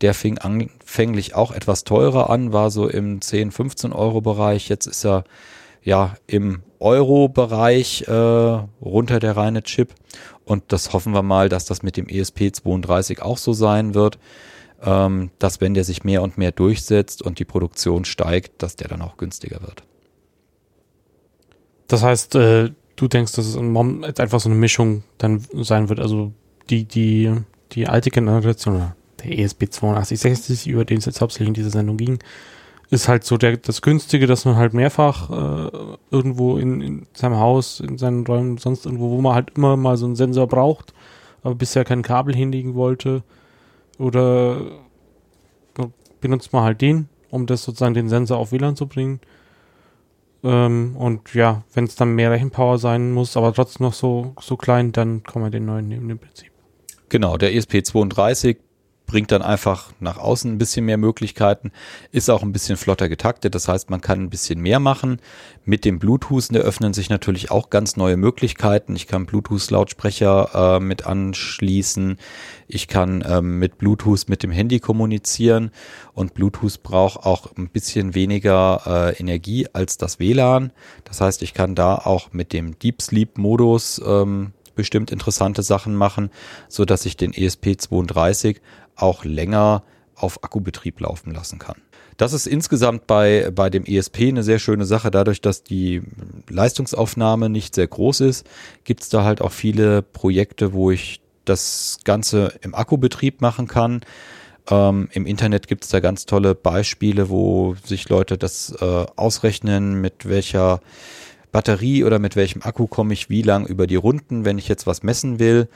Der 0.00 0.14
fing 0.14 0.38
anfänglich 0.38 1.34
auch 1.34 1.52
etwas 1.52 1.84
teurer 1.84 2.30
an, 2.30 2.52
war 2.54 2.70
so 2.70 2.88
im 2.88 3.20
10, 3.20 3.50
15 3.50 3.92
Euro 3.92 4.22
Bereich. 4.22 4.70
Jetzt 4.70 4.86
ist 4.86 5.04
er 5.04 5.24
ja 5.82 6.14
im 6.26 6.62
Euro-Bereich 6.78 8.08
äh, 8.08 8.12
runter 8.12 9.20
der 9.20 9.36
reine 9.36 9.62
Chip. 9.62 9.94
Und 10.44 10.64
das 10.68 10.92
hoffen 10.94 11.12
wir 11.12 11.22
mal, 11.22 11.48
dass 11.48 11.66
das 11.66 11.82
mit 11.82 11.96
dem 11.96 12.08
ESP 12.08 12.52
32 12.52 13.20
auch 13.22 13.36
so 13.36 13.52
sein 13.52 13.94
wird, 13.94 14.18
ähm, 14.82 15.30
dass 15.38 15.60
wenn 15.60 15.74
der 15.74 15.84
sich 15.84 16.04
mehr 16.04 16.22
und 16.22 16.38
mehr 16.38 16.52
durchsetzt 16.52 17.22
und 17.22 17.38
die 17.38 17.44
Produktion 17.44 18.06
steigt, 18.06 18.62
dass 18.62 18.76
der 18.76 18.88
dann 18.88 19.02
auch 19.02 19.18
günstiger 19.18 19.60
wird. 19.60 19.84
Das 21.90 22.04
heißt, 22.04 22.36
äh, 22.36 22.70
du 22.94 23.08
denkst, 23.08 23.32
dass 23.32 23.46
es 23.46 23.56
jetzt 23.56 24.20
einfach 24.20 24.38
so 24.38 24.48
eine 24.48 24.56
Mischung 24.56 25.02
dann 25.18 25.44
sein 25.54 25.88
wird. 25.88 25.98
Also 25.98 26.30
die, 26.70 26.84
die, 26.84 27.32
die 27.72 27.88
alte 27.88 28.10
Generation, 28.10 28.92
der 29.24 29.38
ESP 29.40 29.64
8260, 29.64 30.68
über 30.68 30.84
den 30.84 30.98
es 30.98 31.06
jetzt 31.06 31.20
hauptsächlich 31.20 31.48
in 31.48 31.54
dieser 31.54 31.70
Sendung 31.70 31.96
ging, 31.96 32.20
ist 32.90 33.08
halt 33.08 33.24
so 33.24 33.36
der, 33.36 33.56
das 33.56 33.82
Günstige, 33.82 34.28
dass 34.28 34.44
man 34.44 34.54
halt 34.54 34.72
mehrfach 34.72 35.30
äh, 35.30 35.96
irgendwo 36.12 36.58
in, 36.58 36.80
in 36.80 37.06
seinem 37.12 37.40
Haus, 37.40 37.80
in 37.80 37.98
seinen 37.98 38.24
Räumen, 38.24 38.58
sonst 38.58 38.86
irgendwo, 38.86 39.10
wo 39.10 39.20
man 39.20 39.34
halt 39.34 39.50
immer 39.56 39.76
mal 39.76 39.96
so 39.96 40.06
einen 40.06 40.14
Sensor 40.14 40.46
braucht, 40.46 40.94
aber 41.42 41.56
bisher 41.56 41.84
kein 41.84 42.02
Kabel 42.02 42.36
hinlegen 42.36 42.76
wollte. 42.76 43.24
Oder 43.98 44.60
benutzt 46.20 46.52
man 46.52 46.62
halt 46.62 46.80
den, 46.82 47.08
um 47.30 47.46
das 47.46 47.64
sozusagen 47.64 47.94
den 47.94 48.08
Sensor 48.08 48.38
auf 48.38 48.52
WLAN 48.52 48.76
zu 48.76 48.86
bringen. 48.86 49.18
Ähm, 50.42 50.96
und 50.96 51.34
ja, 51.34 51.62
wenn 51.74 51.84
es 51.84 51.96
dann 51.96 52.14
mehr 52.14 52.30
Rechenpower 52.30 52.78
sein 52.78 53.12
muss, 53.12 53.36
aber 53.36 53.52
trotzdem 53.52 53.86
noch 53.86 53.92
so, 53.92 54.34
so 54.40 54.56
klein, 54.56 54.92
dann 54.92 55.22
kann 55.22 55.42
man 55.42 55.52
den 55.52 55.66
neuen 55.66 55.88
nehmen 55.88 56.08
im 56.10 56.18
Prinzip. 56.18 56.50
Genau, 57.08 57.36
der 57.36 57.52
ESP32 57.52 58.56
bringt 59.10 59.32
dann 59.32 59.42
einfach 59.42 59.90
nach 59.98 60.18
außen 60.18 60.52
ein 60.52 60.58
bisschen 60.58 60.84
mehr 60.84 60.96
Möglichkeiten, 60.96 61.72
ist 62.12 62.30
auch 62.30 62.44
ein 62.44 62.52
bisschen 62.52 62.76
flotter 62.76 63.08
getaktet, 63.08 63.56
das 63.56 63.66
heißt, 63.66 63.90
man 63.90 64.00
kann 64.00 64.20
ein 64.20 64.30
bisschen 64.30 64.60
mehr 64.60 64.78
machen. 64.78 65.20
Mit 65.64 65.84
dem 65.84 65.98
Bluetooth 65.98 66.52
eröffnen 66.52 66.94
sich 66.94 67.10
natürlich 67.10 67.50
auch 67.50 67.70
ganz 67.70 67.96
neue 67.96 68.16
Möglichkeiten. 68.16 68.94
Ich 68.94 69.08
kann 69.08 69.26
Bluetooth-Lautsprecher 69.26 70.76
äh, 70.76 70.80
mit 70.80 71.06
anschließen, 71.06 72.18
ich 72.68 72.86
kann 72.86 73.24
ähm, 73.26 73.58
mit 73.58 73.78
Bluetooth 73.78 74.28
mit 74.28 74.44
dem 74.44 74.52
Handy 74.52 74.78
kommunizieren 74.78 75.72
und 76.12 76.34
Bluetooth 76.34 76.84
braucht 76.84 77.26
auch 77.26 77.56
ein 77.56 77.68
bisschen 77.68 78.14
weniger 78.14 78.82
äh, 78.86 79.18
Energie 79.18 79.66
als 79.72 79.98
das 79.98 80.20
WLAN. 80.20 80.72
Das 81.02 81.20
heißt, 81.20 81.42
ich 81.42 81.52
kann 81.52 81.74
da 81.74 81.96
auch 81.96 82.32
mit 82.32 82.52
dem 82.52 82.78
Deep 82.78 83.02
Sleep 83.02 83.38
Modus 83.38 84.00
ähm, 84.06 84.52
bestimmt 84.74 85.10
interessante 85.10 85.62
Sachen 85.62 85.94
machen, 85.94 86.30
so 86.68 86.84
dass 86.84 87.06
ich 87.06 87.16
den 87.16 87.32
ESP32 87.32 88.56
auch 88.96 89.24
länger 89.24 89.82
auf 90.14 90.44
Akkubetrieb 90.44 91.00
laufen 91.00 91.32
lassen 91.32 91.58
kann. 91.58 91.76
Das 92.16 92.34
ist 92.34 92.46
insgesamt 92.46 93.06
bei, 93.06 93.50
bei 93.50 93.70
dem 93.70 93.84
ESP 93.86 94.28
eine 94.28 94.42
sehr 94.42 94.58
schöne 94.58 94.84
Sache. 94.84 95.10
Dadurch, 95.10 95.40
dass 95.40 95.62
die 95.62 96.02
Leistungsaufnahme 96.50 97.48
nicht 97.48 97.74
sehr 97.74 97.86
groß 97.86 98.20
ist, 98.20 98.46
gibt 98.84 99.02
es 99.02 99.08
da 99.08 99.24
halt 99.24 99.40
auch 99.40 99.52
viele 99.52 100.02
Projekte, 100.02 100.74
wo 100.74 100.90
ich 100.90 101.22
das 101.46 101.98
Ganze 102.04 102.52
im 102.60 102.74
Akkubetrieb 102.74 103.40
machen 103.40 103.66
kann. 103.66 104.02
Ähm, 104.70 105.08
Im 105.12 105.24
Internet 105.24 105.66
gibt 105.66 105.84
es 105.84 105.90
da 105.90 106.00
ganz 106.00 106.26
tolle 106.26 106.54
Beispiele, 106.54 107.30
wo 107.30 107.74
sich 107.84 108.08
Leute 108.10 108.36
das 108.36 108.74
äh, 108.80 109.06
ausrechnen, 109.16 110.00
mit 110.00 110.28
welcher 110.28 110.80
Batterie 111.52 112.04
oder 112.04 112.18
mit 112.18 112.36
welchem 112.36 112.62
Akku 112.62 112.86
komme 112.86 113.12
ich 113.12 113.28
wie 113.28 113.42
lang 113.42 113.66
über 113.66 113.86
die 113.86 113.96
Runden, 113.96 114.44
wenn 114.44 114.58
ich 114.58 114.68
jetzt 114.68 114.86
was 114.86 115.02
messen 115.02 115.38
will 115.38 115.68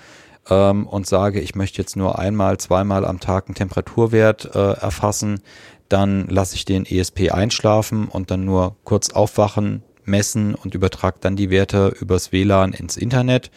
ähm, 0.49 0.87
und 0.87 1.07
sage, 1.07 1.41
ich 1.41 1.55
möchte 1.55 1.81
jetzt 1.81 1.97
nur 1.97 2.19
einmal, 2.19 2.59
zweimal 2.59 3.05
am 3.05 3.21
Tag 3.21 3.47
einen 3.47 3.55
Temperaturwert 3.55 4.55
äh, 4.55 4.73
erfassen, 4.73 5.41
dann 5.89 6.27
lasse 6.29 6.57
ich 6.57 6.65
den 6.65 6.87
ESP 6.87 7.31
einschlafen 7.31 8.09
und 8.09 8.31
dann 8.31 8.45
nur 8.45 8.77
kurz 8.85 9.11
aufwachen, 9.11 9.83
messen 10.05 10.55
und 10.55 10.75
übertrage 10.75 11.19
dann 11.21 11.37
die 11.37 11.51
Werte 11.51 11.95
übers 12.01 12.33
WLAN 12.33 12.73
ins 12.73 12.97
Internet. 12.97 13.51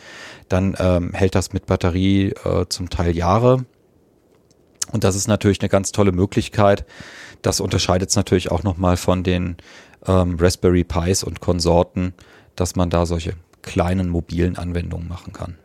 Dann 0.50 0.76
ähm, 0.80 1.14
hält 1.14 1.36
das 1.36 1.54
mit 1.54 1.66
Batterie 1.66 2.34
äh, 2.46 2.66
zum 2.70 2.90
Teil 2.90 3.16
Jahre. 3.16 3.66
Und 4.92 5.04
das 5.04 5.16
ist 5.16 5.28
natürlich 5.28 5.62
eine 5.62 5.70
ganz 5.70 5.92
tolle 5.92 6.14
Möglichkeit. 6.14 6.86
Das 7.42 7.60
unterscheidet 7.60 8.10
es 8.10 8.16
natürlich 8.16 8.52
auch 8.52 8.64
nochmal 8.64 8.98
von 8.98 9.24
den 9.24 9.58
ähm, 10.08 10.38
Raspberry 10.40 10.84
Pis 10.84 11.24
und 11.24 11.42
Konsorten, 11.42 12.14
dass 12.56 12.76
man 12.76 12.90
da 12.90 13.06
solche 13.06 13.34
kleinen 13.62 14.10
mobilen 14.10 14.58
Anwendungen 14.58 15.08
machen 15.08 15.34
kann. 15.34 15.58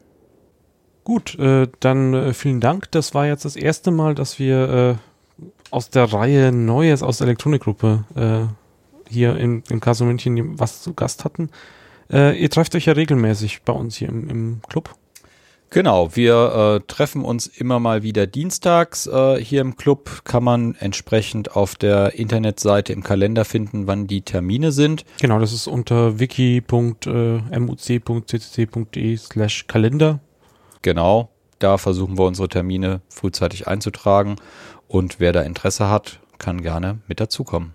Gut, 1.04 1.38
äh, 1.38 1.68
dann 1.80 2.14
äh, 2.14 2.32
vielen 2.32 2.60
Dank. 2.60 2.90
Das 2.92 3.14
war 3.14 3.26
jetzt 3.26 3.44
das 3.44 3.56
erste 3.56 3.90
Mal, 3.90 4.14
dass 4.14 4.38
wir 4.38 4.98
äh, 5.38 5.44
aus 5.70 5.90
der 5.90 6.12
Reihe 6.12 6.52
Neues 6.52 7.02
aus 7.02 7.18
der 7.18 7.26
Elektronikgruppe 7.26 8.04
äh, 8.14 9.10
hier 9.10 9.36
in, 9.36 9.62
im 9.68 9.80
Caso 9.80 10.04
München 10.04 10.58
was 10.58 10.82
zu 10.82 10.94
Gast 10.94 11.24
hatten. 11.24 11.50
Äh, 12.10 12.38
ihr 12.40 12.50
trefft 12.50 12.74
euch 12.74 12.86
ja 12.86 12.92
regelmäßig 12.92 13.62
bei 13.62 13.72
uns 13.72 13.96
hier 13.96 14.08
im, 14.08 14.28
im 14.28 14.60
Club. 14.68 14.94
Genau, 15.72 16.14
wir 16.14 16.80
äh, 16.82 16.86
treffen 16.86 17.24
uns 17.24 17.46
immer 17.46 17.80
mal 17.80 18.02
wieder 18.02 18.26
dienstags 18.26 19.06
äh, 19.06 19.42
hier 19.42 19.62
im 19.62 19.76
Club. 19.76 20.20
Kann 20.24 20.44
man 20.44 20.74
entsprechend 20.74 21.56
auf 21.56 21.76
der 21.76 22.12
Internetseite 22.12 22.92
im 22.92 23.02
Kalender 23.02 23.46
finden, 23.46 23.86
wann 23.86 24.06
die 24.06 24.20
Termine 24.20 24.70
sind. 24.70 25.06
Genau, 25.22 25.38
das 25.38 25.54
ist 25.54 25.68
unter 25.68 26.20
wiki.muc.ccc.de 26.20 29.16
slash 29.16 29.66
Kalender. 29.66 30.20
Genau, 30.82 31.30
da 31.58 31.78
versuchen 31.78 32.18
wir 32.18 32.26
unsere 32.26 32.48
Termine 32.48 33.00
frühzeitig 33.08 33.66
einzutragen 33.66 34.36
und 34.88 35.20
wer 35.20 35.32
da 35.32 35.40
Interesse 35.40 35.88
hat, 35.88 36.20
kann 36.36 36.60
gerne 36.60 36.98
mit 37.08 37.18
dazukommen. 37.18 37.72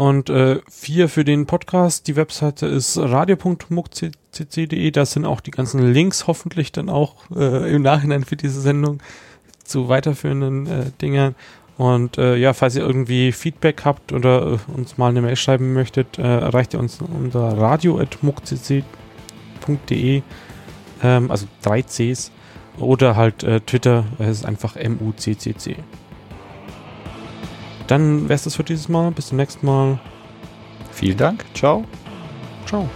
Und 0.00 0.30
äh, 0.30 0.60
vier 0.70 1.08
für 1.08 1.24
den 1.24 1.46
Podcast. 1.46 2.06
Die 2.06 2.14
Webseite 2.14 2.66
ist 2.66 2.96
radio.muckcc.de. 2.96 4.90
Da 4.92 5.04
sind 5.04 5.24
auch 5.24 5.40
die 5.40 5.50
ganzen 5.50 5.92
Links 5.92 6.28
hoffentlich 6.28 6.70
dann 6.70 6.88
auch 6.88 7.16
äh, 7.34 7.74
im 7.74 7.82
Nachhinein 7.82 8.22
für 8.22 8.36
diese 8.36 8.60
Sendung 8.60 9.00
zu 9.64 9.88
weiterführenden 9.88 10.68
äh, 10.68 10.92
Dingen. 11.02 11.34
Und 11.78 12.16
äh, 12.16 12.36
ja, 12.36 12.52
falls 12.52 12.76
ihr 12.76 12.82
irgendwie 12.82 13.32
Feedback 13.32 13.84
habt 13.84 14.12
oder 14.12 14.52
äh, 14.52 14.58
uns 14.72 14.98
mal 14.98 15.08
eine 15.08 15.20
Mail 15.20 15.34
schreiben 15.34 15.72
möchtet, 15.72 16.16
äh, 16.16 16.22
erreicht 16.22 16.74
ihr 16.74 16.80
uns 16.80 17.00
unter 17.00 17.58
radio.muckcc.de, 17.58 20.22
ähm, 21.02 21.30
also 21.30 21.46
drei 21.60 21.82
Cs, 21.82 22.30
oder 22.78 23.16
halt 23.16 23.42
äh, 23.42 23.60
Twitter, 23.62 24.04
es 24.20 24.38
ist 24.38 24.44
einfach 24.44 24.76
MUCCC. 24.76 25.74
Dann 27.88 28.24
wäre 28.24 28.34
es 28.34 28.44
das 28.44 28.54
für 28.54 28.64
dieses 28.64 28.88
Mal. 28.88 29.10
Bis 29.10 29.28
zum 29.28 29.38
nächsten 29.38 29.66
Mal. 29.66 29.98
Vielen 30.92 31.16
Dank. 31.16 31.44
Ciao. 31.54 31.84
Ciao. 32.66 32.88